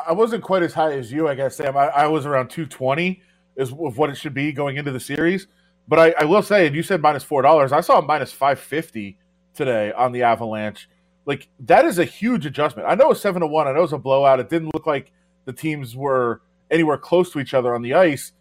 I 0.07 0.13
wasn't 0.13 0.45
quite 0.45 0.63
as 0.63 0.73
high 0.75 0.93
as 0.93 1.11
you, 1.13 1.27
I 1.27 1.35
guess, 1.35 1.57
Sam. 1.57 1.77
I, 1.77 1.89
I 1.89 2.07
was 2.07 2.27
around 2.27 2.49
220 2.49 3.23
is 3.57 3.73
what 3.73 4.09
it 4.09 4.17
should 4.17 4.35
be 4.35 4.53
going 4.53 4.77
into 4.77 4.93
the 4.93 5.01
series. 5.01 5.49
But 5.89 5.99
I, 5.99 6.15
I 6.21 6.25
will 6.25 6.43
say, 6.43 6.67
and 6.67 6.77
you 6.77 6.83
said 6.83 7.01
minus 7.03 7.25
four 7.25 7.43
dollars. 7.43 7.73
I 7.73 7.81
saw 7.81 8.01
minus 8.01 8.31
550 8.31 9.19
today 9.55 9.92
on 9.92 10.12
the 10.12 10.22
Avalanche. 10.22 10.88
Like 11.26 11.48
that 11.61 11.84
is 11.84 11.98
a 11.98 12.05
huge 12.05 12.46
adjustment. 12.46 12.88
I 12.88 12.94
know 12.94 13.11
it's 13.11 13.20
seven 13.20 13.40
to 13.40 13.46
one. 13.46 13.68
I 13.68 13.72
know 13.72 13.82
it's 13.82 13.92
a 13.92 13.98
blowout. 13.98 14.40
It 14.40 14.48
didn't 14.48 14.72
look 14.74 14.86
like 14.86 15.12
the 15.44 15.53
teams 15.53 15.94
were 15.94 16.40
anywhere 16.70 16.96
close 16.96 17.32
to 17.32 17.40
each 17.40 17.55
other 17.55 17.74
on 17.74 17.82
the 17.82 17.94
ice. 17.94 18.32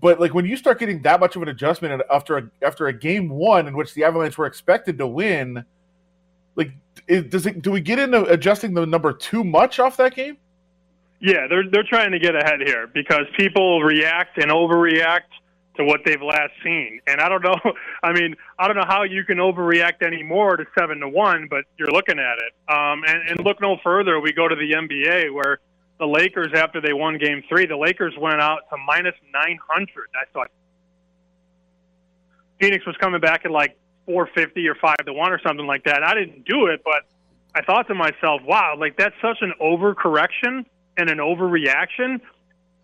But 0.00 0.20
like 0.20 0.34
when 0.34 0.44
you 0.44 0.56
start 0.56 0.78
getting 0.78 1.02
that 1.02 1.20
much 1.20 1.36
of 1.36 1.42
an 1.42 1.48
adjustment 1.48 2.02
after 2.10 2.38
a, 2.38 2.50
after 2.62 2.86
a 2.86 2.92
game 2.92 3.28
one 3.28 3.66
in 3.66 3.76
which 3.76 3.94
the 3.94 4.04
Avalanche 4.04 4.36
were 4.36 4.46
expected 4.46 4.98
to 4.98 5.06
win, 5.06 5.64
like 6.54 6.72
it, 7.08 7.30
does 7.30 7.46
it? 7.46 7.62
Do 7.62 7.70
we 7.70 7.80
get 7.80 7.98
into 7.98 8.24
adjusting 8.24 8.74
the 8.74 8.86
number 8.86 9.12
too 9.12 9.44
much 9.44 9.78
off 9.78 9.96
that 9.96 10.14
game? 10.14 10.36
Yeah, 11.20 11.46
they're 11.48 11.68
they're 11.70 11.82
trying 11.82 12.12
to 12.12 12.18
get 12.18 12.34
ahead 12.34 12.60
here 12.64 12.88
because 12.92 13.24
people 13.36 13.82
react 13.82 14.36
and 14.38 14.50
overreact 14.50 15.32
to 15.76 15.84
what 15.84 16.00
they've 16.04 16.22
last 16.22 16.52
seen. 16.62 17.00
And 17.06 17.20
I 17.20 17.28
don't 17.28 17.42
know. 17.42 17.56
I 18.02 18.12
mean, 18.12 18.36
I 18.58 18.66
don't 18.66 18.76
know 18.76 18.86
how 18.86 19.02
you 19.02 19.24
can 19.24 19.38
overreact 19.38 20.02
anymore 20.02 20.56
to 20.56 20.64
seven 20.78 21.00
to 21.00 21.08
one, 21.08 21.46
but 21.48 21.64
you're 21.78 21.90
looking 21.90 22.18
at 22.18 22.38
it. 22.38 22.52
Um, 22.68 23.02
and, 23.06 23.28
and 23.30 23.44
look 23.44 23.60
no 23.60 23.76
further. 23.82 24.20
We 24.20 24.32
go 24.32 24.48
to 24.48 24.56
the 24.56 24.72
NBA 24.72 25.32
where 25.32 25.60
the 25.98 26.06
Lakers, 26.06 26.52
after 26.54 26.80
they 26.80 26.92
won 26.92 27.18
Game 27.18 27.42
Three, 27.48 27.66
the 27.66 27.76
Lakers 27.76 28.14
went 28.18 28.40
out 28.40 28.60
to 28.70 28.76
minus 28.76 29.14
nine 29.32 29.58
hundred. 29.68 30.08
I 30.14 30.24
thought 30.32 30.50
Phoenix 32.60 32.84
was 32.86 32.96
coming 32.98 33.20
back 33.20 33.44
at 33.44 33.50
like 33.50 33.78
four 34.04 34.28
fifty 34.34 34.68
or 34.68 34.74
five 34.74 34.98
to 35.06 35.12
one 35.12 35.32
or 35.32 35.40
something 35.40 35.66
like 35.66 35.84
that. 35.84 36.02
I 36.02 36.14
didn't 36.14 36.44
do 36.44 36.66
it, 36.66 36.82
but 36.84 37.02
I 37.54 37.62
thought 37.62 37.88
to 37.88 37.94
myself, 37.94 38.42
wow, 38.44 38.76
like 38.78 38.98
that's 38.98 39.14
such 39.22 39.38
an 39.40 39.54
overcorrection 39.60 40.66
and 40.98 41.10
an 41.10 41.18
overreaction 41.18 42.20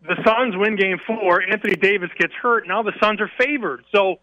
the 0.02 0.16
Suns 0.24 0.54
win 0.56 0.76
game 0.76 0.98
four. 1.06 1.42
Anthony 1.42 1.76
Davis 1.76 2.10
gets 2.18 2.32
hurt. 2.34 2.66
Now 2.66 2.82
the 2.82 2.92
Suns 3.00 3.20
are 3.20 3.30
favored. 3.38 3.84
So 3.94 4.18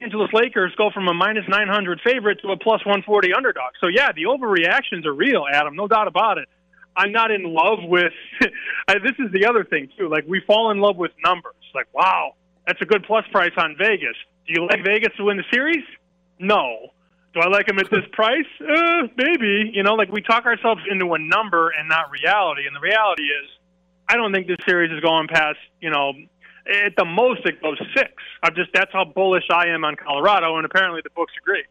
Angeles 0.00 0.30
Lakers 0.32 0.72
go 0.76 0.90
from 0.90 1.08
a 1.08 1.14
minus 1.14 1.44
900 1.48 2.00
favorite 2.04 2.40
to 2.42 2.52
a 2.52 2.56
plus 2.56 2.84
140 2.86 3.32
underdog. 3.34 3.72
So, 3.80 3.88
yeah, 3.88 4.12
the 4.12 4.24
overreactions 4.24 5.04
are 5.06 5.12
real, 5.12 5.44
Adam, 5.52 5.74
no 5.74 5.88
doubt 5.88 6.06
about 6.06 6.38
it. 6.38 6.48
I'm 6.96 7.12
not 7.12 7.30
in 7.30 7.42
love 7.42 7.78
with 7.82 8.12
this 8.40 9.14
is 9.18 9.32
the 9.32 9.46
other 9.46 9.64
thing, 9.64 9.88
too. 9.98 10.08
Like, 10.08 10.24
we 10.26 10.40
fall 10.46 10.70
in 10.70 10.78
love 10.78 10.96
with 10.96 11.12
numbers. 11.24 11.54
Like, 11.74 11.86
wow, 11.92 12.34
that's 12.66 12.80
a 12.80 12.84
good 12.84 13.04
plus 13.04 13.24
price 13.32 13.52
on 13.56 13.76
Vegas. 13.76 14.16
Do 14.46 14.54
you 14.54 14.66
like 14.66 14.84
Vegas 14.84 15.14
to 15.16 15.24
win 15.24 15.36
the 15.36 15.44
series? 15.52 15.84
No. 16.38 16.92
Do 17.34 17.40
I 17.40 17.48
like 17.48 17.68
him 17.68 17.78
at 17.78 17.90
this 17.90 18.04
price? 18.12 18.46
Uh, 18.60 19.08
maybe. 19.16 19.70
You 19.72 19.82
know, 19.82 19.94
like 19.94 20.10
we 20.10 20.22
talk 20.22 20.46
ourselves 20.46 20.82
into 20.90 21.12
a 21.14 21.18
number 21.18 21.70
and 21.70 21.88
not 21.88 22.10
reality. 22.10 22.66
And 22.66 22.74
the 22.74 22.80
reality 22.80 23.24
is, 23.24 23.48
I 24.08 24.16
don't 24.16 24.32
think 24.32 24.46
this 24.46 24.56
series 24.66 24.90
is 24.90 25.00
going 25.00 25.28
past, 25.28 25.58
you 25.80 25.90
know, 25.90 26.12
at 26.84 26.96
the 26.96 27.04
most 27.04 27.44
it 27.44 27.60
goes 27.62 27.78
six. 27.96 28.12
I'm 28.42 28.54
just 28.54 28.70
that's 28.72 28.92
how 28.92 29.04
bullish 29.04 29.44
I 29.50 29.68
am 29.68 29.84
on 29.84 29.96
Colorado, 29.96 30.56
and 30.56 30.64
apparently 30.64 31.00
the 31.02 31.10
books 31.10 31.32
agree. 31.40 31.64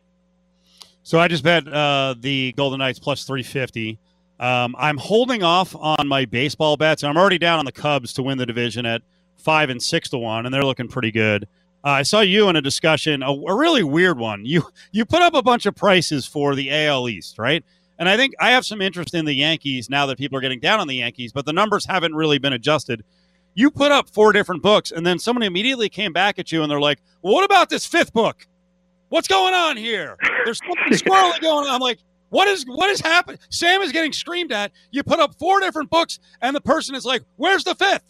So 1.03 1.19
I 1.19 1.27
just 1.27 1.43
bet 1.43 1.67
uh, 1.67 2.15
the 2.19 2.53
Golden 2.57 2.79
Knights 2.79 2.99
plus 2.99 3.23
three 3.23 3.43
fifty. 3.43 3.99
Um, 4.39 4.75
I'm 4.77 4.97
holding 4.97 5.41
off 5.41 5.75
on 5.75 6.07
my 6.07 6.25
baseball 6.25 6.77
bets. 6.77 7.03
I'm 7.03 7.17
already 7.17 7.39
down 7.39 7.59
on 7.59 7.65
the 7.65 7.71
Cubs 7.71 8.13
to 8.13 8.23
win 8.23 8.37
the 8.37 8.45
division 8.45 8.85
at 8.85 9.01
five 9.37 9.69
and 9.69 9.81
six 9.81 10.09
to 10.09 10.17
one, 10.17 10.45
and 10.45 10.53
they're 10.53 10.65
looking 10.65 10.87
pretty 10.87 11.11
good. 11.11 11.47
Uh, 11.87 11.91
I 11.91 12.01
saw 12.01 12.19
you 12.19 12.49
in 12.49 12.57
a 12.57 12.61
discussion, 12.61 13.23
a, 13.23 13.31
a, 13.31 13.55
really 13.55 13.81
weird 13.81 14.19
one. 14.19 14.43
You 14.43 14.67
you 14.91 15.05
put 15.05 15.21
up 15.21 15.33
a 15.33 15.41
bunch 15.41 15.65
of 15.65 15.73
prices 15.73 16.25
for 16.25 16.53
the 16.53 16.69
AL 16.69 17.07
East, 17.07 17.39
right? 17.39 17.63
And 17.97 18.09
I 18.09 18.17
think 18.17 18.33
I 18.41 18.51
have 18.51 18.65
some 18.65 18.81
interest 18.81 19.13
in 19.13 19.23
the 19.23 19.33
Yankees 19.33 19.89
now 19.89 20.05
that 20.07 20.17
people 20.17 20.37
are 20.37 20.41
getting 20.41 20.59
down 20.59 20.81
on 20.81 20.89
the 20.89 20.95
Yankees, 20.95 21.31
but 21.31 21.45
the 21.45 21.53
numbers 21.53 21.85
haven't 21.85 22.13
really 22.13 22.39
been 22.39 22.51
adjusted. 22.51 23.05
You 23.53 23.71
put 23.71 23.93
up 23.93 24.09
four 24.09 24.33
different 24.33 24.61
books, 24.63 24.91
and 24.91 25.07
then 25.07 25.17
someone 25.17 25.43
immediately 25.43 25.87
came 25.87 26.11
back 26.11 26.37
at 26.39 26.51
you, 26.51 26.61
and 26.61 26.69
they're 26.69 26.81
like, 26.81 26.99
well, 27.21 27.35
"What 27.35 27.45
about 27.45 27.69
this 27.69 27.85
fifth 27.85 28.11
book? 28.11 28.45
What's 29.07 29.29
going 29.29 29.53
on 29.53 29.77
here? 29.77 30.17
There's 30.43 30.59
something 30.59 30.91
squirrely 30.91 31.39
going 31.39 31.67
on." 31.67 31.73
I'm 31.73 31.79
like, 31.79 31.99
"What 32.27 32.49
is 32.49 32.65
what 32.65 32.89
is 32.89 32.99
happening?" 32.99 33.39
Sam 33.49 33.81
is 33.81 33.93
getting 33.93 34.11
screamed 34.11 34.51
at. 34.51 34.73
You 34.91 35.03
put 35.03 35.21
up 35.21 35.35
four 35.39 35.61
different 35.61 35.89
books, 35.89 36.19
and 36.41 36.53
the 36.53 36.59
person 36.59 36.95
is 36.95 37.05
like, 37.05 37.23
"Where's 37.37 37.63
the 37.63 37.75
fifth? 37.75 38.03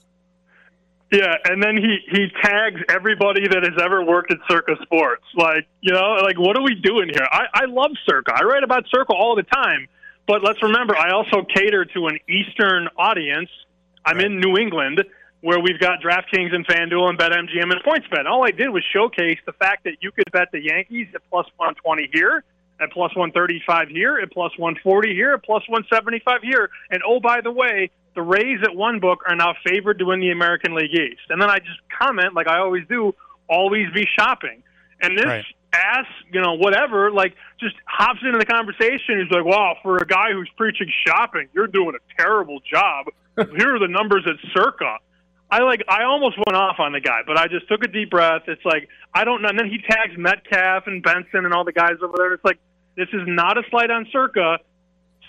Yeah, 1.12 1.36
and 1.46 1.64
then 1.64 1.78
he 1.78 2.00
he 2.12 2.28
tags 2.44 2.82
everybody 2.90 3.48
that 3.48 3.64
has 3.64 3.82
ever 3.82 4.04
worked 4.04 4.32
at 4.32 4.40
Circa 4.50 4.76
Sports. 4.82 5.24
Like, 5.36 5.66
you 5.80 5.94
know, 5.94 6.18
like 6.22 6.38
what 6.38 6.58
are 6.58 6.64
we 6.64 6.76
doing 6.76 7.10
here? 7.10 7.28
I 7.32 7.46
I 7.54 7.66
love 7.66 7.92
Circa. 8.06 8.34
I 8.36 8.44
write 8.44 8.64
about 8.64 8.86
Circa 8.90 9.14
all 9.14 9.36
the 9.36 9.44
time. 9.44 9.88
But 10.28 10.44
let's 10.44 10.62
remember, 10.62 10.96
I 10.96 11.12
also 11.12 11.44
cater 11.44 11.86
to 11.86 12.08
an 12.08 12.20
Eastern 12.28 12.90
audience. 12.98 13.50
I'm 14.06 14.18
right. 14.18 14.26
in 14.26 14.42
New 14.42 14.58
England, 14.58 15.04
where 15.40 15.60
we've 15.60 15.80
got 15.80 16.02
DraftKings 16.02 16.54
and 16.54 16.68
FanDuel 16.68 17.10
and 17.10 17.18
BetMGM 17.18 17.72
and 17.72 17.82
PointsBet. 17.84 18.26
All 18.26 18.46
I 18.46 18.52
did 18.52 18.70
was 18.70 18.84
showcase 18.92 19.40
the 19.46 19.54
fact 19.54 19.86
that 19.86 19.94
you 20.02 20.12
could 20.12 20.30
bet 20.34 20.50
the 20.52 20.62
Yankees 20.62 21.08
at 21.16 21.22
plus 21.30 21.48
120 21.56 22.10
here, 22.12 22.44
at 22.82 22.92
plus 22.92 23.16
135 23.16 23.88
here, 23.88 24.18
at 24.18 24.32
plus 24.32 24.52
140 24.58 25.14
here, 25.14 25.34
at 25.34 25.44
plus 25.44 25.64
175 25.70 26.42
here. 26.44 26.70
And 26.92 27.02
oh, 27.08 27.22
by 27.22 27.40
the 27.40 27.52
way, 27.52 27.90
the 28.18 28.24
Rays 28.24 28.58
at 28.64 28.76
one 28.76 29.00
book 29.00 29.20
are 29.30 29.36
now 29.36 29.54
favored 29.64 30.00
to 30.00 30.06
win 30.06 30.20
the 30.20 30.32
American 30.32 30.74
League 30.74 30.92
East. 30.92 31.22
And 31.30 31.40
then 31.40 31.52
I 31.52 31.60
just 31.60 31.78
comment, 32.02 32.34
like 32.34 32.48
I 32.48 32.58
always 32.58 32.82
do, 32.90 33.14
always 33.48 33.94
be 33.94 34.08
shopping. 34.18 34.64
And 35.04 35.16
this 35.16 35.26
right. 35.28 35.46
ass, 35.72 36.08
you 36.34 36.42
know, 36.42 36.56
whatever, 36.56 37.12
like 37.12 37.36
just 37.60 37.76
hops 37.86 38.20
into 38.26 38.40
the 38.40 38.46
conversation. 38.46 39.22
He's 39.22 39.30
like, 39.30 39.46
wow, 39.46 39.78
for 39.84 39.98
a 39.98 40.08
guy 40.08 40.32
who's 40.34 40.50
preaching 40.58 40.92
shopping, 41.06 41.48
you're 41.54 41.68
doing 41.68 41.94
a 41.94 42.20
terrible 42.20 42.60
job. 42.62 43.06
Here 43.38 43.76
are 43.76 43.80
the 43.80 43.88
numbers 43.88 44.26
at 44.26 44.38
Circa. 44.52 44.98
I 45.52 45.62
like 45.62 45.84
I 45.88 46.04
almost 46.04 46.38
went 46.38 46.58
off 46.58 46.78
on 46.80 46.94
the 46.94 47.00
guy, 47.00 47.20
but 47.26 47.38
I 47.38 47.48
just 47.48 47.68
took 47.70 47.84
a 47.84 47.88
deep 47.88 48.10
breath. 48.10 48.42
It's 48.48 48.66
like 48.66 48.90
I 49.14 49.26
don't 49.26 49.44
know. 49.44 49.50
And 49.50 49.60
then 49.60 49.70
he 49.70 49.78
tags 49.78 50.18
Metcalf 50.18 50.88
and 50.88 51.04
Benson 51.04 51.46
and 51.46 51.54
all 51.54 51.64
the 51.64 51.72
guys 51.72 52.02
over 52.02 52.16
there. 52.18 52.34
It's 52.34 52.44
like 52.44 52.58
this 52.98 53.08
is 53.14 53.22
not 53.28 53.60
a 53.60 53.62
slight 53.70 53.92
on 53.92 54.08
Circa. 54.12 54.58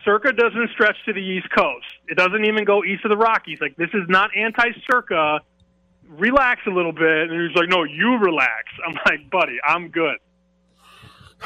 Circa 0.08 0.32
doesn't 0.32 0.70
stretch 0.72 0.96
to 1.04 1.12
the 1.12 1.20
East 1.20 1.48
Coast. 1.54 1.84
It 2.08 2.16
doesn't 2.16 2.46
even 2.46 2.64
go 2.64 2.82
east 2.82 3.04
of 3.04 3.10
the 3.10 3.16
Rockies. 3.16 3.58
Like 3.60 3.76
this 3.76 3.90
is 3.92 4.08
not 4.08 4.30
anti-Circa. 4.34 5.40
Relax 6.08 6.62
a 6.66 6.70
little 6.70 6.92
bit. 6.92 7.30
And 7.30 7.46
he's 7.46 7.54
like, 7.54 7.68
"No, 7.68 7.84
you 7.84 8.16
relax." 8.16 8.64
I'm 8.86 8.94
like, 9.06 9.28
"Buddy, 9.30 9.58
I'm 9.62 9.90
good." 9.90 10.16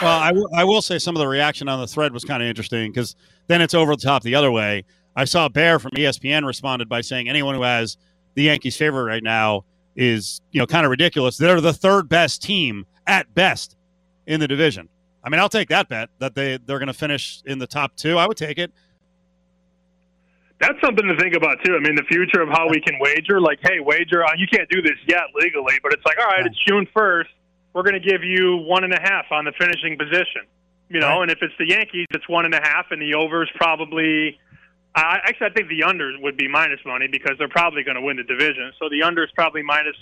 Well, 0.00 0.20
I, 0.20 0.28
w- 0.28 0.48
I 0.54 0.62
will 0.64 0.80
say 0.80 0.98
some 0.98 1.16
of 1.16 1.20
the 1.20 1.26
reaction 1.26 1.68
on 1.68 1.80
the 1.80 1.88
thread 1.88 2.12
was 2.12 2.24
kind 2.24 2.40
of 2.42 2.48
interesting 2.48 2.92
because 2.92 3.16
then 3.48 3.60
it's 3.60 3.74
over 3.74 3.94
the 3.96 4.00
top 4.00 4.22
the 4.22 4.36
other 4.36 4.50
way. 4.52 4.84
I 5.16 5.24
saw 5.24 5.48
Bear 5.48 5.78
from 5.78 5.90
ESPN 5.90 6.46
responded 6.46 6.88
by 6.88 7.00
saying 7.00 7.28
anyone 7.28 7.56
who 7.56 7.62
has 7.62 7.98
the 8.34 8.44
Yankees' 8.44 8.76
favorite 8.76 9.04
right 9.04 9.24
now 9.24 9.64
is 9.96 10.40
you 10.52 10.60
know 10.60 10.66
kind 10.66 10.86
of 10.86 10.90
ridiculous. 10.90 11.36
They're 11.36 11.60
the 11.60 11.72
third 11.72 12.08
best 12.08 12.42
team 12.42 12.86
at 13.08 13.34
best 13.34 13.76
in 14.26 14.38
the 14.38 14.46
division. 14.46 14.88
I 15.24 15.28
mean, 15.30 15.40
I'll 15.40 15.48
take 15.48 15.68
that 15.68 15.88
bet 15.88 16.10
that 16.18 16.34
they 16.34 16.58
they're 16.58 16.78
going 16.78 16.88
to 16.88 16.94
finish 16.94 17.42
in 17.46 17.58
the 17.58 17.66
top 17.66 17.96
two. 17.96 18.18
I 18.18 18.26
would 18.26 18.36
take 18.36 18.58
it. 18.58 18.72
That's 20.60 20.80
something 20.80 21.06
to 21.06 21.16
think 21.16 21.34
about 21.34 21.58
too. 21.64 21.74
I 21.74 21.80
mean, 21.80 21.96
the 21.96 22.04
future 22.04 22.40
of 22.40 22.48
how 22.48 22.68
we 22.68 22.80
can 22.80 22.98
wager. 23.00 23.40
Like, 23.40 23.58
hey, 23.62 23.80
wager 23.80 24.24
on. 24.24 24.38
You 24.38 24.46
can't 24.46 24.68
do 24.68 24.80
this 24.80 24.98
yet 25.06 25.22
legally, 25.34 25.74
but 25.82 25.92
it's 25.92 26.04
like, 26.04 26.18
all 26.18 26.26
right, 26.26 26.46
it's 26.46 26.58
June 26.66 26.86
first. 26.94 27.30
We're 27.72 27.82
going 27.82 28.00
to 28.00 28.06
give 28.08 28.22
you 28.22 28.58
one 28.58 28.84
and 28.84 28.92
a 28.92 29.00
half 29.00 29.26
on 29.30 29.44
the 29.44 29.52
finishing 29.58 29.96
position. 29.98 30.46
You 30.88 31.00
know, 31.00 31.08
right. 31.08 31.22
and 31.22 31.30
if 31.30 31.38
it's 31.40 31.54
the 31.58 31.66
Yankees, 31.66 32.06
it's 32.10 32.28
one 32.28 32.44
and 32.44 32.54
a 32.54 32.60
half, 32.62 32.86
and 32.90 33.00
the 33.00 33.14
overs 33.14 33.50
probably. 33.56 34.38
I 34.94 35.20
actually, 35.24 35.46
I 35.46 35.52
think 35.54 35.68
the 35.68 35.80
unders 35.80 36.20
would 36.20 36.36
be 36.36 36.48
minus 36.48 36.80
money 36.84 37.08
because 37.08 37.32
they're 37.38 37.48
probably 37.48 37.82
going 37.82 37.94
to 37.94 38.02
win 38.02 38.18
the 38.18 38.24
division. 38.24 38.72
So 38.78 38.90
the 38.90 39.00
unders 39.00 39.32
probably 39.34 39.62
minus 39.62 39.96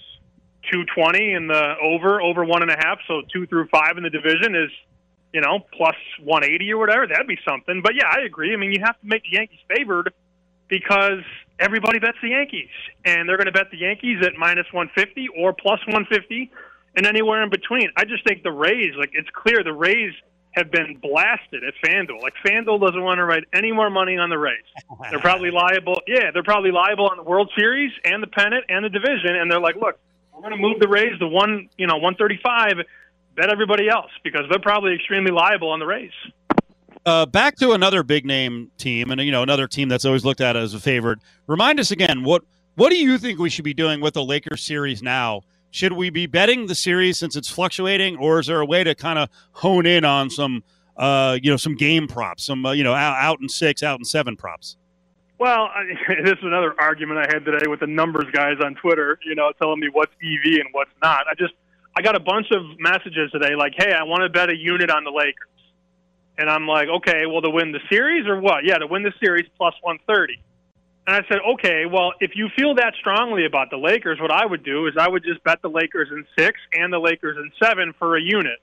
two 0.71 0.85
twenty, 0.95 1.33
and 1.33 1.49
the 1.49 1.77
over 1.81 2.21
over 2.21 2.45
one 2.45 2.63
and 2.63 2.71
a 2.71 2.77
half. 2.77 2.99
So 3.07 3.23
two 3.33 3.47
through 3.47 3.69
five 3.69 3.97
in 3.97 4.03
the 4.03 4.11
division 4.11 4.57
is 4.57 4.71
you 5.33 5.41
know, 5.41 5.61
plus 5.77 5.97
180 6.23 6.73
or 6.73 6.79
whatever, 6.79 7.07
that'd 7.07 7.27
be 7.27 7.39
something. 7.49 7.83
But 7.83 7.95
yeah, 7.95 8.11
I 8.11 8.25
agree. 8.25 8.53
I 8.53 8.57
mean, 8.57 8.73
you 8.73 8.81
have 8.85 8.99
to 9.01 9.07
make 9.07 9.23
the 9.23 9.33
Yankees 9.33 9.61
favored 9.69 10.13
because 10.69 11.23
everybody 11.59 11.99
bets 11.99 12.19
the 12.23 12.31
Yankees, 12.31 12.71
and 13.05 13.29
they're 13.29 13.37
going 13.37 13.47
to 13.47 13.53
bet 13.53 13.71
the 13.71 13.79
Yankees 13.79 14.25
at 14.25 14.35
minus 14.37 14.67
150 14.73 15.29
or 15.37 15.53
plus 15.53 15.81
150 15.87 16.51
and 16.97 17.07
anywhere 17.07 17.43
in 17.43 17.51
between. 17.51 17.91
I 17.97 18.05
just 18.05 18.27
think 18.27 18.43
the 18.43 18.53
Rays, 18.53 18.95
like, 18.99 19.11
it's 19.13 19.29
clear 19.31 19.63
the 19.63 19.73
Rays 19.73 20.13
have 20.53 20.71
been 20.71 20.97
blasted 21.01 21.63
at 21.63 21.75
FanDuel. 21.85 22.23
Like, 22.23 22.35
FanDuel 22.45 22.81
doesn't 22.81 23.03
want 23.03 23.19
to 23.19 23.25
write 23.25 23.45
any 23.53 23.71
more 23.71 23.91
money 23.91 24.17
on 24.17 24.31
the 24.31 24.39
Rays. 24.39 24.65
They're 25.11 25.21
probably 25.21 25.51
liable. 25.53 26.01
Yeah, 26.07 26.31
they're 26.33 26.43
probably 26.43 26.73
liable 26.73 27.09
on 27.09 27.17
the 27.17 27.23
World 27.23 27.53
Series 27.57 27.93
and 28.05 28.23
the 28.23 28.27
pennant 28.27 28.65
and 28.69 28.85
the 28.85 28.89
division. 28.89 29.37
And 29.37 29.51
they're 29.51 29.61
like, 29.61 29.77
look, 29.77 29.99
we're 30.33 30.41
going 30.41 30.53
to 30.53 30.59
move 30.59 30.81
the 30.81 30.89
Rays 30.89 31.19
to 31.21 31.29
one, 31.29 31.69
you 31.77 31.87
know, 31.87 31.97
135 31.97 32.85
bet 33.41 33.51
everybody 33.51 33.89
else 33.89 34.11
because 34.23 34.43
they're 34.51 34.61
probably 34.61 34.95
extremely 34.95 35.31
liable 35.31 35.71
on 35.71 35.79
the 35.79 35.87
Rays. 35.87 36.13
Uh, 37.07 37.25
back 37.25 37.57
to 37.57 37.73
another 37.73 38.03
big 38.03 38.27
name 38.27 38.71
team, 38.77 39.11
and 39.11 39.21
you 39.23 39.33
know 39.33 39.43
another 39.43 39.67
team 39.67 39.89
that's 39.89 40.05
always 40.05 40.25
looked 40.25 40.43
at 40.43 40.57
as 40.57 40.75
a 40.75 40.81
favorite. 40.81 41.19
Remind 41.47 41.81
us 41.81 41.91
again 41.91 42.23
what 42.23 42.43
what 42.75 42.91
do 42.91 42.97
you 42.97 43.17
think 43.17 43.39
we 43.39 43.49
should 43.49 43.65
be 43.65 43.73
doing 43.73 44.01
with 44.01 44.15
the 44.15 44.23
Lakers 44.23 44.63
series 44.63 45.03
now? 45.03 45.41
Should 45.71 45.95
we 45.95 46.11
be 46.11 46.27
betting 46.27 46.67
the 46.67 46.75
series 46.75 47.19
since 47.19 47.37
it's 47.37 47.49
fluctuating, 47.49 48.17
or 48.19 48.41
is 48.41 48.49
there 48.49 48.61
a 48.61 48.67
way 48.67 48.85
to 48.85 48.95
kind 48.95 49.19
of 49.19 49.31
hone 49.53 49.87
in 49.87 50.05
on 50.05 50.29
some 50.29 50.63
uh, 50.99 51.39
you 51.43 51.51
know 51.51 51.57
some 51.57 51.75
game 51.75 52.07
props, 52.07 52.45
some 52.45 52.67
uh, 52.67 52.73
you 52.73 52.85
know 52.85 52.95
out, 52.95 53.17
out 53.17 53.39
in 53.41 53.49
six, 53.49 53.83
out 53.83 53.99
in 53.99 54.05
seven 54.05 54.37
props? 54.37 54.77
Well, 55.39 55.71
I, 55.75 55.85
this 56.23 56.33
is 56.33 56.45
another 56.45 56.75
argument 56.79 57.21
I 57.21 57.35
had 57.35 57.47
today 57.47 57.67
with 57.67 57.81
the 57.81 57.87
numbers 57.87 58.27
guys 58.33 58.57
on 58.63 58.75
Twitter. 58.75 59.19
You 59.25 59.35
know, 59.35 59.51
telling 59.59 59.81
me 59.81 59.89
what's 59.91 60.13
EV 60.23 60.61
and 60.61 60.69
what's 60.73 60.93
not. 61.03 61.25
I 61.31 61.35
just 61.35 61.55
I 62.01 62.03
got 62.03 62.17
a 62.17 62.21
bunch 62.21 62.47
of 62.51 62.63
messages 62.79 63.31
today 63.31 63.55
like, 63.55 63.75
"Hey, 63.77 63.93
I 63.93 64.05
want 64.05 64.23
to 64.23 64.31
bet 64.31 64.49
a 64.49 64.57
unit 64.57 64.91
on 64.91 65.05
the 65.05 65.11
Lakers." 65.11 65.49
And 66.39 66.49
I'm 66.49 66.67
like, 66.67 66.89
okay, 66.89 67.27
well, 67.27 67.43
to 67.43 67.51
win 67.51 67.73
the 67.73 67.81
series 67.91 68.27
or 68.27 68.41
what? 68.41 68.65
Yeah, 68.65 68.79
to 68.79 68.87
win 68.87 69.03
the 69.03 69.13
series 69.23 69.45
plus 69.59 69.75
130. 69.83 70.41
And 71.07 71.15
I 71.15 71.29
said, 71.29 71.41
okay, 71.55 71.85
well, 71.85 72.15
if 72.19 72.31
you 72.35 72.49
feel 72.57 72.75
that 72.77 72.95
strongly 72.99 73.45
about 73.45 73.69
the 73.69 73.77
Lakers, 73.77 74.19
what 74.19 74.33
I 74.33 74.47
would 74.47 74.65
do 74.65 74.87
is 74.87 74.95
I 74.99 75.07
would 75.07 75.23
just 75.23 75.45
bet 75.45 75.61
the 75.61 75.69
Lakers 75.69 76.09
in 76.11 76.25
six 76.39 76.59
and 76.73 76.91
the 76.91 76.99
Lakers 76.99 77.37
in 77.37 77.53
seven 77.63 77.93
for 77.99 78.17
a 78.17 78.23
unit. 78.23 78.59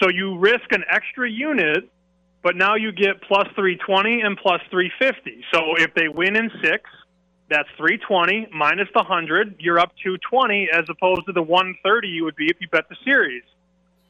So 0.00 0.08
you 0.08 0.38
risk 0.38 0.70
an 0.70 0.84
extra 0.88 1.28
unit, 1.28 1.90
but 2.44 2.54
now 2.54 2.76
you 2.76 2.92
get 2.92 3.20
plus 3.22 3.48
320 3.56 4.20
and 4.20 4.38
plus 4.38 4.60
350. 4.70 5.44
So 5.52 5.74
if 5.74 5.92
they 5.94 6.06
win 6.06 6.36
in 6.36 6.52
six, 6.62 6.88
that's 7.48 7.68
320 7.76 8.48
minus 8.52 8.88
the 8.94 9.02
100. 9.02 9.56
You're 9.58 9.78
up 9.78 9.92
220 10.02 10.68
as 10.72 10.84
opposed 10.88 11.26
to 11.26 11.32
the 11.32 11.42
130 11.42 12.08
you 12.08 12.24
would 12.24 12.36
be 12.36 12.46
if 12.46 12.56
you 12.60 12.68
bet 12.68 12.88
the 12.88 12.96
series 13.04 13.42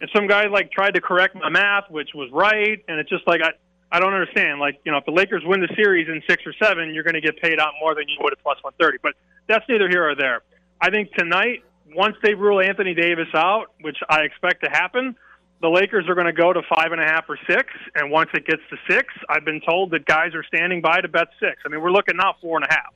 and 0.01 0.11
some 0.15 0.27
guy 0.27 0.47
like 0.47 0.71
tried 0.71 0.95
to 0.95 1.01
correct 1.01 1.35
my 1.35 1.49
math, 1.49 1.91
which 1.91 2.11
was 2.15 2.31
right, 2.33 2.83
and 2.89 3.01
it's 3.01 3.11
just 3.11 3.27
like 3.27 3.41
I 3.43 3.51
I 3.91 4.01
don't 4.01 4.13
understand. 4.13 4.61
Like 4.61 4.81
you 4.85 4.93
know, 4.93 4.99
if 4.99 5.05
the 5.05 5.13
Lakers 5.13 5.43
win 5.45 5.61
the 5.61 5.75
series 5.75 6.09
in 6.09 6.23
six 6.29 6.43
or 6.47 6.55
seven, 6.63 6.95
you're 6.95 7.05
going 7.05 7.15
to 7.15 7.21
get 7.21 7.41
paid 7.41 7.59
out 7.59 7.73
more 7.81 7.95
than 7.95 8.09
you 8.09 8.17
would 8.21 8.33
at 8.33 8.43
plus 8.43 8.59
one 8.63 8.73
thirty. 8.81 8.99
But 9.03 9.15
that's 9.47 9.65
neither 9.69 9.89
here 9.89 10.09
or 10.09 10.15
there. 10.15 10.43
I 10.81 10.91
think 10.91 11.13
tonight, 11.15 11.65
once 11.95 12.17
they 12.23 12.35
rule 12.35 12.61
Anthony 12.61 12.95
Davis 12.95 13.29
out, 13.35 13.67
which 13.81 13.97
I 14.09 14.21
expect 14.21 14.63
to 14.65 14.71
happen, 14.71 15.17
the 15.61 15.69
Lakers 15.69 16.09
are 16.09 16.15
going 16.15 16.27
to 16.27 16.33
go 16.33 16.53
to 16.53 16.63
five 16.75 16.93
and 16.93 17.01
a 17.01 17.05
half 17.05 17.25
or 17.29 17.39
six. 17.49 17.73
And 17.97 18.11
once 18.11 18.31
it 18.35 18.47
gets 18.47 18.63
to 18.71 18.77
six, 18.89 19.13
I've 19.29 19.45
been 19.45 19.61
told 19.61 19.91
that 19.91 20.07
guys 20.07 20.35
are 20.35 20.45
standing 20.45 20.81
by 20.81 21.01
to 21.01 21.09
bet 21.09 21.29
six. 21.41 21.63
I 21.67 21.69
mean, 21.69 21.81
we're 21.81 21.91
looking 21.91 22.17
now 22.17 22.37
four 22.41 22.57
and 22.57 22.67
a 22.71 22.73
half. 22.73 22.95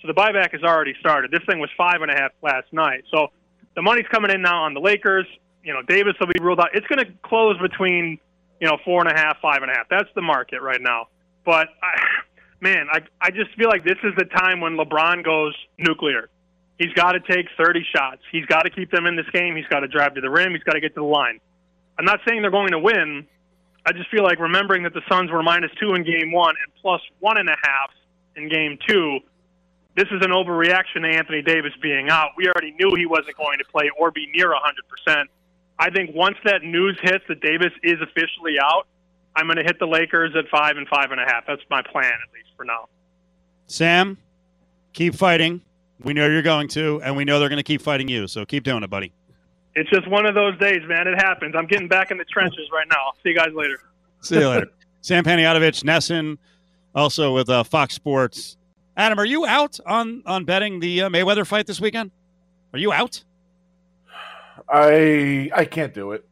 So 0.00 0.08
the 0.08 0.14
buyback 0.14 0.52
has 0.52 0.62
already 0.62 0.94
started. 1.00 1.30
This 1.30 1.42
thing 1.48 1.58
was 1.58 1.70
five 1.76 2.02
and 2.02 2.10
a 2.10 2.14
half 2.14 2.32
last 2.42 2.72
night. 2.72 3.04
So 3.10 3.28
the 3.74 3.82
money's 3.82 4.06
coming 4.10 4.30
in 4.30 4.42
now 4.42 4.64
on 4.64 4.74
the 4.74 4.80
Lakers 4.80 5.26
you 5.66 5.72
know, 5.72 5.82
Davis 5.82 6.14
will 6.20 6.28
be 6.28 6.40
ruled 6.40 6.60
out. 6.60 6.68
It's 6.74 6.86
going 6.86 7.04
to 7.04 7.12
close 7.24 7.58
between, 7.58 8.20
you 8.60 8.68
know, 8.68 8.78
four 8.84 9.00
and 9.00 9.10
a 9.10 9.20
half, 9.20 9.38
five 9.42 9.62
and 9.62 9.70
a 9.70 9.74
half. 9.74 9.88
That's 9.90 10.08
the 10.14 10.22
market 10.22 10.62
right 10.62 10.80
now. 10.80 11.08
But 11.44 11.68
I, 11.82 12.00
man, 12.60 12.86
I 12.90 13.00
I 13.20 13.30
just 13.30 13.52
feel 13.56 13.68
like 13.68 13.84
this 13.84 13.98
is 14.04 14.12
the 14.16 14.24
time 14.24 14.60
when 14.60 14.76
LeBron 14.76 15.24
goes 15.24 15.54
nuclear. 15.76 16.30
He's 16.78 16.92
got 16.92 17.12
to 17.12 17.20
take 17.20 17.46
30 17.58 17.84
shots. 17.94 18.22
He's 18.30 18.46
got 18.46 18.62
to 18.62 18.70
keep 18.70 18.90
them 18.90 19.06
in 19.06 19.16
this 19.16 19.28
game. 19.32 19.56
He's 19.56 19.66
got 19.66 19.80
to 19.80 19.88
drive 19.88 20.14
to 20.14 20.20
the 20.20 20.30
rim. 20.30 20.52
He's 20.52 20.62
got 20.62 20.74
to 20.74 20.80
get 20.80 20.94
to 20.94 21.00
the 21.00 21.06
line. 21.06 21.40
I'm 21.98 22.04
not 22.04 22.20
saying 22.28 22.42
they're 22.42 22.50
going 22.50 22.72
to 22.72 22.78
win. 22.78 23.26
I 23.86 23.92
just 23.92 24.10
feel 24.10 24.22
like 24.22 24.38
remembering 24.38 24.82
that 24.82 24.92
the 24.92 25.00
Suns 25.08 25.30
were 25.30 25.42
minus 25.42 25.70
two 25.80 25.94
in 25.94 26.04
game 26.04 26.32
one 26.32 26.54
and 26.62 26.72
plus 26.82 27.00
one 27.18 27.38
and 27.38 27.48
a 27.48 27.56
half 27.62 27.90
in 28.36 28.48
game 28.50 28.78
two. 28.86 29.20
This 29.96 30.08
is 30.10 30.22
an 30.22 30.30
overreaction 30.30 31.02
to 31.02 31.08
Anthony 31.08 31.40
Davis 31.40 31.72
being 31.80 32.10
out. 32.10 32.32
We 32.36 32.46
already 32.48 32.72
knew 32.72 32.94
he 32.94 33.06
wasn't 33.06 33.36
going 33.38 33.58
to 33.58 33.64
play 33.64 33.90
or 33.98 34.10
be 34.10 34.30
near 34.34 34.50
100%. 34.50 35.24
I 35.78 35.90
think 35.90 36.14
once 36.14 36.36
that 36.44 36.62
news 36.62 36.98
hits 37.02 37.24
that 37.28 37.40
Davis 37.40 37.72
is 37.82 37.98
officially 38.02 38.56
out, 38.62 38.86
I'm 39.34 39.46
going 39.46 39.56
to 39.56 39.64
hit 39.64 39.78
the 39.78 39.86
Lakers 39.86 40.34
at 40.36 40.48
five 40.48 40.76
and 40.76 40.86
five 40.88 41.12
and 41.12 41.20
a 41.20 41.24
half. 41.24 41.44
That's 41.46 41.62
my 41.70 41.80
plan, 41.80 42.12
at 42.12 42.34
least 42.34 42.48
for 42.56 42.64
now. 42.64 42.88
Sam, 43.68 44.18
keep 44.92 45.14
fighting. 45.14 45.62
We 46.02 46.12
know 46.12 46.26
you're 46.26 46.42
going 46.42 46.68
to, 46.68 47.00
and 47.02 47.16
we 47.16 47.24
know 47.24 47.38
they're 47.38 47.48
going 47.48 47.58
to 47.58 47.62
keep 47.62 47.80
fighting 47.80 48.08
you. 48.08 48.26
So 48.26 48.44
keep 48.44 48.64
doing 48.64 48.82
it, 48.82 48.90
buddy. 48.90 49.12
It's 49.74 49.88
just 49.88 50.08
one 50.08 50.26
of 50.26 50.34
those 50.34 50.58
days, 50.58 50.80
man. 50.86 51.08
It 51.08 51.16
happens. 51.16 51.54
I'm 51.56 51.66
getting 51.66 51.88
back 51.88 52.10
in 52.10 52.18
the 52.18 52.24
trenches 52.24 52.68
right 52.72 52.86
now. 52.88 53.12
See 53.22 53.30
you 53.30 53.34
guys 53.34 53.52
later. 53.54 53.78
See 54.20 54.38
you 54.38 54.48
later. 54.48 54.66
Sam 55.00 55.24
Panayotovich, 55.24 55.84
NESN, 55.84 56.36
also 56.94 57.34
with 57.34 57.48
uh, 57.48 57.62
Fox 57.62 57.94
Sports. 57.94 58.56
Adam, 58.96 59.18
are 59.18 59.26
you 59.26 59.44
out 59.44 59.78
on 59.86 60.22
on 60.24 60.44
betting 60.44 60.80
the 60.80 61.02
uh, 61.02 61.08
Mayweather 61.08 61.46
fight 61.46 61.66
this 61.66 61.80
weekend? 61.80 62.10
Are 62.72 62.78
you 62.78 62.92
out? 62.92 63.22
I 64.68 65.50
I 65.54 65.64
can't 65.66 65.92
do 65.92 66.12
it. 66.12 66.26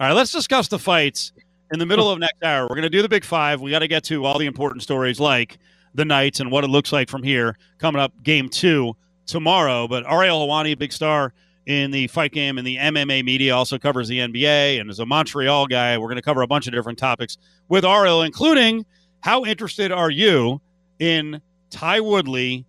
All 0.00 0.08
right, 0.08 0.14
let's 0.14 0.32
discuss 0.32 0.68
the 0.68 0.78
fights 0.78 1.32
in 1.72 1.78
the 1.78 1.86
middle 1.86 2.10
of 2.10 2.18
next 2.18 2.42
hour. 2.42 2.64
We're 2.64 2.76
going 2.76 2.82
to 2.82 2.90
do 2.90 3.02
the 3.02 3.08
big 3.08 3.24
five. 3.24 3.60
We 3.60 3.70
got 3.70 3.80
to 3.80 3.88
get 3.88 4.04
to 4.04 4.24
all 4.24 4.38
the 4.38 4.46
important 4.46 4.82
stories 4.82 5.20
like 5.20 5.58
the 5.94 6.04
Knights 6.04 6.40
and 6.40 6.50
what 6.50 6.64
it 6.64 6.68
looks 6.68 6.92
like 6.92 7.08
from 7.08 7.22
here 7.22 7.56
coming 7.78 8.00
up 8.00 8.12
game 8.22 8.48
two 8.48 8.96
tomorrow. 9.26 9.86
But 9.86 10.04
Ariel 10.10 10.46
Helwani, 10.46 10.76
big 10.76 10.92
star 10.92 11.32
in 11.66 11.90
the 11.90 12.08
fight 12.08 12.32
game 12.32 12.58
and 12.58 12.66
the 12.66 12.76
MMA 12.76 13.24
media, 13.24 13.54
also 13.54 13.78
covers 13.78 14.08
the 14.08 14.18
NBA 14.18 14.80
and 14.80 14.90
is 14.90 14.98
a 14.98 15.06
Montreal 15.06 15.66
guy. 15.66 15.96
We're 15.96 16.08
going 16.08 16.16
to 16.16 16.22
cover 16.22 16.42
a 16.42 16.46
bunch 16.46 16.66
of 16.66 16.72
different 16.72 16.98
topics 16.98 17.38
with 17.68 17.84
Ariel, 17.84 18.22
including 18.22 18.84
how 19.20 19.44
interested 19.44 19.92
are 19.92 20.10
you 20.10 20.60
in 21.04 21.42
Ty 21.70 22.00
Woodley 22.00 22.66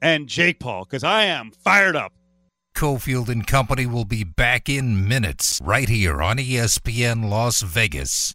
and 0.00 0.26
Jake 0.26 0.58
Paul? 0.58 0.84
Because 0.84 1.04
I 1.04 1.24
am 1.24 1.50
fired 1.50 1.96
up. 1.96 2.12
Cofield 2.74 3.28
and 3.28 3.46
Company 3.46 3.86
will 3.86 4.04
be 4.04 4.24
back 4.24 4.68
in 4.68 5.06
minutes 5.06 5.60
right 5.62 5.88
here 5.88 6.22
on 6.22 6.38
ESPN 6.38 7.28
Las 7.28 7.60
Vegas. 7.62 8.26